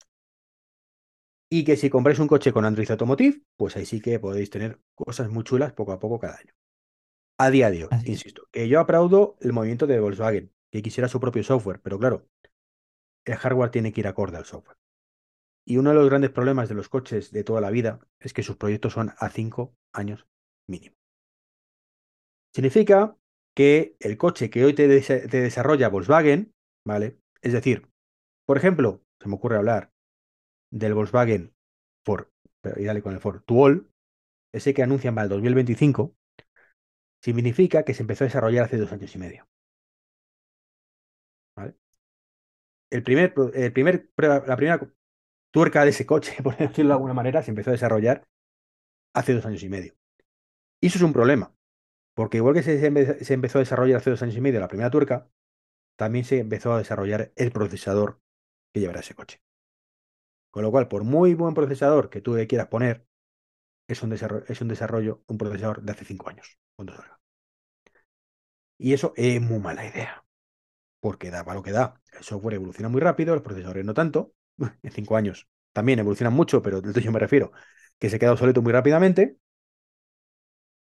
Y 1.49 1.63
que 1.63 1.78
si 1.78 1.89
compráis 1.89 2.20
un 2.20 2.28
coche 2.28 2.51
con 2.51 2.66
Android 2.66 2.89
Automotive, 2.89 3.41
pues 3.55 3.76
ahí 3.76 3.86
sí 3.86 4.01
que 4.01 4.20
podéis 4.20 4.49
tener 4.49 4.80
cosas 4.95 5.30
muy 5.30 5.43
chulas 5.43 5.74
poco 5.74 5.91
a 5.91 5.99
poco 5.99 6.20
cada 6.20 6.38
año. 6.38 6.53
A 7.38 7.49
día 7.49 7.70
de 7.70 7.84
hoy, 7.84 7.89
Así 7.91 8.11
insisto, 8.11 8.47
que 8.51 8.68
yo 8.68 8.80
aplaudo 8.80 9.38
el 9.41 9.53
movimiento 9.53 9.88
de 9.88 9.99
Volkswagen, 9.99 10.51
que 10.72 10.82
quisiera 10.82 11.07
su 11.07 11.20
propio 11.20 11.43
software, 11.43 11.82
pero 11.82 11.99
claro, 11.99 12.28
el 13.26 13.36
hardware 13.36 13.72
tiene 13.72 13.91
que 13.91 14.01
ir 14.01 14.07
acorde 14.07 14.38
al 14.38 14.45
software. 14.45 14.78
Y 15.66 15.78
uno 15.78 15.89
de 15.89 15.95
los 15.95 16.07
grandes 16.07 16.32
problemas 16.32 16.70
de 16.70 16.76
los 16.76 16.89
coches 16.89 17.32
de 17.32 17.43
toda 17.43 17.59
la 17.59 17.72
vida 17.72 17.99
es 18.20 18.34
que 18.34 18.43
sus 18.43 18.55
proyectos 18.55 18.93
son 18.93 19.13
a 19.18 19.30
cinco 19.30 19.76
años 19.91 20.28
mínimo. 20.68 20.95
Significa 22.53 23.18
que 23.55 23.97
el 24.01 24.17
coche 24.17 24.51
que 24.51 24.65
hoy 24.65 24.75
te, 24.75 24.87
desa- 24.89 25.29
te 25.29 25.41
desarrolla 25.41 25.89
Volkswagen, 25.89 26.53
¿vale? 26.85 27.19
Es 27.43 27.53
decir, 27.53 27.89
por 28.47 28.57
ejemplo, 28.57 29.03
se 29.21 29.29
me 29.29 29.35
ocurre 29.35 29.57
hablar 29.57 29.91
del 30.71 30.93
Volkswagen 30.93 31.53
por 32.05 32.31
pero 32.61 32.79
y 32.81 32.85
dale 32.85 33.01
con 33.03 33.13
el 33.13 33.19
Ford, 33.21 33.43
Tuol, 33.45 33.89
ese 34.53 34.73
que 34.73 34.83
anuncian 34.83 35.15
para 35.15 35.25
el 35.25 35.29
2025, 35.29 36.15
significa 37.23 37.83
que 37.83 37.93
se 37.93 38.03
empezó 38.03 38.23
a 38.23 38.27
desarrollar 38.27 38.65
hace 38.65 38.77
dos 38.77 38.91
años 38.93 39.13
y 39.15 39.19
medio. 39.19 39.47
¿Vale? 41.55 41.75
El 42.89 43.03
primer, 43.03 43.33
el 43.53 43.73
primer, 43.73 44.09
la 44.17 44.55
primera 44.55 44.79
tuerca 45.51 45.83
de 45.83 45.91
ese 45.91 46.05
coche, 46.05 46.35
por 46.43 46.57
decirlo 46.57 46.89
de 46.89 46.95
alguna 46.95 47.13
manera, 47.13 47.43
se 47.43 47.51
empezó 47.51 47.71
a 47.71 47.73
desarrollar 47.73 48.27
hace 49.15 49.33
dos 49.33 49.45
años 49.45 49.63
y 49.63 49.69
medio. 49.69 49.95
Y 50.81 50.87
eso 50.87 50.99
es 50.99 51.03
un 51.03 51.13
problema, 51.13 51.53
porque 52.16 52.38
igual 52.39 52.55
que 52.55 52.63
se, 52.63 52.80
se 52.82 52.91
empe- 52.93 53.20
se 53.24 53.36
empezó 53.36 53.59
a 53.59 53.61
desarrollar 53.63 53.97
hace 53.99 54.11
dos 54.11 54.24
años 54.24 54.38
y 54.38 54.41
medio 54.41 54.61
la 54.61 54.70
primera 54.70 54.91
tuerca, 54.91 55.30
también 55.97 56.26
se 56.26 56.39
empezó 56.39 56.74
a 56.74 56.80
desarrollar 56.80 57.34
el 57.38 57.51
procesador 57.53 58.22
que 58.74 58.82
llevará 58.82 59.01
ese 59.01 59.16
coche. 59.16 59.41
Con 60.49 60.63
lo 60.63 60.72
cual, 60.72 60.88
por 60.88 61.03
muy 61.03 61.36
buen 61.36 61.53
procesador 61.53 62.09
que 62.09 62.20
tú 62.22 62.34
quieras 62.49 62.68
poner, 62.68 63.05
es 63.88 64.03
un 64.03 64.09
desarrollo, 64.11 64.45
es 64.49 64.61
un 64.61 64.68
desarrollo, 64.70 65.24
un 65.28 65.38
procesador 65.39 65.82
de 65.84 65.91
hace 65.93 66.05
cinco 66.05 66.30
años. 66.30 66.57
Y 68.78 68.93
eso 68.93 69.13
es 69.16 69.41
muy 69.41 69.59
mala 69.59 69.86
idea, 69.86 70.26
porque 71.01 71.32
da 71.32 71.43
para 71.45 71.55
lo 71.57 71.63
que 71.63 71.72
da. 71.74 72.01
El 72.13 72.24
software 72.26 72.55
evoluciona 72.55 72.89
muy 72.89 73.01
rápido, 73.01 73.36
los 73.36 73.43
procesadores 73.43 73.86
no 73.86 73.95
tanto. 73.95 74.34
En 74.84 74.91
cinco 74.91 75.18
años 75.18 75.47
también 75.74 75.99
evolucionan 75.99 76.34
mucho, 76.34 76.61
pero 76.63 76.82
del 76.82 76.93
tuyo 76.93 77.11
me 77.13 77.20
refiero, 77.20 77.51
que 77.99 78.09
se 78.11 78.20
queda 78.20 78.34
obsoleto 78.34 78.61
muy 78.63 78.74
rápidamente. 78.74 79.38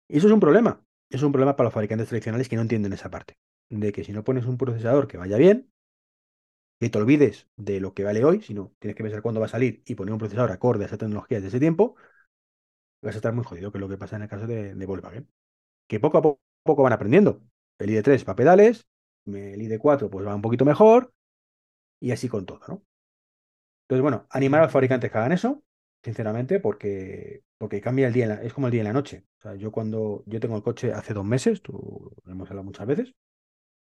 Y 0.08 0.18
eso 0.18 0.26
es 0.28 0.32
un 0.32 0.40
problema. 0.40 0.84
Es 1.10 1.24
un 1.24 1.32
problema 1.32 1.56
para 1.56 1.66
los 1.66 1.74
fabricantes 1.74 2.06
tradicionales 2.08 2.48
que 2.48 2.54
no 2.54 2.62
entienden 2.62 2.92
esa 2.92 3.10
parte. 3.10 3.34
De 3.70 3.90
que 3.92 4.04
si 4.04 4.12
no 4.12 4.22
pones 4.22 4.46
un 4.46 4.56
procesador 4.56 5.08
que 5.08 5.16
vaya 5.18 5.36
bien, 5.36 5.68
que 6.80 6.90
te 6.90 6.98
olvides 6.98 7.48
de 7.56 7.80
lo 7.80 7.94
que 7.94 8.04
vale 8.04 8.24
hoy, 8.24 8.42
sino 8.42 8.72
tienes 8.78 8.96
que 8.96 9.02
pensar 9.02 9.22
cuándo 9.22 9.40
va 9.40 9.46
a 9.46 9.48
salir 9.48 9.82
y 9.86 9.94
poner 9.94 10.12
un 10.12 10.18
procesador 10.18 10.52
acorde 10.52 10.84
a 10.84 10.86
esas 10.86 10.98
tecnologías 10.98 11.42
de 11.42 11.48
ese 11.48 11.60
tiempo, 11.60 11.96
vas 13.02 13.14
a 13.14 13.18
estar 13.18 13.32
muy 13.34 13.44
jodido, 13.44 13.70
que 13.72 13.78
es 13.78 13.80
lo 13.80 13.88
que 13.88 13.98
pasa 13.98 14.16
en 14.16 14.22
el 14.22 14.28
caso 14.28 14.46
de, 14.46 14.74
de 14.74 14.86
Volkswagen. 14.86 15.28
Que 15.88 16.00
poco 16.00 16.18
a 16.18 16.22
po- 16.22 16.40
poco 16.64 16.84
van 16.84 16.94
aprendiendo. 16.94 17.42
El 17.78 17.90
ID3 17.90 18.28
va 18.28 18.36
pedales, 18.36 18.88
el 19.26 19.62
ID4 19.62 20.10
pues 20.10 20.26
va 20.26 20.34
un 20.36 20.42
poquito 20.42 20.66
mejor, 20.66 21.14
y 22.00 22.12
así 22.12 22.28
con 22.28 22.46
todo, 22.46 22.60
¿no? 22.68 22.84
Entonces, 23.84 24.02
bueno, 24.02 24.26
animar 24.30 24.60
a 24.60 24.64
los 24.64 24.72
fabricantes 24.72 25.10
que 25.10 25.18
hagan 25.18 25.32
eso, 25.32 25.62
sinceramente, 26.02 26.60
porque, 26.60 27.42
porque 27.58 27.80
cambia 27.80 28.06
el 28.08 28.12
día, 28.12 28.26
la- 28.26 28.42
es 28.42 28.52
como 28.54 28.68
el 28.68 28.72
día 28.72 28.82
y 28.82 28.84
la 28.84 28.92
noche. 28.92 29.26
O 29.38 29.42
sea, 29.42 29.54
yo 29.56 29.72
cuando 29.72 30.22
yo 30.26 30.40
tengo 30.40 30.56
el 30.56 30.62
coche 30.62 30.92
hace 30.92 31.14
dos 31.14 31.24
meses, 31.24 31.62
tú 31.62 32.12
hemos 32.26 32.48
hablado 32.50 32.64
muchas 32.64 32.86
veces, 32.86 33.14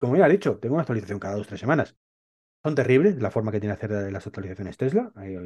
como 0.00 0.16
ya 0.16 0.26
he 0.26 0.30
dicho, 0.32 0.58
tengo 0.60 0.74
una 0.76 0.82
actualización 0.82 1.20
cada 1.20 1.36
dos 1.36 1.46
o 1.46 1.48
tres 1.50 1.60
semanas. 1.60 1.96
Son 2.64 2.74
terribles 2.76 3.22
la 3.22 3.30
forma 3.32 3.52
que 3.52 3.60
tiene 3.60 3.74
hacer 3.74 3.90
las 4.12 4.26
actualizaciones 4.26 4.76
Tesla. 4.78 5.12
Ahí, 5.16 5.36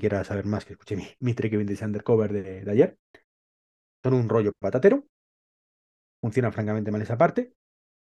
quiera 0.00 0.24
saber 0.24 0.46
más, 0.46 0.64
que 0.64 0.72
escuche 0.74 0.96
mi, 0.96 1.06
mi 1.20 1.34
Trek 1.34 1.52
26 1.56 1.82
Undercover 1.86 2.32
de, 2.32 2.64
de 2.64 2.70
ayer. 2.72 2.98
Son 4.04 4.14
un 4.14 4.28
rollo 4.28 4.52
patatero. 4.62 5.04
Funciona 6.20 6.50
francamente 6.50 6.90
mal 6.90 7.02
esa 7.02 7.16
parte, 7.16 7.54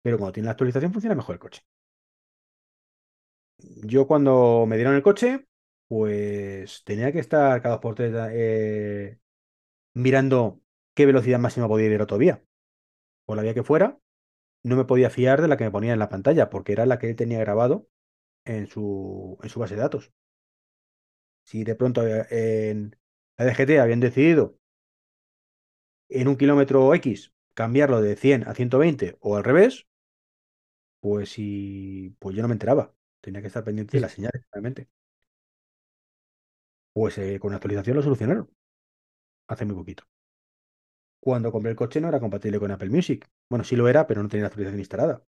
pero 0.02 0.18
cuando 0.18 0.32
tiene 0.34 0.46
la 0.46 0.52
actualización 0.52 0.94
funciona 0.94 1.16
mejor 1.16 1.36
el 1.36 1.40
coche. 1.40 1.64
Yo 3.84 4.08
cuando 4.08 4.66
me 4.68 4.76
dieron 4.78 4.96
el 4.96 5.02
coche, 5.04 5.46
pues 5.92 6.86
tenía 6.86 7.12
que 7.12 7.20
estar 7.20 7.62
cada 7.62 7.76
dos 7.76 7.82
por 7.82 7.96
tres 7.96 8.14
eh, 8.32 9.20
mirando 9.94 10.62
qué 10.96 11.06
velocidad 11.06 11.40
máxima 11.40 11.68
podía 11.68 11.88
ir 11.88 12.02
autovía. 12.02 12.44
Por 13.26 13.38
la 13.38 13.44
vía 13.44 13.54
que 13.54 13.64
fuera, 13.64 14.00
no 14.64 14.78
me 14.78 14.86
podía 14.86 15.10
fiar 15.10 15.42
de 15.42 15.50
la 15.50 15.58
que 15.58 15.66
me 15.66 15.72
ponía 15.72 15.94
en 15.94 16.00
la 16.00 16.10
pantalla, 16.10 16.50
porque 16.50 16.74
era 16.74 16.86
la 16.86 17.00
que 17.00 17.10
él 17.10 17.18
tenía 17.18 17.40
grabado 17.40 17.90
en 18.46 18.68
su, 18.68 19.38
en 19.44 19.50
su 19.50 19.60
base 19.60 19.76
de 19.76 19.82
datos. 19.82 20.14
Si 21.44 21.64
de 21.64 21.76
pronto 21.76 22.06
eh, 22.08 22.70
en 22.70 22.96
la 23.38 23.46
DGT 23.46 23.80
habían 23.80 24.00
decidido 24.00 24.58
en 26.10 26.28
un 26.28 26.36
kilómetro 26.38 26.94
X 26.94 27.34
cambiarlo 27.56 28.02
de 28.02 28.16
100 28.16 28.48
a 28.48 28.54
120 28.54 29.18
o 29.20 29.36
al 29.36 29.44
revés, 29.44 29.88
pues 31.00 31.30
si 31.30 32.16
pues 32.20 32.36
yo 32.36 32.42
no 32.42 32.48
me 32.48 32.54
enteraba. 32.54 32.94
Tenía 33.22 33.42
que 33.42 33.48
estar 33.48 33.64
pendiente 33.64 33.98
de 33.98 34.02
las 34.02 34.14
señales, 34.14 34.44
realmente. 34.52 34.88
Pues 36.94 37.18
eh, 37.18 37.38
con 37.40 37.52
la 37.52 37.58
actualización 37.58 37.98
lo 37.98 38.04
solucionaron. 38.04 38.50
Hace 39.48 39.66
muy 39.66 39.76
poquito. 39.76 40.06
Cuando 41.20 41.52
compré 41.52 41.72
el 41.72 41.78
coche 41.78 42.02
no 42.02 42.10
era 42.10 42.20
compatible 42.20 42.60
con 42.60 42.72
Apple 42.72 42.90
Music. 42.90 43.28
Bueno, 43.50 43.64
sí 43.64 43.76
lo 43.76 43.88
era, 43.88 44.08
pero 44.08 44.22
no 44.24 44.30
tenía 44.30 44.44
la 44.44 44.48
actualización 44.48 44.80
instalada. 44.80 45.24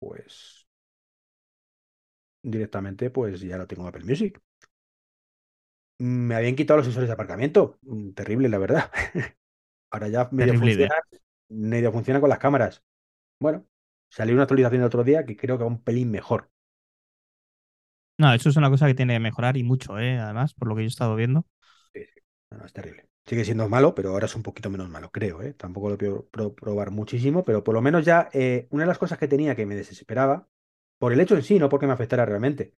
Pues 0.00 0.68
directamente, 2.42 3.10
pues 3.10 3.40
ya 3.40 3.56
lo 3.58 3.66
tengo 3.68 3.82
en 3.82 3.88
Apple 3.88 4.04
Music. 4.04 4.40
Me 5.98 6.34
habían 6.36 6.54
quitado 6.56 6.78
los 6.78 6.86
sensores 6.86 7.08
de 7.08 7.14
aparcamiento. 7.14 7.78
Mm, 7.82 8.10
Terrible, 8.12 8.48
la 8.48 8.58
verdad. 8.58 8.90
Ahora 9.90 10.08
ya 10.08 10.28
medio 10.32 10.54
funciona, 10.54 10.94
medio 11.48 11.92
funciona 11.92 12.20
con 12.20 12.30
las 12.30 12.38
cámaras. 12.38 12.84
Bueno, 13.40 13.66
salió 14.10 14.34
una 14.34 14.44
actualización 14.44 14.82
el 14.82 14.86
otro 14.88 15.04
día 15.04 15.24
que 15.26 15.36
creo 15.36 15.58
que 15.58 15.64
va 15.64 15.70
un 15.70 15.82
pelín 15.82 16.10
mejor. 16.10 16.50
No, 18.18 18.32
eso 18.34 18.48
es 18.48 18.56
una 18.56 18.70
cosa 18.70 18.86
que 18.86 18.94
tiene 18.94 19.14
que 19.14 19.20
mejorar 19.20 19.56
y 19.56 19.62
mucho, 19.64 19.98
¿eh? 19.98 20.18
Además, 20.18 20.54
por 20.54 20.68
lo 20.68 20.74
que 20.76 20.82
yo 20.82 20.86
he 20.86 20.88
estado 20.88 21.14
viendo. 21.16 21.46
No, 22.50 22.58
no, 22.58 22.64
es 22.66 22.72
terrible. 22.72 23.08
Sigue 23.26 23.44
siendo 23.44 23.68
malo, 23.68 23.94
pero 23.94 24.10
ahora 24.10 24.26
es 24.26 24.34
un 24.34 24.42
poquito 24.42 24.70
menos 24.70 24.88
malo, 24.88 25.10
creo, 25.10 25.42
¿eh? 25.42 25.52
Tampoco 25.54 25.90
lo 25.90 25.98
quiero 25.98 26.26
pro- 26.30 26.54
probar 26.54 26.90
muchísimo, 26.90 27.44
pero 27.44 27.62
por 27.62 27.74
lo 27.74 27.82
menos 27.82 28.04
ya 28.04 28.28
eh, 28.32 28.66
una 28.70 28.84
de 28.84 28.88
las 28.88 28.98
cosas 28.98 29.18
que 29.18 29.28
tenía 29.28 29.54
que 29.54 29.66
me 29.66 29.74
desesperaba, 29.76 30.48
por 30.98 31.12
el 31.12 31.20
hecho 31.20 31.36
en 31.36 31.42
sí, 31.42 31.58
no 31.58 31.68
porque 31.68 31.86
me 31.86 31.92
afectara 31.92 32.24
realmente, 32.26 32.74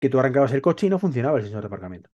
que 0.00 0.08
tú 0.08 0.18
arrancabas 0.18 0.52
el 0.52 0.62
coche 0.62 0.86
y 0.86 0.90
no 0.90 0.98
funcionaba 0.98 1.36
el 1.36 1.44
sensor 1.44 1.60
de 1.60 1.66
aparcamiento. 1.66 2.08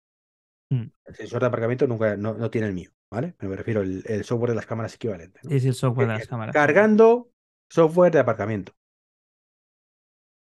Mm. 0.72 0.90
El 1.04 1.14
sensor 1.14 1.40
de 1.40 1.46
aparcamiento 1.48 1.86
nunca 1.86 2.16
no, 2.16 2.34
no 2.34 2.50
tiene 2.50 2.68
el 2.68 2.72
mío, 2.74 2.90
¿vale? 3.10 3.34
Me 3.40 3.54
refiero 3.56 3.80
al 3.80 4.02
el 4.06 4.24
software 4.24 4.50
de 4.50 4.56
las 4.56 4.66
cámaras 4.66 4.94
equivalente. 4.94 5.40
¿no? 5.44 5.54
Es 5.56 5.64
el 5.66 5.74
software 5.74 6.06
de 6.08 6.14
Eh, 6.14 6.14
las 6.14 6.26
cámaras. 6.26 6.56
Cargando 6.56 7.30
software 7.68 8.12
de 8.12 8.20
aparcamiento. 8.20 8.72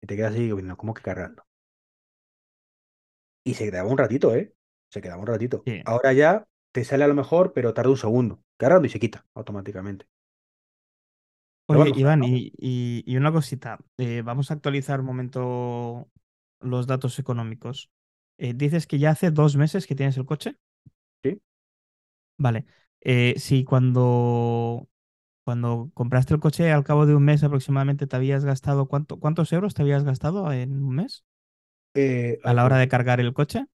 Y 0.05 0.07
te 0.07 0.15
quedas 0.15 0.35
ahí 0.35 0.53
viendo, 0.53 0.77
¿cómo 0.77 0.93
que 0.93 1.01
cargando? 1.01 1.43
Y 3.45 3.53
se 3.53 3.65
quedaba 3.65 3.89
un 3.89 3.97
ratito, 3.97 4.35
¿eh? 4.35 4.53
Se 4.89 5.01
quedaba 5.01 5.21
un 5.21 5.27
ratito. 5.27 5.65
Sí. 5.65 5.83
Ahora 5.85 6.13
ya 6.13 6.47
te 6.71 6.83
sale 6.83 7.03
a 7.03 7.07
lo 7.07 7.13
mejor, 7.15 7.53
pero 7.53 7.73
tarda 7.73 7.89
un 7.91 7.97
segundo. 7.97 8.41
Cargando 8.57 8.87
y 8.87 8.89
se 8.89 8.99
quita 8.99 9.25
automáticamente. 9.35 10.05
Oye. 11.67 11.91
Iván, 11.95 12.23
y, 12.23 12.51
y- 12.57 13.03
y 13.05 13.17
una 13.17 13.31
cosita. 13.31 13.79
eh, 13.97 14.21
vamos 14.23 14.51
a 14.51 14.53
actualizar 14.55 14.99
un 14.99 15.05
momento 15.07 16.09
los 16.59 16.87
datos 16.87 17.17
económicos. 17.19 17.89
Eh, 18.37 18.53
dices 18.53 18.85
que 18.87 18.99
ya 18.99 19.11
hace 19.11 19.31
dos 19.31 19.55
meses 19.55 19.87
que 19.87 19.95
tienes 19.95 20.17
el 20.17 20.25
coche. 20.25 20.57
Sí. 21.23 21.41
Vale. 22.37 22.65
Eh, 23.01 23.35
si 23.39 23.63
cuando, 23.63 24.89
cuando 25.45 25.91
compraste 25.95 26.35
el 26.35 26.41
coche 26.41 26.71
al 26.73 26.83
cabo 26.85 27.07
de 27.07 27.15
un 27.15 27.25
mes 27.25 27.43
aproximadamente 27.45 28.07
te 28.07 28.17
habías 28.17 28.45
gastado, 28.45 28.87
¿cuánto, 28.89 29.19
¿cuántos 29.19 29.53
euros 29.53 29.75
te 29.75 29.83
habías 29.83 30.03
gastado 30.05 30.51
en 30.53 30.83
un 30.83 30.95
mes 30.95 31.25
Eh, 31.93 32.39
a 32.43 32.53
la 32.53 32.63
hora 32.65 32.77
de 32.77 32.87
cargar 32.87 33.19
el 33.19 33.33
coche? 33.33 33.65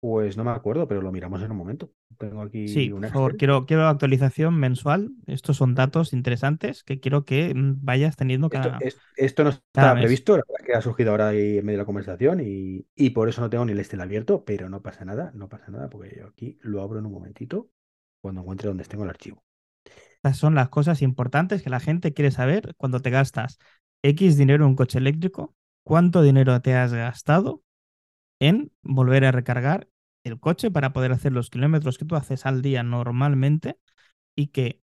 pues 0.00 0.36
no 0.36 0.44
me 0.44 0.50
acuerdo, 0.50 0.86
pero 0.88 1.02
lo 1.02 1.12
miramos 1.12 1.42
en 1.42 1.50
un 1.50 1.56
momento. 1.56 1.92
Tengo 2.18 2.42
aquí 2.42 2.64
Sí, 2.64 2.90
un 2.90 3.04
por 3.04 3.12
favor, 3.12 3.36
quiero, 3.36 3.64
quiero 3.66 3.86
actualización 3.86 4.58
mensual. 4.58 5.12
Estos 5.26 5.56
son 5.56 5.74
datos 5.74 6.12
interesantes 6.12 6.82
que 6.84 6.98
quiero 7.00 7.24
que 7.24 7.54
mm, 7.54 7.84
vayas 7.84 8.16
teniendo 8.16 8.50
Esto, 8.50 8.74
cada, 8.74 8.78
es- 8.78 9.02
esto 9.16 9.42
no 9.44 9.50
estaba 9.50 9.96
previsto, 9.98 10.36
la 10.36 10.44
verdad 10.48 10.64
que 10.66 10.74
ha 10.74 10.80
surgido 10.82 11.10
ahora 11.10 11.28
ahí 11.28 11.58
en 11.58 11.64
medio 11.66 11.78
de 11.78 11.82
la 11.82 11.86
conversación 11.86 12.40
y, 12.40 12.86
y 12.94 13.10
por 13.10 13.28
eso 13.28 13.40
no 13.40 13.50
tengo 13.50 13.64
ni 13.64 13.72
el 13.72 13.80
Excel 13.80 14.00
abierto, 14.00 14.44
pero 14.44 14.68
no 14.68 14.82
pasa 14.82 15.04
nada, 15.04 15.32
no 15.34 15.48
pasa 15.48 15.70
nada, 15.70 15.88
porque 15.90 16.16
yo 16.18 16.26
aquí 16.28 16.58
lo 16.62 16.82
abro 16.82 16.98
en 17.00 17.06
un 17.06 17.12
momentito 17.12 17.70
cuando 18.20 18.40
encuentre 18.42 18.68
donde 18.68 18.84
tengo 18.84 19.04
el 19.04 19.10
archivo. 19.10 19.44
Estas 20.26 20.38
son 20.38 20.56
las 20.56 20.70
cosas 20.70 21.02
importantes 21.02 21.62
que 21.62 21.70
la 21.70 21.78
gente 21.78 22.12
quiere 22.12 22.32
saber 22.32 22.74
cuando 22.78 23.00
te 23.00 23.10
gastas 23.10 23.60
X 24.02 24.36
dinero 24.36 24.64
en 24.64 24.70
un 24.70 24.76
coche 24.76 24.98
eléctrico, 24.98 25.54
cuánto 25.84 26.20
dinero 26.20 26.60
te 26.62 26.74
has 26.74 26.92
gastado 26.92 27.62
en 28.40 28.72
volver 28.82 29.24
a 29.24 29.30
recargar 29.30 29.88
el 30.24 30.40
coche 30.40 30.72
para 30.72 30.92
poder 30.92 31.12
hacer 31.12 31.30
los 31.30 31.48
kilómetros 31.48 31.96
que 31.96 32.06
tú 32.06 32.16
haces 32.16 32.44
al 32.44 32.60
día 32.60 32.82
normalmente 32.82 33.78
y 34.34 34.48
que 34.48 34.82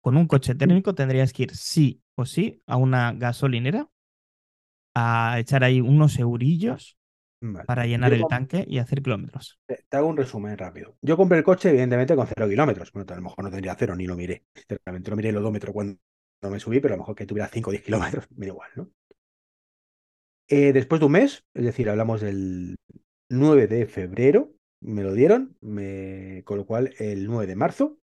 con 0.00 0.16
un 0.16 0.28
coche 0.28 0.54
térmico 0.54 0.94
tendrías 0.94 1.32
que 1.32 1.42
ir 1.42 1.56
sí 1.56 2.04
o 2.14 2.24
sí 2.24 2.62
a 2.64 2.76
una 2.76 3.14
gasolinera 3.14 3.90
a 4.94 5.40
echar 5.40 5.64
ahí 5.64 5.80
unos 5.80 6.20
eurillos 6.20 6.96
Vale. 7.52 7.66
para 7.66 7.86
llenar 7.86 8.10
Yo 8.10 8.16
el 8.24 8.28
tanque 8.28 8.64
y 8.66 8.78
hacer 8.78 9.02
kilómetros. 9.02 9.58
Te 9.66 9.96
hago 9.96 10.08
un 10.08 10.16
resumen 10.16 10.56
rápido. 10.56 10.96
Yo 11.02 11.16
compré 11.16 11.38
el 11.38 11.44
coche, 11.44 11.70
evidentemente, 11.70 12.16
con 12.16 12.26
cero 12.26 12.48
kilómetros. 12.48 12.90
Bueno, 12.92 13.12
a 13.12 13.16
lo 13.16 13.22
mejor 13.22 13.44
no 13.44 13.50
tendría 13.50 13.74
cero, 13.78 13.94
ni 13.94 14.06
lo 14.06 14.16
miré. 14.16 14.44
Sinceramente, 14.54 15.10
no 15.10 15.16
miré 15.16 15.28
el 15.28 15.36
odómetro 15.36 15.72
cuando 15.72 15.98
me 16.42 16.58
subí, 16.60 16.80
pero 16.80 16.94
a 16.94 16.96
lo 16.96 17.02
mejor 17.02 17.14
que 17.14 17.26
tuviera 17.26 17.48
5 17.48 17.70
o 17.70 17.72
10 17.72 17.82
kilómetros, 17.84 18.26
me 18.30 18.46
da 18.46 18.52
igual, 18.52 18.70
¿no? 18.76 18.90
Eh, 20.48 20.72
después 20.72 21.00
de 21.00 21.06
un 21.06 21.12
mes, 21.12 21.44
es 21.54 21.64
decir, 21.64 21.88
hablamos 21.88 22.20
del 22.20 22.76
9 23.30 23.66
de 23.66 23.86
febrero, 23.86 24.52
me 24.80 25.02
lo 25.02 25.14
dieron, 25.14 25.56
me- 25.60 26.42
con 26.44 26.58
lo 26.58 26.66
cual 26.66 26.94
el 26.98 27.26
9 27.26 27.46
de 27.46 27.56
marzo 27.56 27.98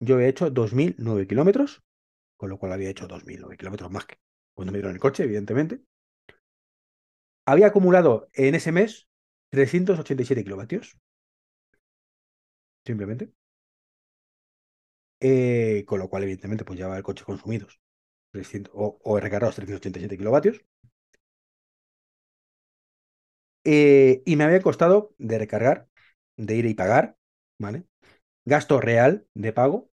yo 0.00 0.16
había 0.16 0.28
hecho 0.28 0.50
2.009 0.50 1.26
kilómetros, 1.28 1.82
con 2.36 2.50
lo 2.50 2.58
cual 2.58 2.72
había 2.72 2.90
hecho 2.90 3.06
2.009 3.08 3.56
kilómetros 3.58 3.90
más 3.90 4.06
que 4.06 4.16
cuando 4.54 4.72
me 4.72 4.78
dieron 4.78 4.94
el 4.94 5.00
coche, 5.00 5.24
evidentemente. 5.24 5.80
Había 7.46 7.68
acumulado 7.68 8.28
en 8.34 8.54
ese 8.54 8.70
mes 8.72 9.08
387 9.50 10.44
kilovatios. 10.44 10.98
simplemente. 12.86 13.32
Eh, 15.20 15.84
con 15.86 15.98
lo 15.98 16.08
cual, 16.08 16.22
evidentemente, 16.24 16.64
pues 16.64 16.78
lleva 16.78 16.96
el 16.96 17.02
coche 17.02 17.24
consumidos 17.24 17.80
300, 18.32 18.72
o, 18.76 19.00
o 19.02 19.20
recargados 19.20 19.56
387 19.56 20.18
kilovatios. 20.18 20.62
Eh, 23.64 24.22
y 24.26 24.36
me 24.36 24.44
había 24.44 24.60
costado 24.62 25.14
de 25.18 25.38
recargar, 25.38 25.88
de 26.36 26.56
ir 26.56 26.66
y 26.66 26.74
pagar, 26.74 27.16
¿vale? 27.58 27.84
Gasto 28.46 28.80
real 28.80 29.26
de 29.34 29.52
pago, 29.52 29.90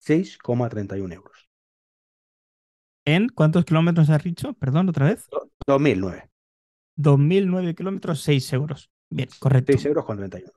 6,31 0.00 1.14
euros. 1.16 1.48
¿En 3.04 3.28
cuántos 3.28 3.64
kilómetros 3.64 4.10
has 4.10 4.22
dicho? 4.22 4.52
Perdón, 4.54 4.88
otra 4.88 5.06
vez. 5.06 5.28
2009. 5.66 6.28
2009 6.96 7.74
kilómetros, 7.74 8.22
6 8.22 8.52
euros. 8.52 8.90
Bien, 9.10 9.28
correcto. 9.38 9.72
6 9.72 9.84
euros 9.86 10.04
con 10.04 10.16
31. 10.18 10.52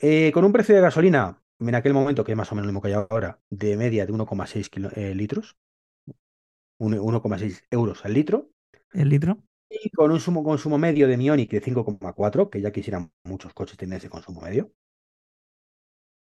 Eh, 0.00 0.30
con 0.34 0.44
un 0.44 0.52
precio 0.52 0.74
de 0.74 0.80
gasolina, 0.82 1.42
en 1.58 1.74
aquel 1.74 1.94
momento, 1.94 2.24
que 2.24 2.32
es 2.32 2.38
más 2.38 2.50
o 2.52 2.54
menos 2.54 2.66
lo 2.66 2.72
mismo 2.72 2.82
que 2.82 2.88
hay 2.88 2.94
ahora, 2.94 3.40
de 3.50 3.76
media 3.76 4.04
de 4.06 4.12
1,6 4.12 4.68
kilo- 4.68 4.90
eh, 4.94 5.14
litros, 5.14 5.56
un- 6.78 6.98
1,6 6.98 7.64
euros 7.70 8.04
al 8.04 8.12
litro, 8.14 8.50
¿El 8.94 9.08
litro? 9.10 9.42
y 9.68 9.90
con 9.90 10.12
un 10.12 10.20
sumo 10.20 10.44
consumo 10.44 10.78
medio 10.78 11.08
de 11.08 11.16
Mionic 11.16 11.50
de 11.50 11.60
5,4, 11.60 12.48
que 12.48 12.60
ya 12.60 12.70
quisieran 12.70 13.12
muchos 13.24 13.52
coches 13.54 13.76
tener 13.76 13.98
ese 13.98 14.08
consumo 14.08 14.40
medio. 14.42 14.72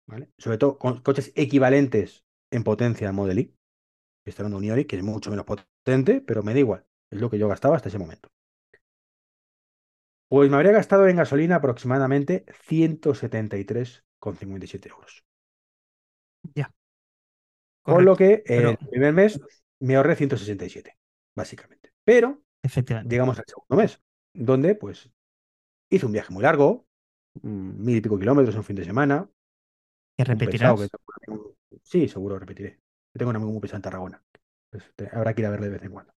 ¿vale? 0.07 0.29
Sobre 0.37 0.57
todo 0.57 0.77
con 0.77 1.01
coches 1.01 1.31
equivalentes 1.35 2.23
en 2.51 2.63
potencia 2.63 3.07
al 3.07 3.13
Model 3.15 3.39
I. 3.39 3.55
Estoy 4.25 4.43
hablando 4.45 4.59
de 4.59 4.67
un 4.67 4.69
Ioniq, 4.71 4.89
que 4.89 4.97
es 4.97 5.03
mucho 5.03 5.29
menos 5.31 5.45
potente, 5.45 6.21
pero 6.21 6.43
me 6.43 6.53
da 6.53 6.59
igual. 6.59 6.85
Es 7.11 7.21
lo 7.21 7.29
que 7.29 7.39
yo 7.39 7.47
gastaba 7.49 7.75
hasta 7.77 7.89
ese 7.89 7.99
momento. 7.99 8.29
Pues 10.31 10.49
me 10.49 10.55
habría 10.55 10.71
gastado 10.71 11.07
en 11.09 11.17
gasolina 11.17 11.57
aproximadamente 11.57 12.45
173,57 12.69 14.87
euros. 14.89 15.25
Ya. 16.55 16.71
Con 17.81 18.05
lo 18.05 18.15
que 18.15 18.35
el 18.35 18.43
pero- 18.45 18.77
primer 18.89 19.11
mes 19.13 19.41
me 19.81 19.97
ahorré 19.97 20.15
167, 20.15 20.97
básicamente. 21.35 21.91
Pero 22.05 22.41
Efectivamente. 22.63 23.13
llegamos 23.13 23.39
al 23.39 23.45
segundo 23.45 23.75
mes, 23.75 24.01
donde 24.33 24.75
pues 24.75 25.11
hice 25.89 26.05
un 26.05 26.13
viaje 26.13 26.31
muy 26.31 26.43
largo, 26.43 26.87
mm, 27.41 27.83
mil 27.83 27.97
y 27.97 28.01
pico 28.01 28.17
kilómetros 28.17 28.55
en 28.55 28.59
un 28.59 28.63
fin 28.65 28.77
de 28.77 28.85
semana. 28.85 29.29
¿Que 30.15 30.23
un 30.23 30.27
repetirás? 30.27 30.79
que 30.79 30.87
tengo 31.25 31.57
Sí, 31.83 32.07
seguro 32.07 32.39
repetiré. 32.39 32.79
Tengo 33.17 33.31
un 33.31 33.35
amigo 33.35 33.51
muy 33.51 33.59
pesado 33.59 33.79
en 33.79 33.81
Tarragona. 33.81 34.23
Pues, 34.69 34.93
te- 34.95 35.09
habrá 35.11 35.33
que 35.33 35.41
ir 35.41 35.47
a 35.47 35.51
verle 35.51 35.65
de 35.67 35.73
vez 35.73 35.83
en 35.83 35.91
cuando. 35.91 36.13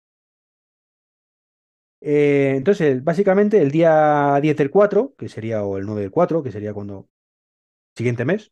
Eh, 2.06 2.56
entonces, 2.58 3.02
básicamente, 3.02 3.62
el 3.62 3.72
día 3.72 4.38
10 4.42 4.58
del 4.58 4.70
4, 4.70 5.16
que 5.18 5.30
sería, 5.30 5.64
o 5.64 5.78
el 5.78 5.86
9 5.86 6.02
del 6.02 6.12
4, 6.12 6.44
que 6.44 6.52
sería 6.52 6.74
cuando. 6.74 7.10
Siguiente 7.96 8.26
mes, 8.26 8.52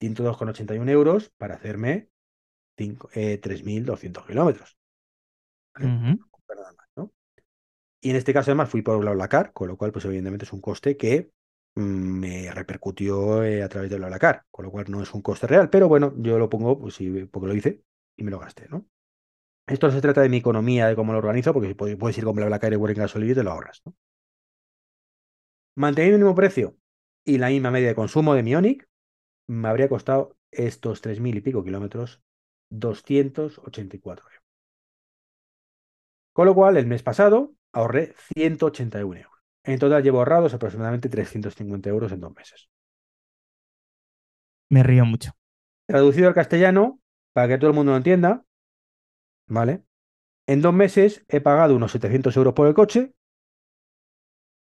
102,81 0.00 0.90
euros 0.90 1.30
para 1.38 1.54
hacerme 1.54 2.08
eh, 2.76 3.40
3.200 3.40 4.26
kilómetros. 4.26 4.76
más, 6.76 6.88
¿no? 6.96 7.12
Y 8.00 8.10
en 8.10 8.16
este 8.16 8.34
caso 8.34 8.50
además 8.50 8.68
fui 8.68 8.82
por 8.82 8.98
BlaBlaCar, 8.98 9.52
con 9.52 9.68
lo 9.68 9.76
cual 9.76 9.92
pues 9.92 10.06
evidentemente 10.06 10.44
es 10.44 10.52
un 10.52 10.60
coste 10.60 10.96
que 10.96 11.30
mm, 11.76 11.82
me 11.82 12.50
repercutió 12.50 13.44
eh, 13.44 13.62
a 13.62 13.68
través 13.68 13.90
de 13.90 13.96
BlaBlaCar, 13.96 14.46
con 14.50 14.64
lo 14.64 14.72
cual 14.72 14.86
no 14.88 15.04
es 15.04 15.14
un 15.14 15.22
coste 15.22 15.46
real, 15.46 15.70
pero 15.70 15.86
bueno, 15.86 16.14
yo 16.16 16.36
lo 16.36 16.50
pongo 16.50 16.80
pues 16.80 16.94
sí, 16.94 17.26
porque 17.26 17.46
lo 17.46 17.54
hice 17.54 17.84
y 18.16 18.24
me 18.24 18.32
lo 18.32 18.40
gasté, 18.40 18.66
¿no? 18.68 18.88
Esto 19.68 19.86
no 19.86 19.92
se 19.92 20.00
trata 20.00 20.20
de 20.20 20.28
mi 20.28 20.38
economía, 20.38 20.88
de 20.88 20.96
cómo 20.96 21.12
lo 21.12 21.18
organizo, 21.18 21.52
porque 21.52 21.76
puedes 21.76 21.96
puedes 21.96 22.18
ir 22.18 22.24
con 22.24 22.34
BlaBlaCar 22.34 22.72
y 22.72 22.76
Working 22.76 23.02
Gasoline 23.02 23.36
te 23.36 23.44
lo 23.44 23.52
ahorras, 23.52 23.82
¿no? 23.86 23.94
Manteniendo 25.76 26.16
el 26.16 26.22
mismo 26.22 26.34
precio 26.34 26.76
y 27.24 27.38
la 27.38 27.48
misma 27.48 27.70
media 27.70 27.88
de 27.88 27.94
consumo 27.94 28.34
de 28.34 28.42
mi 28.42 28.50
Ioniq, 28.50 28.86
me 29.48 29.68
habría 29.68 29.88
costado 29.88 30.36
estos 30.50 31.02
3.000 31.02 31.36
y 31.36 31.40
pico 31.40 31.64
kilómetros 31.64 32.22
284 32.70 34.24
euros. 34.26 34.44
Con 36.32 36.46
lo 36.46 36.54
cual, 36.54 36.76
el 36.76 36.86
mes 36.86 37.02
pasado 37.02 37.54
ahorré 37.72 38.14
181 38.34 39.20
euros. 39.20 39.40
En 39.64 39.78
total 39.78 40.02
llevo 40.02 40.18
ahorrados 40.18 40.54
aproximadamente 40.54 41.08
350 41.08 41.88
euros 41.90 42.12
en 42.12 42.20
dos 42.20 42.34
meses. 42.34 42.70
Me 44.70 44.82
río 44.82 45.04
mucho. 45.04 45.32
Traducido 45.86 46.28
al 46.28 46.34
castellano, 46.34 47.00
para 47.32 47.48
que 47.48 47.58
todo 47.58 47.70
el 47.70 47.76
mundo 47.76 47.92
lo 47.92 47.98
entienda, 47.98 48.44
¿vale? 49.48 49.82
En 50.46 50.62
dos 50.62 50.72
meses 50.72 51.24
he 51.28 51.40
pagado 51.40 51.76
unos 51.76 51.92
700 51.92 52.36
euros 52.36 52.54
por 52.54 52.68
el 52.68 52.74
coche 52.74 53.14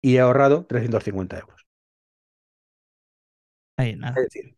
y 0.05 0.17
he 0.17 0.21
ahorrado 0.21 0.67
350 0.67 1.39
euros. 1.39 1.67
Ahí, 3.77 3.95
nada. 3.97 4.17
Es 4.17 4.25
decir, 4.25 4.57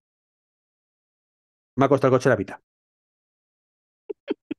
me 1.76 1.84
ha 1.86 1.88
costado 1.88 2.14
el 2.14 2.18
coche 2.18 2.28
la 2.28 2.36
mitad. 2.36 2.58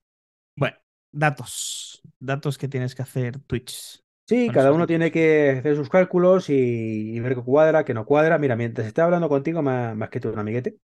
Bueno, 0.56 0.78
datos. 1.12 2.02
Datos 2.20 2.58
que 2.58 2.68
tienes 2.68 2.96
que 2.96 3.02
hacer 3.02 3.40
Twitch. 3.40 4.04
Sí, 4.28 4.50
cada 4.54 4.74
uno 4.74 4.88
tiene 4.88 5.12
que 5.12 5.52
hacer 5.60 5.76
sus 5.78 5.90
cálculos 5.90 6.50
y, 6.50 6.54
y 7.16 7.20
ver 7.22 7.36
qué 7.36 7.42
cuadra, 7.44 7.86
qué 7.86 7.94
no 7.94 8.06
cuadra. 8.06 8.38
Mira, 8.38 8.56
mientras 8.58 8.88
estoy 8.88 9.04
hablando 9.04 9.30
contigo, 9.30 9.60
ha, 9.60 9.62
me 9.64 10.04
ha 10.04 10.06
escrito 10.06 10.30
un 10.32 10.40
amiguete 10.40 10.78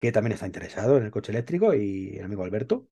que 0.00 0.12
también 0.12 0.32
está 0.32 0.46
interesado 0.46 0.96
en 0.98 1.04
el 1.04 1.10
coche 1.10 1.32
eléctrico 1.32 1.74
y 1.74 2.16
el 2.18 2.24
amigo 2.24 2.44
Alberto. 2.44 2.88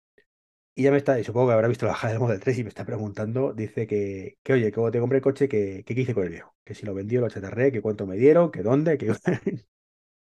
Y 0.76 0.84
ya 0.84 0.91
me 0.91 0.97
está, 0.97 1.19
y 1.19 1.24
supongo 1.24 1.47
que 1.49 1.53
habrá 1.53 1.67
visto 1.67 1.86
la 1.86 1.91
bajada 1.91 2.13
del 2.13 2.22
Model 2.22 2.39
3 2.39 2.57
y 2.57 2.63
me 2.63 2.69
está 2.69 2.86
preguntando, 2.86 3.53
dice 3.53 3.88
que, 3.88 4.38
que 4.43 4.53
oye, 4.53 4.72
que 4.72 4.82
te 4.91 4.99
compré 4.99 5.17
el 5.17 5.24
coche, 5.24 5.49
que, 5.49 5.84
que 5.86 5.95
qué 5.95 6.01
hice 6.01 6.13
con 6.13 6.24
el 6.24 6.30
viejo, 6.30 6.55
que 6.63 6.74
si 6.76 6.86
lo 6.86 6.93
vendió, 6.93 7.19
lo 7.22 7.30
chatarré, 7.30 7.72
que 7.72 7.82
cuánto 7.82 8.07
me 8.07 8.15
dieron, 8.17 8.51
que 8.51 8.63
dónde, 8.63 8.97
que 8.97 9.07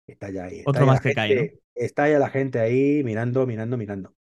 está 0.06 0.30
ya 0.30 0.44
ahí. 0.44 0.60
Está 0.60 0.82
Otro 0.82 0.86
ya 0.86 0.86
más 0.86 1.00
que 1.00 1.12
cae, 1.12 1.34
gente- 1.34 1.60
Está 1.74 2.08
ya 2.10 2.18
la 2.18 2.30
gente 2.30 2.58
ahí 2.60 3.02
mirando, 3.04 3.46
mirando, 3.46 3.76
mirando. 3.78 4.14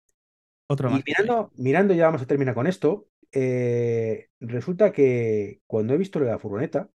Otro 0.67 0.89
Y 0.89 0.91
más. 0.91 1.03
mirando, 1.07 1.51
mirando, 1.57 1.93
ya 1.95 2.05
vamos 2.07 2.21
a 2.23 2.27
terminar 2.27 2.55
con 2.55 2.67
esto. 2.67 3.09
eh, 3.33 4.29
resulta 4.41 4.91
que 4.93 5.61
cuando 5.67 5.93
he 5.93 5.97
visto 5.97 6.19
lo 6.19 6.25
de 6.25 6.31
la 6.33 6.39
furgoneta, 6.39 6.89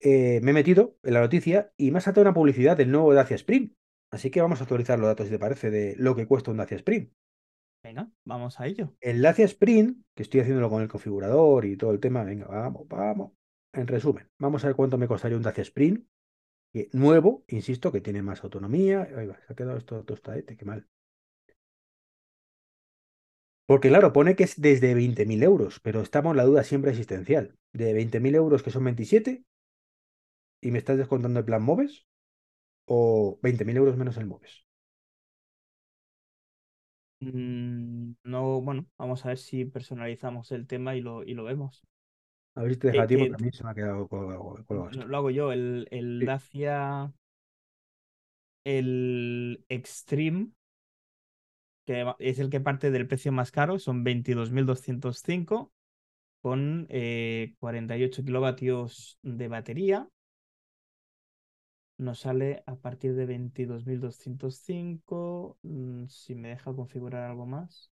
eh, 0.00 0.40
me 0.42 0.50
he 0.52 0.54
metido 0.54 0.96
en 1.02 1.14
la 1.14 1.20
noticia 1.20 1.72
y 1.76 1.90
me 1.90 1.98
ha 1.98 2.00
saltado 2.00 2.22
una 2.22 2.34
publicidad 2.34 2.76
del 2.76 2.90
nuevo 2.90 3.14
Dacia 3.14 3.36
Spring. 3.36 3.70
Así 4.10 4.30
que 4.30 4.40
vamos 4.40 4.60
a 4.60 4.64
actualizar 4.64 4.98
los 4.98 5.08
datos, 5.08 5.26
si 5.26 5.32
te 5.32 5.38
parece, 5.38 5.70
de 5.70 5.94
lo 5.98 6.16
que 6.16 6.26
cuesta 6.26 6.50
un 6.50 6.56
Dacia 6.56 6.76
Spring. 6.76 7.08
Venga, 7.82 8.10
vamos 8.24 8.58
a 8.60 8.66
ello. 8.66 8.94
El 9.00 9.22
Dacia 9.22 9.44
Spring, 9.44 10.02
que 10.14 10.22
estoy 10.22 10.40
haciéndolo 10.40 10.70
con 10.70 10.82
el 10.82 10.88
configurador 10.88 11.64
y 11.64 11.76
todo 11.76 11.90
el 11.92 12.00
tema, 12.00 12.24
venga, 12.24 12.46
vamos, 12.46 12.88
vamos. 12.88 13.32
En 13.72 13.86
resumen, 13.86 14.28
vamos 14.38 14.64
a 14.64 14.68
ver 14.68 14.76
cuánto 14.76 14.98
me 14.98 15.06
costaría 15.06 15.36
un 15.36 15.42
Dacia 15.42 15.62
Spring 15.62 16.04
que- 16.72 16.88
nuevo, 16.92 17.44
insisto, 17.48 17.92
que 17.92 18.00
tiene 18.00 18.22
más 18.22 18.42
autonomía. 18.44 19.08
Ahí 19.16 19.26
va, 19.26 19.38
se 19.46 19.52
ha 19.52 19.56
quedado 19.56 19.78
esto 19.78 20.04
tostadete, 20.04 20.56
qué 20.56 20.64
mal. 20.64 20.88
Porque 23.66 23.88
claro, 23.88 24.14
pone 24.14 24.34
que 24.34 24.44
es 24.44 24.60
desde 24.60 24.94
20.000 24.94 25.42
euros, 25.42 25.78
pero 25.80 26.00
estamos 26.00 26.30
en 26.32 26.38
la 26.38 26.44
duda 26.44 26.64
siempre 26.64 26.90
existencial. 26.90 27.54
De 27.72 27.92
20.000 27.92 28.34
euros 28.34 28.62
que 28.62 28.70
son 28.70 28.84
27 28.84 29.44
y 30.62 30.70
me 30.70 30.78
estás 30.78 30.96
descontando 30.98 31.38
el 31.38 31.44
plan 31.44 31.62
MOVES 31.62 32.07
o 32.88 33.38
20.000 33.42 33.76
euros 33.76 33.96
menos 33.96 34.16
el 34.18 34.26
MOVES. 34.26 34.64
Mm, 37.20 38.12
no, 38.24 38.60
bueno, 38.60 38.86
vamos 38.96 39.24
a 39.24 39.28
ver 39.28 39.38
si 39.38 39.64
personalizamos 39.64 40.52
el 40.52 40.66
tema 40.66 40.94
y 40.96 41.00
lo, 41.00 41.22
y 41.24 41.34
lo 41.34 41.44
vemos. 41.44 41.84
A 42.56 42.62
ver 42.62 42.72
si 42.74 42.78
te 42.80 42.88
deja 42.88 43.04
a 43.04 43.06
ti, 43.06 43.16
porque 43.16 43.34
que- 43.34 43.36
a 43.36 43.38
mí 43.38 43.50
se 43.52 43.64
me 43.64 43.70
ha 43.70 43.74
quedado 43.74 44.06
colgado, 44.06 44.62
colgado 44.66 44.90
esto. 44.90 45.00
Lo, 45.00 45.06
lo 45.06 45.16
hago 45.16 45.30
yo, 45.30 45.52
el, 45.52 45.86
el 45.90 46.20
Sí. 46.20 46.26
Dacia, 46.26 47.12
el 48.64 49.64
Extreme, 49.68 50.52
que 51.84 52.06
es 52.18 52.38
el 52.38 52.50
que 52.50 52.60
parte 52.60 52.90
del 52.90 53.06
precio 53.08 53.32
más 53.32 53.50
caro, 53.50 53.78
son 53.78 54.04
22.205 54.04 55.72
con 56.42 56.86
eh, 56.90 57.54
48 57.60 58.24
kilovatios 58.24 59.18
de 59.22 59.48
batería. 59.48 60.08
Nos 61.98 62.20
sale 62.20 62.62
a 62.66 62.76
partir 62.76 63.14
de 63.14 63.26
22.205. 63.26 65.58
mm, 65.62 66.06
Si 66.08 66.34
me 66.34 66.48
deja 66.50 66.72
configurar 66.74 67.24
algo 67.30 67.46
más. 67.46 67.90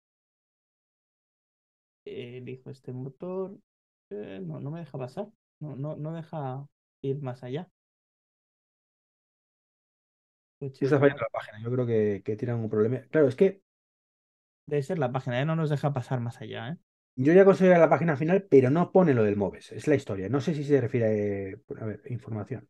Elijo 2.05 2.69
este 2.71 2.91
motor. 2.93 3.57
Eh, 4.09 4.39
no, 4.43 4.59
no 4.59 4.71
me 4.71 4.79
deja 4.79 4.97
pasar. 4.97 5.27
No, 5.59 5.75
no, 5.75 5.95
no 5.95 6.13
deja 6.13 6.67
ir 7.01 7.21
más 7.21 7.43
allá. 7.43 7.69
Coche 10.59 10.85
Está 10.85 10.99
fallando 10.99 11.21
la 11.23 11.29
página. 11.29 11.59
Yo 11.61 11.71
creo 11.71 11.85
que, 11.85 12.21
que 12.25 12.35
tienen 12.35 12.57
un 12.57 12.69
problema. 12.69 13.01
Claro, 13.09 13.27
es 13.27 13.35
que 13.35 13.61
Debe 14.67 14.83
ser 14.83 14.99
la 14.99 15.11
página, 15.11 15.41
¿eh? 15.41 15.45
No 15.45 15.55
nos 15.57 15.69
deja 15.69 15.91
pasar 15.93 16.19
más 16.21 16.39
allá, 16.41 16.69
¿eh? 16.69 16.77
yo 17.15 17.33
ya 17.33 17.45
conseguí 17.45 17.69
la 17.71 17.89
página 17.89 18.15
final, 18.17 18.43
pero 18.49 18.69
no 18.69 18.91
pone 18.91 19.13
lo 19.13 19.23
del 19.23 19.35
MOVES. 19.35 19.73
Es 19.73 19.87
la 19.87 19.95
historia. 19.95 20.29
No 20.29 20.39
sé 20.41 20.53
si 20.55 20.63
se 20.63 20.79
refiere 20.81 21.61
a, 21.77 21.83
a 21.83 21.85
ver, 21.85 22.01
información. 22.09 22.67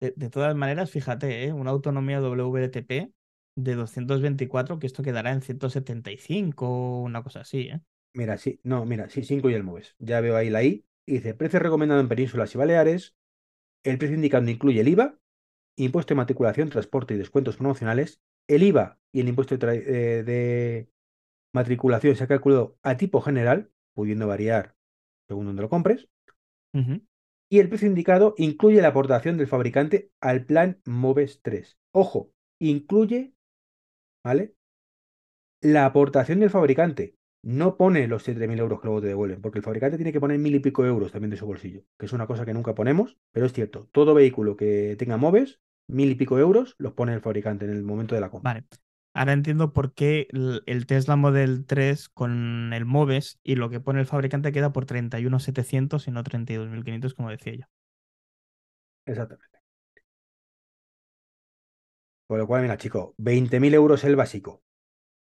De, 0.00 0.12
de 0.16 0.30
todas 0.30 0.54
maneras, 0.54 0.90
fíjate, 0.90 1.44
¿eh? 1.44 1.52
Una 1.52 1.70
autonomía 1.70 2.20
WLTP 2.20 3.12
de 3.56 3.74
224, 3.74 4.78
que 4.78 4.86
esto 4.86 5.02
quedará 5.02 5.32
en 5.32 5.42
175 5.42 6.68
o 6.68 7.02
una 7.02 7.22
cosa 7.22 7.40
así, 7.40 7.68
¿eh? 7.68 7.80
Mira, 8.14 8.38
sí, 8.38 8.60
no, 8.62 8.84
mira, 8.84 9.08
sí, 9.08 9.22
sí 9.22 9.34
incluye 9.34 9.56
el 9.56 9.64
MOVES. 9.64 9.96
Ya 9.98 10.20
veo 10.20 10.36
ahí 10.36 10.50
la 10.50 10.62
I. 10.62 10.84
Y 11.06 11.14
dice, 11.14 11.34
precio 11.34 11.58
recomendado 11.58 12.00
en 12.00 12.08
Penínsulas 12.08 12.54
y 12.54 12.58
Baleares. 12.58 13.14
El 13.84 13.98
precio 13.98 14.16
indicado 14.16 14.48
incluye 14.48 14.80
el 14.80 14.88
IVA, 14.88 15.18
impuesto 15.76 16.14
de 16.14 16.16
matriculación, 16.16 16.68
transporte 16.68 17.14
y 17.14 17.18
descuentos 17.18 17.56
promocionales. 17.56 18.20
El 18.46 18.62
IVA 18.62 18.98
y 19.12 19.20
el 19.20 19.28
impuesto 19.28 19.56
de, 19.56 19.76
eh, 19.76 20.22
de 20.22 20.90
matriculación 21.52 22.16
se 22.16 22.24
ha 22.24 22.28
calculado 22.28 22.76
a 22.82 22.96
tipo 22.96 23.20
general, 23.20 23.70
pudiendo 23.94 24.26
variar 24.26 24.74
según 25.28 25.46
donde 25.46 25.62
lo 25.62 25.68
compres. 25.68 26.08
Y 27.50 27.60
el 27.60 27.68
precio 27.68 27.88
indicado 27.88 28.34
incluye 28.36 28.82
la 28.82 28.88
aportación 28.88 29.38
del 29.38 29.46
fabricante 29.46 30.10
al 30.20 30.44
plan 30.44 30.80
MOVES 30.84 31.40
3. 31.42 31.78
Ojo, 31.92 32.30
incluye, 32.58 33.32
¿vale? 34.24 34.54
La 35.60 35.86
aportación 35.86 36.40
del 36.40 36.50
fabricante. 36.50 37.14
No 37.42 37.76
pone 37.76 38.08
los 38.08 38.24
7.000 38.24 38.58
euros 38.58 38.80
que 38.80 38.86
luego 38.86 39.00
te 39.00 39.06
devuelven, 39.06 39.40
porque 39.40 39.58
el 39.58 39.64
fabricante 39.64 39.96
tiene 39.96 40.12
que 40.12 40.20
poner 40.20 40.38
mil 40.38 40.54
y 40.54 40.58
pico 40.58 40.84
euros 40.84 41.12
también 41.12 41.30
de 41.30 41.36
su 41.36 41.46
bolsillo, 41.46 41.84
que 41.96 42.06
es 42.06 42.12
una 42.12 42.26
cosa 42.26 42.44
que 42.44 42.52
nunca 42.52 42.74
ponemos, 42.74 43.16
pero 43.32 43.46
es 43.46 43.52
cierto. 43.52 43.88
Todo 43.92 44.12
vehículo 44.12 44.56
que 44.56 44.96
tenga 44.98 45.16
MOVES, 45.16 45.60
mil 45.88 46.10
y 46.10 46.14
pico 46.16 46.38
euros, 46.38 46.74
los 46.78 46.92
pone 46.92 47.14
el 47.14 47.20
fabricante 47.20 47.64
en 47.64 47.70
el 47.70 47.84
momento 47.84 48.14
de 48.14 48.20
la 48.20 48.30
compra. 48.30 48.54
Vale. 48.54 48.66
Ahora 49.18 49.32
entiendo 49.32 49.72
por 49.72 49.94
qué 49.94 50.28
el, 50.66 50.86
Tesla 50.86 51.16
Model 51.16 51.66
3 51.66 52.08
con 52.08 52.72
el 52.72 52.84
MOVES 52.84 53.40
y 53.42 53.56
lo 53.56 53.68
que 53.68 53.80
pone 53.80 53.98
el 53.98 54.06
fabricante 54.06 54.52
queda 54.52 54.72
por 54.72 54.86
31.700 54.86 56.06
y 56.06 56.12
no 56.12 56.22
32.500, 56.22 57.14
como 57.14 57.30
decía 57.30 57.54
yo. 57.54 57.64
Exactamente. 59.06 59.58
Con 62.26 62.38
lo 62.38 62.46
cual, 62.46 62.62
mira, 62.62 62.76
chico, 62.76 63.14
20.000 63.18 63.74
euros 63.74 64.04
el 64.04 64.16
básico, 64.16 64.62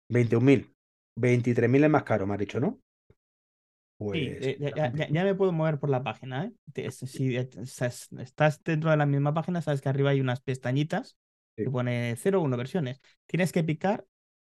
21.000, 0.10 0.76
23.000 1.16 1.84
es 1.84 1.90
más 1.90 2.04
caro, 2.04 2.28
me 2.28 2.34
has 2.34 2.40
dicho, 2.40 2.60
¿no? 2.60 2.80
Sí, 4.12 4.20
Pues 4.20 4.38
eh, 4.42 4.58
ya, 4.76 4.92
ya- 5.10 5.24
me 5.24 5.36
puedo 5.36 5.52
mover 5.54 5.80
por 5.80 5.90
la 5.90 6.04
página, 6.04 6.46
¿eh? 6.46 6.54
Si 6.92 7.36
estás 7.38 8.62
dentro 8.64 8.92
de 8.92 8.98
la 8.98 9.06
misma 9.06 9.34
página, 9.34 9.62
sabes 9.62 9.82
que 9.82 9.90
arriba 9.90 10.10
hay 10.10 10.20
unas 10.22 10.42
pestañitas 10.42 11.18
Sí. 11.58 11.66
que 11.66 11.72
pone 11.72 12.16
0 12.18 12.42
1 12.42 12.58
versiones. 12.58 13.02
Tienes 13.28 13.52
que 13.52 13.64
picar 13.64 14.06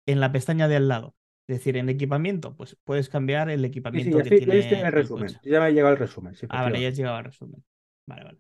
en 0.05 0.19
la 0.19 0.31
pestaña 0.31 0.67
de 0.67 0.77
al 0.77 0.87
lado. 0.87 1.15
Es 1.47 1.57
decir, 1.57 1.77
en 1.77 1.89
equipamiento, 1.89 2.55
pues 2.55 2.77
puedes 2.83 3.09
cambiar 3.09 3.49
el 3.49 3.65
Sí, 3.91 3.99
sí, 4.01 4.13
equipamiento 4.13 4.17
ya 4.17 4.25
que 4.25 4.35
ya 4.45 4.55
tiene 4.67 4.83
en 4.83 4.85
el 4.87 4.91
resumen. 4.93 5.33
coche. 5.33 5.39
Ya 5.43 5.59
me 5.59 5.65
ha 5.67 5.69
llegado 5.71 5.93
el 5.93 5.99
resumen, 5.99 6.35
sí, 6.35 6.47
Ah, 6.47 6.63
vale, 6.63 6.81
ya 6.81 6.89
has 6.89 6.95
llegado 6.97 7.17
al 7.17 7.23
resumen. 7.25 7.63
Vale, 8.05 8.23
vale. 8.23 8.39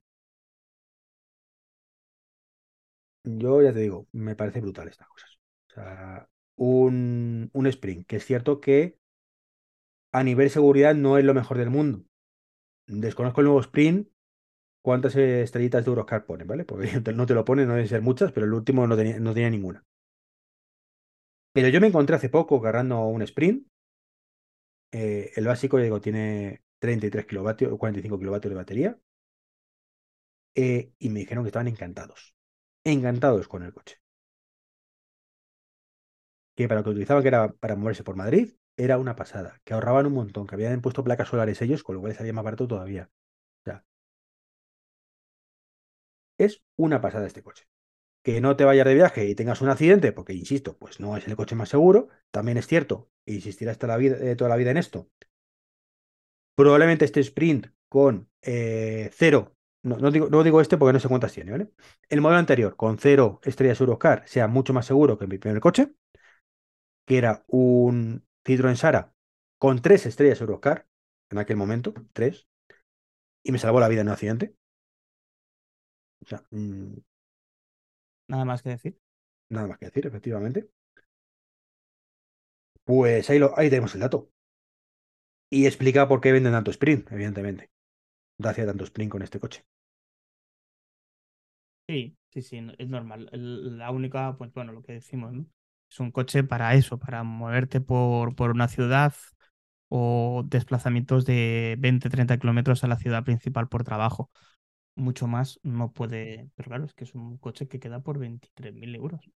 Yo 3.23 3.61
ya 3.61 3.73
te 3.73 3.79
digo, 3.79 4.07
me 4.11 4.35
parece 4.35 4.61
brutal 4.61 4.87
estas 4.87 5.07
cosas. 5.07 5.39
O 5.69 5.73
sea, 5.73 6.29
un, 6.55 7.49
un 7.53 7.67
Spring, 7.67 8.05
que 8.05 8.17
es 8.17 8.25
cierto 8.25 8.59
que 8.61 8.97
a 10.11 10.23
nivel 10.23 10.49
seguridad 10.49 10.95
no 10.95 11.17
es 11.17 11.25
lo 11.25 11.33
mejor 11.33 11.57
del 11.57 11.69
mundo. 11.69 12.03
Desconozco 12.87 13.41
el 13.41 13.45
nuevo 13.47 13.61
Spring, 13.61 14.05
cuántas 14.89 15.15
eh, 15.15 15.43
estrellitas 15.43 15.85
de 15.85 15.89
Euroscar 15.89 16.25
pone, 16.25 16.43
¿vale? 16.45 16.65
Porque 16.65 16.89
no 17.15 17.25
te 17.27 17.35
lo 17.35 17.45
pone, 17.45 17.63
no 17.65 17.73
deben 17.73 17.87
ser 17.87 18.01
muchas, 18.01 18.31
pero 18.31 18.47
el 18.47 18.53
último 18.53 18.87
no 18.87 18.95
tenía, 18.97 19.49
ninguna. 19.51 19.85
Pero 21.53 21.67
yo 21.69 21.79
me 21.79 21.85
encontré 21.87 22.15
hace 22.15 22.29
poco 22.29 22.55
agarrando 22.57 23.01
un 23.05 23.21
Sprint. 23.21 23.67
eh, 24.91 25.31
el 25.35 25.45
básico, 25.47 25.77
ya 25.77 25.83
digo, 25.85 26.01
tiene 26.01 26.61
33 26.79 27.25
kilovatios, 27.25 27.77
45 27.77 28.19
kilovatios 28.19 28.51
de 28.51 28.55
batería. 28.55 28.99
eh, 30.55 30.91
y 30.99 31.09
me 31.09 31.21
dijeron 31.21 31.43
que 31.43 31.49
estaban 31.49 31.67
encantados. 31.67 32.35
Encantados 32.83 33.47
con 33.47 33.63
el 33.63 33.73
coche. 33.73 33.97
Que 36.55 36.67
para 36.67 36.79
lo 36.81 36.83
que 36.83 36.91
utilizaban, 36.91 37.23
que 37.23 37.29
era 37.33 37.51
para 37.53 37.75
moverse 37.75 38.03
por 38.03 38.15
Madrid, 38.15 38.45
era 38.77 38.99
una 38.99 39.15
pasada. 39.15 39.59
Que 39.63 39.73
ahorraban 39.73 40.05
un 40.05 40.13
montón, 40.13 40.45
que 40.47 40.53
habían 40.55 40.81
puesto 40.81 41.03
placas 41.03 41.29
solares 41.29 41.59
ellos, 41.63 41.81
con 41.83 41.95
lo 41.95 42.01
cual 42.01 42.13
salía 42.15 42.33
más 42.33 42.43
barato 42.45 42.67
todavía. 42.67 43.09
Es 46.39 46.63
una 46.75 47.01
pasada 47.01 47.27
este 47.27 47.43
coche. 47.43 47.67
Que 48.23 48.41
no 48.41 48.55
te 48.57 48.65
vayas 48.65 48.85
de 48.85 48.95
viaje 48.95 49.27
y 49.27 49.35
tengas 49.35 49.61
un 49.61 49.69
accidente, 49.69 50.11
porque 50.11 50.33
insisto, 50.33 50.77
pues 50.77 50.99
no 50.99 51.17
es 51.17 51.27
el 51.27 51.35
coche 51.35 51.55
más 51.55 51.69
seguro. 51.69 52.09
También 52.31 52.57
es 52.57 52.67
cierto, 52.67 53.11
e 53.25 53.35
insistirás 53.35 53.77
toda 53.77 53.93
la 53.93 53.97
vida, 53.97 54.17
eh, 54.19 54.35
toda 54.35 54.49
la 54.49 54.57
vida 54.57 54.71
en 54.71 54.77
esto. 54.77 55.09
Probablemente 56.55 57.05
este 57.05 57.21
sprint 57.21 57.67
con 57.87 58.29
eh, 58.41 59.09
cero, 59.13 59.55
no, 59.83 59.97
no 59.97 60.11
digo, 60.11 60.29
no 60.29 60.43
digo 60.43 60.61
este 60.61 60.77
porque 60.77 60.93
no 60.93 60.99
sé 60.99 61.07
cuántas 61.07 61.33
tiene, 61.33 61.51
¿vale? 61.51 61.69
El 62.09 62.21
modelo 62.21 62.39
anterior 62.39 62.75
con 62.75 62.97
cero 62.97 63.39
estrellas 63.43 63.79
Eurocar 63.79 64.23
sea 64.27 64.47
mucho 64.47 64.73
más 64.73 64.85
seguro 64.85 65.17
que 65.17 65.27
mi 65.27 65.37
primer 65.37 65.61
coche, 65.61 65.93
que 67.05 67.17
era 67.17 67.43
un 67.47 68.25
Citroën 68.45 68.75
Sara 68.75 69.13
con 69.57 69.81
tres 69.81 70.05
estrellas 70.05 70.41
Eurocar 70.41 70.87
en 71.29 71.37
aquel 71.37 71.57
momento, 71.57 71.93
tres, 72.13 72.47
y 73.43 73.51
me 73.51 73.59
salvó 73.59 73.79
la 73.79 73.87
vida 73.87 74.01
en 74.01 74.07
un 74.07 74.13
accidente. 74.13 74.55
O 76.23 76.25
sea, 76.29 76.43
mm, 76.51 76.93
Nada 78.27 78.45
más 78.45 78.61
que 78.63 78.69
decir. 78.69 78.97
nada 79.49 79.67
más 79.67 79.77
que 79.77 79.85
decir, 79.85 80.07
efectivamente. 80.07 80.69
Pues 82.83 83.29
ahí, 83.29 83.39
lo, 83.39 83.57
ahí 83.57 83.69
tenemos 83.69 83.93
el 83.95 84.01
dato. 84.01 84.29
Y 85.51 85.67
explica 85.67 86.07
por 86.07 86.21
qué 86.21 86.31
venden 86.31 86.53
tanto 86.53 86.71
sprint, 86.71 87.11
evidentemente. 87.11 87.69
Gracias 88.39 88.67
tanto 88.67 88.85
sprint 88.85 89.11
con 89.11 89.23
este 89.23 89.39
coche. 89.39 89.65
Sí, 91.87 92.15
sí, 92.29 92.41
sí, 92.43 92.61
es 92.77 92.87
normal. 92.89 93.29
La 93.33 93.89
única, 93.91 94.35
pues 94.37 94.53
bueno, 94.53 94.71
lo 94.73 94.83
que 94.83 94.93
decimos, 94.93 95.33
¿no? 95.33 95.45
Es 95.89 95.99
un 95.99 96.11
coche 96.11 96.43
para 96.43 96.75
eso, 96.75 96.99
para 96.99 97.23
moverte 97.23 97.81
por, 97.81 98.35
por 98.35 98.51
una 98.51 98.67
ciudad 98.67 99.13
o 99.89 100.43
desplazamientos 100.47 101.25
de 101.25 101.75
20, 101.79 102.09
30 102.09 102.37
kilómetros 102.39 102.83
a 102.83 102.87
la 102.87 102.97
ciudad 102.97 103.23
principal 103.25 103.69
por 103.69 103.83
trabajo. 103.83 104.31
Mucho 104.99 105.25
más 105.27 105.59
no 105.63 105.93
puede, 105.93 106.49
pero 106.55 106.69
claro, 106.69 106.85
es 106.85 106.93
que 106.93 107.05
es 107.05 107.15
un 107.15 107.37
coche 107.37 107.67
que 107.67 107.79
queda 107.79 108.01
por 108.01 108.19
23.000 108.19 108.93
euros. 108.95 109.29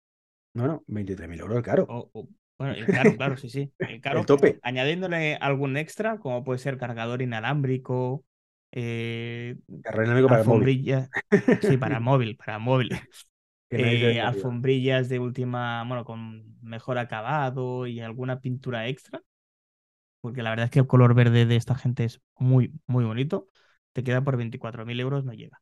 No, 0.56 0.68
no, 0.68 0.84
23.000 0.88 1.40
euros 1.42 1.58
el 1.58 1.64
caro. 1.64 1.86
O, 1.86 2.10
o- 2.14 2.30
bueno, 2.58 2.74
el 2.76 2.90
caro, 2.90 3.16
claro, 3.18 3.36
sí, 3.38 3.50
sí. 3.50 3.74
El 3.86 4.00
caro, 4.02 4.22
El 4.22 4.26
tope. 4.26 4.60
añadiéndole 4.62 5.36
algún 5.36 5.76
extra, 5.78 6.18
como 6.20 6.44
puede 6.44 6.60
ser 6.60 6.78
cargador 6.78 7.22
inalámbrico, 7.22 8.24
eh, 8.72 9.58
para 10.26 10.42
el 10.42 10.48
móvil. 10.48 10.78
alfombrilla, 10.78 11.12
sí, 11.60 11.78
para 11.78 11.98
el 11.98 12.02
móvil, 12.04 12.38
para 12.38 12.56
el 12.58 12.62
móvil. 12.62 13.02
Eh, 13.76 14.22
alfombrillas 14.22 15.10
de 15.10 15.20
última, 15.20 15.84
bueno, 15.88 16.06
con 16.06 16.58
mejor 16.62 16.98
acabado 17.00 17.88
y 17.88 18.00
alguna 18.02 18.40
pintura 18.42 18.88
extra. 18.88 19.22
Porque 20.22 20.42
la 20.44 20.50
verdad 20.52 20.66
es 20.66 20.72
que 20.72 20.80
el 20.80 20.88
color 20.88 21.14
verde 21.16 21.46
de 21.46 21.56
esta 21.56 21.76
gente 21.76 22.04
es 22.06 22.22
muy, 22.38 22.74
muy 22.88 23.04
bonito. 23.06 23.50
Te 23.94 24.04
queda 24.04 24.24
por 24.24 24.38
24.000 24.38 25.00
euros, 25.00 25.24
no 25.24 25.34
llega. 25.34 25.62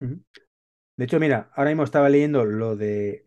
De 0.00 1.06
hecho, 1.06 1.18
mira, 1.18 1.50
ahora 1.54 1.70
mismo 1.70 1.84
estaba 1.84 2.10
leyendo 2.10 2.44
lo 2.44 2.76
de 2.76 3.24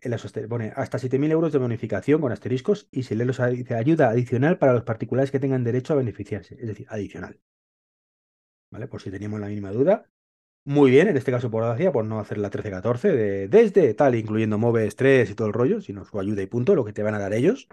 pone 0.48 0.72
hasta 0.76 0.98
7.000 0.98 1.32
euros 1.32 1.52
de 1.52 1.58
bonificación 1.58 2.20
con 2.20 2.30
asteriscos 2.30 2.88
y 2.92 3.02
si 3.02 3.16
lees 3.16 3.26
los 3.26 3.50
dice 3.50 3.74
ayuda 3.74 4.10
adicional 4.10 4.58
para 4.58 4.72
los 4.72 4.84
particulares 4.84 5.32
que 5.32 5.40
tengan 5.40 5.64
derecho 5.64 5.92
a 5.92 5.96
beneficiarse, 5.96 6.54
es 6.54 6.68
decir, 6.68 6.86
adicional. 6.88 7.40
¿Vale? 8.70 8.86
Por 8.86 9.02
si 9.02 9.10
teníamos 9.10 9.40
la 9.40 9.48
mínima 9.48 9.72
duda. 9.72 10.08
Muy 10.64 10.90
bien, 10.90 11.08
en 11.08 11.16
este 11.16 11.30
caso 11.30 11.50
por 11.50 11.64
gracia, 11.64 11.92
por 11.92 12.04
no 12.04 12.20
hacer 12.20 12.38
la 12.38 12.50
13-14 12.50 13.12
de 13.12 13.48
desde 13.48 13.92
tal, 13.94 14.14
incluyendo 14.14 14.56
Moves 14.56 14.96
3 14.96 15.30
y 15.30 15.34
todo 15.34 15.48
el 15.48 15.52
rollo, 15.52 15.80
sino 15.80 16.04
su 16.04 16.18
ayuda 16.18 16.42
y 16.42 16.46
punto, 16.46 16.74
lo 16.74 16.84
que 16.84 16.92
te 16.92 17.02
van 17.02 17.14
a 17.14 17.18
dar 17.18 17.34
ellos. 17.34 17.68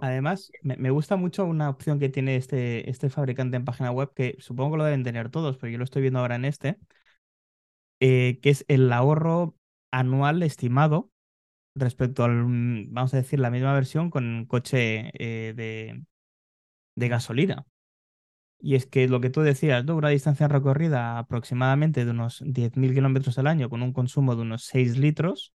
Además, 0.00 0.50
me, 0.62 0.90
gusta 0.90 1.16
mucho 1.16 1.44
una 1.44 1.68
opción 1.68 1.98
que 1.98 2.08
tiene 2.08 2.36
este, 2.36 2.88
este 2.88 3.10
fabricante 3.10 3.56
en 3.56 3.64
página 3.64 3.90
web, 3.90 4.12
que 4.14 4.36
supongo 4.38 4.72
que 4.72 4.78
lo 4.78 4.84
deben 4.84 5.04
tener 5.04 5.30
todos, 5.30 5.58
pero 5.58 5.70
yo 5.70 5.78
lo 5.78 5.84
estoy 5.84 6.02
viendo 6.02 6.20
ahora 6.20 6.36
en 6.36 6.44
este, 6.44 6.78
eh, 8.00 8.40
que 8.42 8.50
es 8.50 8.64
el 8.68 8.92
ahorro 8.92 9.56
anual 9.90 10.42
estimado 10.42 11.10
respecto 11.74 12.24
al, 12.24 12.32
mm, 12.44 12.92
vamos 12.92 13.14
a 13.14 13.18
decir, 13.18 13.40
la 13.40 13.50
misma 13.50 13.74
versión 13.74 14.10
con 14.10 14.46
coche 14.46 15.10
eh, 15.18 15.54
de, 15.54 16.04
de 16.96 17.08
gasolina. 17.08 17.66
Y 18.60 18.76
es 18.76 18.86
que 18.86 19.08
lo 19.08 19.20
que 19.20 19.30
tú 19.30 19.40
decías, 19.42 19.84
¿no? 19.84 19.96
una 19.96 20.10
distancia 20.10 20.48
recorrida 20.48 21.18
aproximadamente 21.18 22.04
de 22.04 22.12
unos 22.12 22.42
10.000 22.46 22.94
kilómetros 22.94 23.38
al 23.38 23.48
año 23.48 23.68
con 23.68 23.82
un 23.82 23.92
consumo 23.92 24.36
de 24.36 24.42
unos 24.42 24.64
6 24.64 24.98
litros 24.98 25.52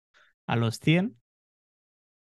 a 0.48 0.56
los 0.56 0.80
100. 0.80 1.16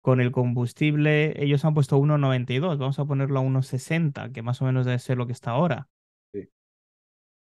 Con 0.02 0.20
el 0.20 0.32
combustible, 0.32 1.40
ellos 1.42 1.64
han 1.64 1.74
puesto 1.74 1.96
1,92, 1.96 2.76
vamos 2.76 2.98
a 2.98 3.04
ponerlo 3.04 3.38
a 3.38 3.42
1,60, 3.42 4.32
que 4.32 4.42
más 4.42 4.60
o 4.60 4.64
menos 4.64 4.84
debe 4.84 4.98
ser 4.98 5.16
lo 5.16 5.26
que 5.26 5.32
está 5.32 5.52
ahora. 5.52 5.88
Sí. 6.34 6.50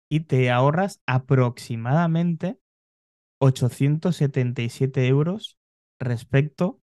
Y 0.09 0.21
te 0.21 0.49
ahorras 0.49 1.01
aproximadamente 1.05 2.59
877 3.39 5.07
euros 5.07 5.59
respecto 5.99 6.81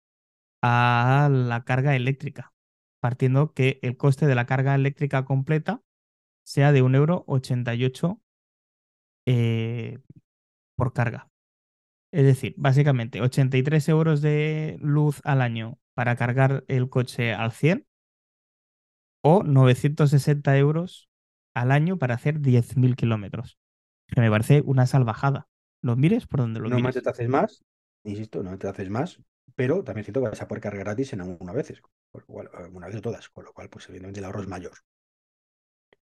a 0.62 1.28
la 1.30 1.64
carga 1.64 1.96
eléctrica, 1.96 2.54
partiendo 3.00 3.52
que 3.52 3.80
el 3.82 3.96
coste 3.96 4.26
de 4.26 4.34
la 4.34 4.46
carga 4.46 4.74
eléctrica 4.74 5.24
completa 5.24 5.82
sea 6.44 6.72
de 6.72 6.82
1,88 6.82 8.02
euro 8.04 8.20
eh, 9.26 9.98
por 10.76 10.92
carga. 10.92 11.28
Es 12.14 12.24
decir, 12.24 12.54
básicamente 12.56 13.20
83 13.20 13.88
euros 13.88 14.22
de 14.22 14.78
luz 14.80 15.20
al 15.24 15.42
año 15.42 15.80
para 15.94 16.14
cargar 16.14 16.64
el 16.68 16.88
coche 16.88 17.34
al 17.34 17.50
100 17.50 17.88
o 19.20 19.42
960 19.42 20.56
euros 20.56 21.10
al 21.54 21.72
año 21.72 21.98
para 21.98 22.14
hacer 22.14 22.38
10.000 22.38 22.94
kilómetros. 22.94 23.58
Que 24.06 24.20
me 24.20 24.30
parece 24.30 24.62
una 24.64 24.86
salvajada. 24.86 25.48
Lo 25.82 25.96
mires 25.96 26.28
por 26.28 26.38
donde 26.38 26.60
lo 26.60 26.68
no 26.68 26.76
mires. 26.76 27.02
te 27.02 27.10
haces 27.10 27.28
más, 27.28 27.64
insisto, 28.04 28.44
no 28.44 28.56
te 28.58 28.68
haces 28.68 28.88
más, 28.88 29.20
pero 29.56 29.82
también 29.82 30.02
es 30.02 30.06
cierto 30.06 30.22
que 30.22 30.28
vas 30.28 30.40
a 30.40 30.46
poder 30.46 30.62
cargar 30.62 30.84
gratis 30.84 31.14
en 31.14 31.20
algunas 31.20 31.56
veces, 31.56 31.82
alguna 32.52 32.86
vez 32.86 32.94
o 32.94 33.00
todas, 33.00 33.28
con 33.28 33.44
lo 33.44 33.52
cual, 33.52 33.68
pues 33.68 33.88
evidentemente 33.88 34.20
el 34.20 34.26
ahorro 34.26 34.42
es 34.42 34.48
mayor. 34.48 34.74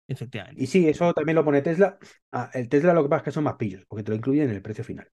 Efectivamente. 0.09 0.61
Y 0.61 0.67
sí, 0.67 0.89
eso 0.89 1.15
también 1.15 1.37
lo 1.37 1.45
pone 1.45 1.63
Tesla. 1.63 1.99
Ah, 2.33 2.51
el 2.53 2.69
Tesla 2.69 2.95
lo 2.95 3.05
que 3.05 3.09
pasa 3.09 3.21
es 3.21 3.25
que 3.27 3.31
son 3.31 3.45
más 3.45 3.55
pillos, 3.55 3.85
porque 3.87 4.03
te 4.03 4.11
lo 4.11 4.17
incluyen 4.17 4.51
en 4.51 4.57
el 4.57 4.61
precio 4.61 4.83
final. 4.83 5.09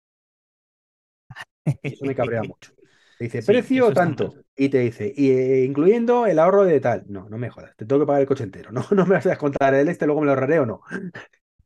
Eso 1.65 2.05
me 2.05 2.15
cabrea 2.15 2.43
mucho. 2.43 2.71
Te 3.17 3.25
dice, 3.25 3.43
Sí, 3.43 3.43
precio 3.43 3.93
tanto. 3.93 4.35
Y 4.55 4.69
te 4.69 4.79
dice, 4.79 5.13
y, 5.15 5.31
eh, 5.31 5.63
incluyendo 5.65 6.25
el 6.27 6.39
ahorro 6.39 6.63
de 6.65 6.79
tal. 6.79 7.05
No, 7.07 7.29
no 7.29 7.37
me 7.37 7.49
jodas, 7.49 7.75
te 7.77 7.85
tengo 7.85 8.01
que 8.01 8.07
pagar 8.07 8.21
el 8.21 8.27
coche 8.27 8.43
entero. 8.43 8.71
No, 8.73 8.85
no 8.91 9.05
me 9.05 9.15
vas 9.15 9.25
a 9.25 9.29
descontar 9.29 9.73
el 9.75 9.87
este, 9.89 10.05
luego 10.05 10.21
me 10.21 10.25
lo 10.27 10.33
ahorraré 10.33 10.59
o 10.59 10.65
no. 10.65 10.81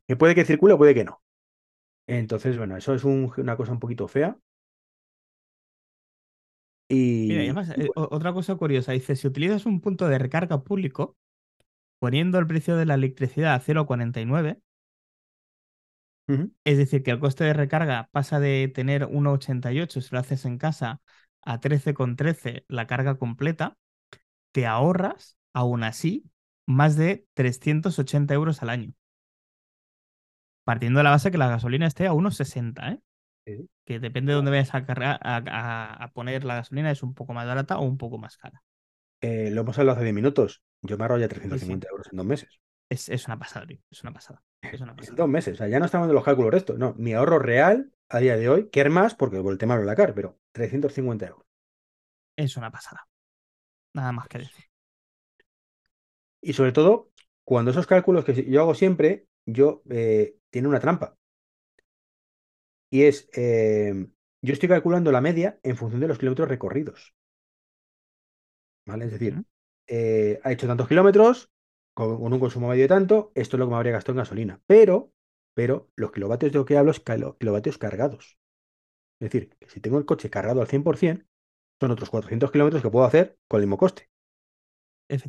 Que 0.08 0.16
puede 0.16 0.34
que 0.34 0.44
circule 0.46 0.74
o 0.74 0.78
puede 0.78 0.94
que 0.94 1.04
no. 1.04 1.22
Entonces, 2.08 2.58
bueno, 2.58 2.76
eso 2.76 2.94
es 2.94 3.04
un- 3.04 3.32
una 3.38 3.56
cosa 3.56 3.72
un 3.72 3.80
poquito 3.80 4.08
fea. 4.08 4.38
Y, 6.88 6.96
Mira, 7.28 7.42
y 7.44 7.48
además, 7.48 7.70
y 7.74 7.80
eh, 7.80 7.90
bueno, 7.94 8.08
otra 8.10 8.32
cosa 8.32 8.54
curiosa, 8.56 8.92
dice, 8.92 9.16
si 9.16 9.26
utilizas 9.26 9.66
un 9.66 9.80
punto 9.80 10.06
de 10.08 10.18
recarga 10.18 10.62
público, 10.62 11.16
poniendo 12.00 12.38
el 12.38 12.46
precio 12.48 12.76
de 12.76 12.86
la 12.86 12.94
electricidad 12.94 13.54
a 13.54 13.60
0,49, 13.60 14.60
es 16.64 16.78
decir, 16.78 17.02
que 17.02 17.10
el 17.12 17.20
coste 17.20 17.44
de 17.44 17.52
recarga 17.52 18.08
pasa 18.12 18.40
de 18.40 18.68
tener 18.74 19.06
1,88 19.06 20.00
si 20.00 20.08
lo 20.14 20.18
haces 20.20 20.44
en 20.44 20.58
casa 20.58 21.00
a 21.42 21.60
13,13 21.60 22.64
la 22.68 22.86
carga 22.86 23.16
completa, 23.18 23.76
te 24.52 24.66
ahorras, 24.66 25.38
aún 25.54 25.84
así, 25.84 26.24
más 26.66 26.96
de 26.96 27.26
380 27.34 28.34
euros 28.34 28.62
al 28.62 28.70
año. 28.70 28.94
Partiendo 30.64 30.98
de 30.98 31.04
la 31.04 31.10
base 31.10 31.30
que 31.30 31.38
la 31.38 31.48
gasolina 31.48 31.86
esté 31.86 32.06
a 32.06 32.12
1,60, 32.12 32.90
¿eh? 32.92 33.00
sí. 33.46 33.68
que 33.86 34.00
depende 34.00 34.32
de 34.32 34.36
dónde 34.36 34.50
vayas 34.52 34.74
a, 34.74 34.84
cargar, 34.86 35.18
a, 35.22 35.36
a- 35.46 36.04
a 36.04 36.08
poner 36.12 36.44
la 36.44 36.56
gasolina, 36.56 36.90
es 36.92 37.02
un 37.04 37.14
poco 37.14 37.34
más 37.34 37.46
barata 37.46 37.78
o 37.78 37.84
un 37.84 37.98
poco 37.98 38.18
más 38.18 38.36
cara. 38.38 38.62
Eh, 39.20 39.50
lo 39.50 39.60
hemos 39.62 39.78
hablado 39.78 39.96
hace 39.96 40.04
10 40.04 40.14
minutos. 40.14 40.62
Yo 40.82 40.96
me 40.98 41.04
ahorro 41.04 41.18
ya 41.18 41.28
Sí, 41.50 41.58
sí. 41.60 41.80
350 41.80 41.88
euros 41.90 42.06
en 42.10 42.16
dos 42.16 42.26
meses. 42.26 42.60
Es, 42.88 43.08
es 43.08 43.26
una 43.26 43.38
pasada, 43.38 43.66
tío. 43.66 43.78
Es 43.90 44.02
una 44.02 44.12
pasada. 44.12 44.42
Es 44.62 44.80
una 44.80 44.94
pasada. 44.94 45.16
dos 45.16 45.28
meses. 45.28 45.54
O 45.54 45.56
sea, 45.56 45.68
ya 45.68 45.78
no 45.78 45.86
estamos 45.86 46.08
en 46.08 46.14
los 46.14 46.24
cálculos 46.24 46.52
de 46.52 46.58
esto. 46.58 46.78
No, 46.78 46.94
mi 46.94 47.14
ahorro 47.14 47.38
real 47.38 47.92
a 48.08 48.18
día 48.18 48.36
de 48.36 48.48
hoy, 48.48 48.68
que 48.70 48.80
es 48.80 48.90
más, 48.90 49.14
porque 49.14 49.40
por 49.40 49.52
el 49.52 49.58
tema 49.58 49.78
de 49.78 49.84
la 49.84 49.96
CAR, 49.96 50.14
pero 50.14 50.38
350 50.52 51.26
euros. 51.26 51.46
Es 52.36 52.56
una 52.56 52.70
pasada. 52.70 53.08
Nada 53.94 54.12
más 54.12 54.28
que 54.28 54.38
decir. 54.38 54.64
Y 56.40 56.52
sobre 56.52 56.72
todo, 56.72 57.10
cuando 57.44 57.70
esos 57.70 57.86
cálculos 57.86 58.24
que 58.24 58.44
yo 58.48 58.60
hago 58.60 58.74
siempre, 58.74 59.26
yo 59.46 59.82
eh, 59.90 60.36
tiene 60.50 60.68
una 60.68 60.80
trampa. 60.80 61.16
Y 62.90 63.02
es, 63.02 63.28
eh, 63.34 64.06
yo 64.42 64.52
estoy 64.52 64.68
calculando 64.68 65.10
la 65.10 65.20
media 65.20 65.58
en 65.62 65.76
función 65.76 66.00
de 66.00 66.08
los 66.08 66.18
kilómetros 66.18 66.48
recorridos. 66.48 67.14
¿Vale? 68.86 69.06
Es 69.06 69.12
decir, 69.12 69.42
eh, 69.88 70.40
ha 70.44 70.52
hecho 70.52 70.68
tantos 70.68 70.86
kilómetros 70.86 71.50
con, 71.96 72.08
con 72.22 72.32
un 72.34 72.40
consumo 72.40 72.68
medio 72.70 72.84
de 72.84 72.88
tanto, 72.96 73.32
esto 73.36 73.56
es 73.56 73.60
lo 73.60 73.66
que 73.66 73.70
me 73.72 73.76
habría 73.78 73.94
gastado 73.94 74.14
en 74.14 74.18
gasolina. 74.24 74.62
Pero, 74.68 75.12
pero 75.54 75.90
los 75.96 76.12
kilovatios 76.12 76.52
de 76.52 76.58
lo 76.60 76.66
que 76.66 76.78
hablo 76.78 76.92
es 76.92 77.00
kilo- 77.00 77.38
kilovatios 77.38 77.78
cargados. 77.78 78.38
Es 79.20 79.30
decir, 79.30 79.50
que 79.58 79.68
si 79.70 79.80
tengo 79.80 79.98
el 79.98 80.06
coche 80.06 80.30
cargado 80.30 80.60
al 80.62 80.68
100%, 80.68 81.26
son 81.80 81.92
otros 81.92 82.10
400 82.10 82.52
kilómetros 82.52 82.82
que 82.82 82.90
puedo 82.90 83.06
hacer 83.06 83.38
con 83.48 83.60
el 83.60 83.66
mismo 83.66 83.78
coste. 83.78 84.10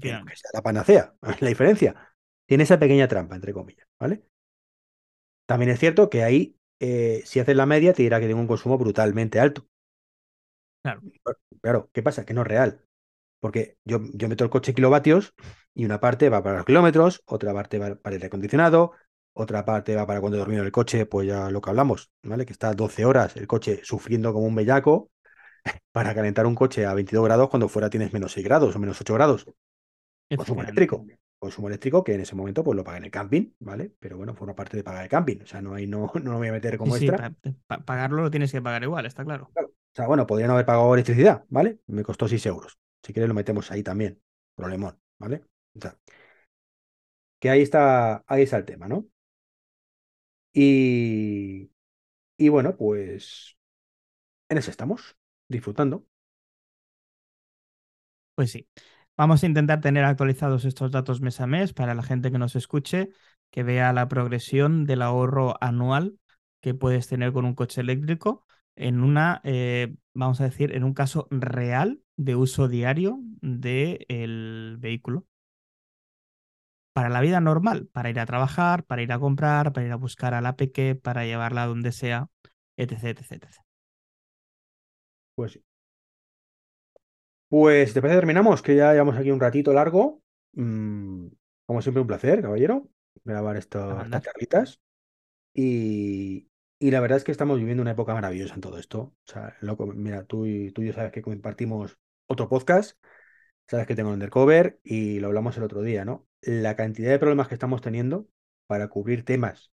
No 0.04 0.26
que 0.26 0.36
Efectivamente. 0.36 0.36
sea 0.36 0.52
la 0.54 0.62
panacea, 0.64 1.16
la 1.42 1.48
diferencia. 1.50 1.96
Tiene 2.46 2.64
esa 2.64 2.80
pequeña 2.80 3.08
trampa, 3.08 3.36
entre 3.36 3.54
comillas, 3.54 3.88
¿vale? 4.00 4.24
También 5.46 5.72
es 5.72 5.80
cierto 5.80 6.10
que 6.10 6.24
ahí, 6.24 6.58
eh, 6.80 7.22
si 7.26 7.40
haces 7.40 7.56
la 7.56 7.66
media, 7.66 7.94
te 7.94 8.04
dirá 8.04 8.20
que 8.20 8.28
tengo 8.28 8.40
un 8.42 8.48
consumo 8.48 8.78
brutalmente 8.78 9.40
alto. 9.40 9.68
Claro. 10.82 11.04
Claro, 11.62 11.90
¿qué 11.94 12.02
pasa? 12.04 12.26
Que 12.26 12.34
no 12.34 12.42
es 12.42 12.48
real. 12.48 12.84
Porque 13.40 13.78
yo, 13.86 14.00
yo 14.14 14.30
meto 14.30 14.44
el 14.44 14.50
coche 14.50 14.74
kilovatios 14.74 15.34
y 15.74 15.86
una 15.86 16.00
parte 16.00 16.30
va 16.30 16.42
para 16.44 16.58
los 16.58 16.66
kilómetros, 16.66 17.22
otra 17.26 17.54
parte 17.54 17.78
va 17.80 17.96
para 17.96 18.16
el 18.16 18.22
aire 18.22 18.28
acondicionado, 18.28 18.94
otra 19.34 19.64
parte 19.66 19.96
va 19.96 20.08
para 20.08 20.20
cuando 20.22 20.38
he 20.38 20.40
dormido 20.40 20.62
en 20.62 20.66
el 20.68 20.72
coche, 20.72 21.06
pues 21.06 21.28
ya 21.28 21.50
lo 21.52 21.62
que 21.62 21.70
hablamos, 21.70 22.12
¿vale? 22.24 22.46
Que 22.46 22.54
está 22.54 22.74
12 22.74 23.06
horas 23.06 23.36
el 23.38 23.48
coche 23.48 23.82
sufriendo 23.84 24.34
como 24.34 24.48
un 24.48 24.56
bellaco 24.56 25.12
para 25.92 26.16
calentar 26.16 26.46
un 26.48 26.56
coche 26.56 26.86
a 26.86 26.94
22 26.94 27.26
grados 27.26 27.50
cuando 27.50 27.70
fuera 27.70 27.90
tienes 27.90 28.14
menos 28.14 28.32
6 28.34 28.46
grados 28.46 28.76
o 28.76 28.80
menos 28.80 29.00
8 29.02 29.14
grados. 29.14 29.46
Consumo 30.36 30.62
eléctrico. 30.62 31.06
Consumo 31.40 31.68
eléctrico 31.68 32.04
que 32.04 32.16
en 32.16 32.22
ese 32.22 32.36
momento 32.36 32.64
pues 32.64 32.76
lo 32.76 32.84
paga 32.84 32.98
en 32.98 33.06
el 33.06 33.12
camping, 33.12 33.52
¿vale? 33.60 33.94
Pero 34.00 34.18
bueno, 34.18 34.34
forma 34.34 34.56
parte 34.56 34.76
de 34.78 34.84
pagar 34.84 35.04
el 35.04 35.10
camping. 35.10 35.42
O 35.44 35.46
sea, 35.46 35.62
no, 35.62 35.76
hay, 35.76 35.86
no, 35.88 36.12
no 36.24 36.32
lo 36.32 36.38
voy 36.38 36.48
a 36.48 36.52
meter 36.52 36.74
Sí, 36.74 36.78
como 36.78 36.96
sí, 36.96 37.06
extra. 37.08 37.30
pa- 37.32 37.36
pa- 37.68 37.86
pagarlo 37.86 38.22
lo 38.24 38.32
tienes 38.32 38.52
que 38.52 38.62
pagar 38.62 38.84
igual, 38.84 39.06
está 39.06 39.24
claro. 39.24 39.50
Claro. 39.54 39.70
O 39.70 39.96
sea, 39.96 40.08
bueno, 40.08 40.28
podría 40.28 40.48
no 40.48 40.54
haber 40.54 40.66
pagado 40.66 40.94
electricidad, 40.94 41.44
¿vale? 41.50 41.80
Me 41.88 42.04
costó 42.04 42.28
6 42.28 42.46
euros. 42.46 42.78
Si 43.08 43.14
quieres 43.14 43.30
lo 43.30 43.34
metemos 43.34 43.72
ahí 43.72 43.84
también. 43.84 44.22
Problemón, 44.54 45.00
¿vale? 45.18 45.46
O 45.76 45.80
sea, 45.80 45.98
que 47.40 47.50
ahí 47.50 47.62
está, 47.62 48.24
ahí 48.28 48.44
está 48.44 48.58
el 48.58 48.66
tema, 48.66 48.88
¿no? 48.88 49.08
Y, 50.54 51.72
y 52.38 52.50
bueno, 52.50 52.76
pues 52.78 53.58
en 54.50 54.58
eso 54.58 54.72
estamos, 54.72 55.18
disfrutando. 55.50 56.06
Pues 58.36 58.52
sí. 58.52 58.68
Vamos 59.18 59.44
a 59.44 59.48
intentar 59.48 59.82
tener 59.82 60.04
actualizados 60.04 60.66
estos 60.66 60.92
datos 60.92 61.22
mes 61.22 61.42
a 61.42 61.48
mes 61.48 61.74
para 61.74 61.96
la 61.96 62.04
gente 62.04 62.32
que 62.32 62.38
nos 62.38 62.56
escuche, 62.56 63.10
que 63.52 63.64
vea 63.64 63.94
la 63.94 64.08
progresión 64.10 64.86
del 64.86 65.02
ahorro 65.02 65.56
anual 65.62 66.20
que 66.62 66.74
puedes 66.74 67.08
tener 67.08 67.34
con 67.34 67.46
un 67.46 67.56
coche 67.56 67.82
eléctrico 67.82 68.46
en 68.76 69.02
una, 69.02 69.42
eh, 69.44 69.96
vamos 70.14 70.42
a 70.42 70.46
decir, 70.46 70.76
en 70.76 70.84
un 70.84 70.94
caso 70.94 71.28
real 71.32 72.02
de 72.18 72.36
uso 72.36 72.68
diario 72.68 73.20
del 73.42 74.78
vehículo. 74.80 75.26
Para 76.94 77.08
la 77.10 77.22
vida 77.22 77.40
normal, 77.40 77.88
para 77.94 78.10
ir 78.10 78.20
a 78.20 78.26
trabajar, 78.26 78.84
para 78.84 79.02
ir 79.02 79.12
a 79.14 79.20
comprar, 79.20 79.72
para 79.74 79.86
ir 79.88 79.92
a 79.94 79.96
buscar 79.96 80.34
a 80.34 80.42
la 80.42 80.56
peque, 80.58 80.96
para 80.96 81.26
llevarla 81.26 81.64
a 81.64 81.68
donde 81.68 81.92
sea, 81.94 82.30
etc, 82.78 83.06
etc, 83.20 83.32
etc. 83.34 83.66
Pues 85.36 85.54
sí. 85.54 85.64
Pues, 87.50 87.94
¿te 87.94 88.02
parece 88.02 88.16
que 88.18 88.20
terminamos? 88.22 88.62
Que 88.62 88.76
ya 88.76 88.92
llevamos 88.92 89.16
aquí 89.18 89.32
un 89.32 89.40
ratito 89.40 89.74
largo. 89.74 90.22
Mm, 90.54 91.28
como 91.66 91.82
siempre, 91.82 92.02
un 92.02 92.08
placer, 92.08 92.42
caballero, 92.42 92.90
grabar 93.24 93.58
esto- 93.58 94.02
estas 94.02 94.22
charlitas. 94.22 94.82
Y, 95.54 96.50
y 96.80 96.92
la 96.92 97.02
verdad 97.02 97.18
es 97.20 97.24
que 97.26 97.32
estamos 97.34 97.60
viviendo 97.60 97.82
una 97.84 97.92
época 97.92 98.14
maravillosa 98.16 98.56
en 98.56 98.62
todo 98.62 98.80
esto. 98.80 99.00
O 99.02 99.16
sea, 99.26 99.56
loco, 99.62 99.88
mira, 99.88 100.26
tú 100.26 100.46
y, 100.48 100.72
tú 100.72 100.82
y 100.84 100.88
yo 100.88 100.94
sabes 100.94 101.12
que 101.14 101.22
compartimos 101.24 102.00
otro 102.28 102.50
podcast, 102.50 103.00
sabes 103.68 103.88
que 103.88 103.96
tengo 103.96 104.12
Undercover 104.12 104.80
y 104.84 105.20
lo 105.20 105.28
hablamos 105.28 105.58
el 105.58 105.64
otro 105.64 105.82
día, 105.82 106.06
¿no? 106.06 106.28
La 106.42 106.76
cantidad 106.76 107.12
de 107.12 107.20
problemas 107.20 107.48
que 107.48 107.56
estamos 107.56 107.82
teniendo 107.82 108.28
para 108.68 108.88
cubrir 108.90 109.26
temas 109.26 109.72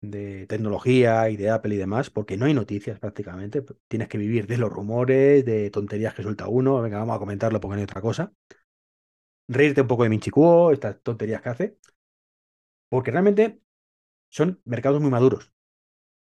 de 0.00 0.46
tecnología 0.46 1.28
y 1.30 1.36
de 1.36 1.50
Apple 1.50 1.74
y 1.74 1.78
demás, 1.78 2.10
porque 2.10 2.36
no 2.36 2.46
hay 2.46 2.54
noticias 2.54 2.98
prácticamente. 3.00 3.64
Tienes 3.88 4.08
que 4.08 4.18
vivir 4.18 4.46
de 4.46 4.58
los 4.58 4.70
rumores, 4.72 5.44
de 5.44 5.70
tonterías 5.70 6.14
que 6.14 6.22
suelta 6.22 6.48
uno. 6.48 6.80
Venga, 6.82 6.98
vamos 6.98 7.16
a 7.16 7.18
comentarlo 7.18 7.60
porque 7.60 7.76
no 7.76 7.78
hay 7.80 7.84
otra 7.84 8.00
cosa. 8.00 8.32
Reírte 9.48 9.80
un 9.82 9.88
poco 9.88 10.02
de 10.04 10.08
Minchi 10.08 10.30
Kuo, 10.30 10.72
estas 10.72 11.00
tonterías 11.02 11.42
que 11.42 11.48
hace. 11.48 11.78
Porque 12.88 13.10
realmente 13.10 13.60
son 14.30 14.60
mercados 14.64 15.00
muy 15.02 15.10
maduros. 15.10 15.52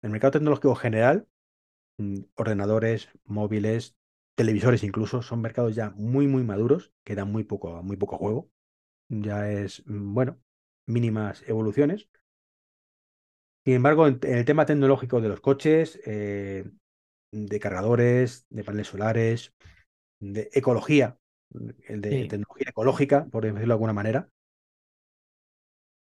El 0.03 0.11
mercado 0.11 0.33
tecnológico 0.33 0.77
general, 0.77 1.29
mm, 1.99 2.21
ordenadores, 2.37 3.11
móviles, 3.25 3.98
televisores 4.39 4.85
incluso, 4.85 5.21
son 5.21 5.41
mercados 5.43 5.75
ya 5.75 5.91
muy, 5.97 6.29
muy 6.29 6.45
maduros, 6.45 6.93
que 7.05 7.17
dan 7.17 7.33
muy 7.33 7.43
poco, 7.43 7.83
muy 7.83 7.97
poco 7.97 8.19
juego. 8.19 8.51
Ya 9.09 9.51
es, 9.51 9.83
mm, 9.87 10.15
bueno, 10.15 10.41
mínimas 10.87 11.43
evoluciones. 11.49 12.09
Sin 13.65 13.75
embargo, 13.75 14.07
en, 14.07 14.21
el 14.23 14.45
tema 14.45 14.65
tecnológico 14.65 15.21
de 15.21 15.29
los 15.29 15.41
coches, 15.41 16.01
eh, 16.07 16.71
de 17.33 17.61
cargadores, 17.61 18.47
de 18.49 18.65
paneles 18.65 18.87
solares, 18.87 19.53
de 20.21 20.51
ecología, 20.53 21.19
el 21.89 22.01
de 22.01 22.11
Sí. 22.11 22.29
tecnología 22.29 22.71
ecológica, 22.71 23.27
por 23.27 23.45
decirlo 23.45 23.67
de 23.67 23.73
alguna 23.73 23.93
manera, 23.93 24.31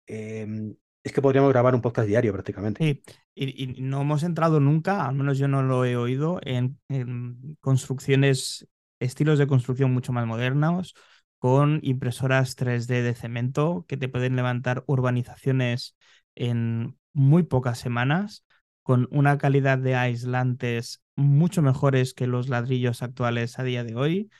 em, 0.06 0.76
es 1.04 1.12
que 1.12 1.22
podríamos 1.22 1.52
grabar 1.52 1.74
un 1.74 1.82
podcast 1.82 2.08
diario 2.08 2.32
prácticamente. 2.32 2.82
Sí, 2.82 3.02
y, 3.34 3.66
no 3.82 4.00
hemos 4.00 4.22
entrado 4.22 4.58
nunca, 4.58 5.06
al 5.06 5.14
menos 5.14 5.38
yo 5.38 5.46
no 5.48 5.62
lo 5.62 5.84
he 5.84 5.96
oído, 5.96 6.40
en, 6.42 6.80
en 6.88 7.56
construcciones, 7.60 8.66
estilos 8.98 9.38
de 9.38 9.46
construcción 9.46 9.92
mucho 9.92 10.12
más 10.12 10.26
modernos, 10.26 10.94
con 11.38 11.80
impresoras 11.82 12.56
3D 12.56 13.02
de 13.02 13.14
cemento 13.14 13.84
que 13.86 13.98
te 13.98 14.08
pueden 14.08 14.34
levantar 14.34 14.82
urbanizaciones 14.86 15.94
en 16.34 16.96
muy 17.12 17.42
pocas 17.42 17.78
semanas, 17.78 18.46
con 18.82 19.06
una 19.10 19.36
calidad 19.36 19.76
de 19.76 19.94
aislantes 19.96 21.02
mucho 21.16 21.60
mejores 21.60 22.14
que 22.14 22.26
los 22.26 22.48
ladrillos 22.48 23.02
actuales 23.02 23.58
a 23.58 23.62
día 23.62 23.84
de 23.84 23.94
hoy, 23.94 24.30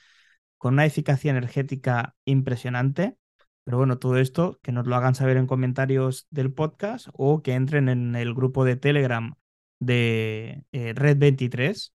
con 0.57 0.74
una 0.74 0.86
eficacia 0.86 1.31
energética 1.31 2.15
impresionante. 2.24 3.19
Pero 3.65 3.78
bueno, 3.78 3.99
todo 3.99 4.19
esto 4.19 4.59
que 4.62 4.73
nos 4.73 4.86
lo 4.86 4.95
hagan 4.95 5.15
saber 5.15 5.36
en 5.36 5.47
comentarios 5.47 6.27
del 6.31 6.53
podcast 6.53 7.09
o 7.15 7.43
que 7.43 7.55
entren 7.55 7.89
en 7.89 8.15
el 8.15 8.35
grupo 8.35 8.65
de 8.65 8.77
Telegram 8.77 9.35
de 9.81 10.65
eh, 10.73 10.93
Red 10.95 11.19
23 11.19 11.95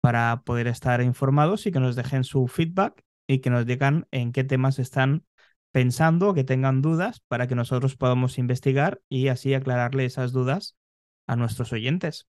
para 0.00 0.42
poder 0.44 0.66
estar 0.66 1.00
informados 1.00 1.66
y 1.66 1.72
que 1.72 1.80
nos 1.80 1.96
dejen 1.96 2.22
su 2.22 2.46
feedback 2.48 3.02
y 3.26 3.40
que 3.40 3.50
nos 3.50 3.66
digan 3.66 4.06
en 4.10 4.32
qué 4.32 4.44
temas 4.44 4.78
están 4.78 5.24
pensando, 5.72 6.32
que 6.32 6.44
tengan 6.44 6.80
dudas 6.80 7.20
para 7.28 7.46
que 7.46 7.54
nosotros 7.54 7.96
podamos 7.96 8.38
investigar 8.38 9.00
y 9.08 9.28
así 9.28 9.52
aclararle 9.54 10.04
esas 10.04 10.32
dudas 10.32 10.76
a 11.26 11.36
nuestros 11.36 11.72
oyentes. 11.72 12.28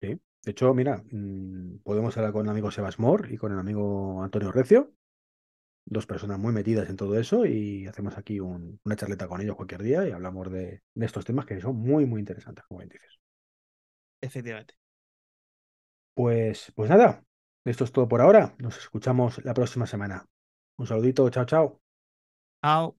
Sí. 0.00 0.20
De 0.44 0.50
hecho, 0.50 0.72
mira, 0.74 1.02
mm, 1.10 1.78
podemos 1.82 2.16
hablar 2.16 2.32
con 2.32 2.46
el 2.46 2.50
amigo 2.50 2.70
Sebas 2.70 2.98
Mor 2.98 3.28
y 3.32 3.36
con 3.36 3.52
el 3.52 3.58
amigo 3.58 4.22
Antonio 4.22 4.52
Recio, 4.52 4.92
dos 5.86 6.06
personas 6.06 6.38
muy 6.40 6.52
metidas 6.52 6.90
en 6.90 6.96
todo 6.96 7.18
eso, 7.20 7.46
y 7.46 7.86
hacemos 7.88 8.18
aquí 8.18 8.40
un- 8.40 8.80
una 8.84 8.96
charleta 8.96 9.28
con 9.28 9.40
ellos 9.42 9.56
cualquier 9.56 9.82
día 9.84 10.08
y 10.08 10.12
hablamos 10.12 10.50
de, 10.52 10.82
de 10.94 11.06
estos 11.06 11.24
temas 11.26 11.46
que 11.46 11.60
son 11.60 11.76
muy, 11.76 12.06
muy 12.06 12.20
interesantes, 12.20 12.64
como 12.66 12.80
bien 12.80 12.90
dices. 12.90 13.18
Efectivamente. 14.20 14.74
Pues, 16.14 16.72
pues 16.74 16.90
nada, 16.90 17.24
esto 17.64 17.84
es 17.84 17.92
todo 17.92 18.08
por 18.08 18.20
ahora. 18.20 18.54
Nos 18.58 18.76
escuchamos 18.78 19.44
la 19.44 19.54
próxima 19.54 19.86
semana. 19.86 20.26
Un 20.78 20.86
saludito, 20.86 21.28
chao, 21.30 21.44
chao. 21.46 21.80
Chao. 22.62 22.96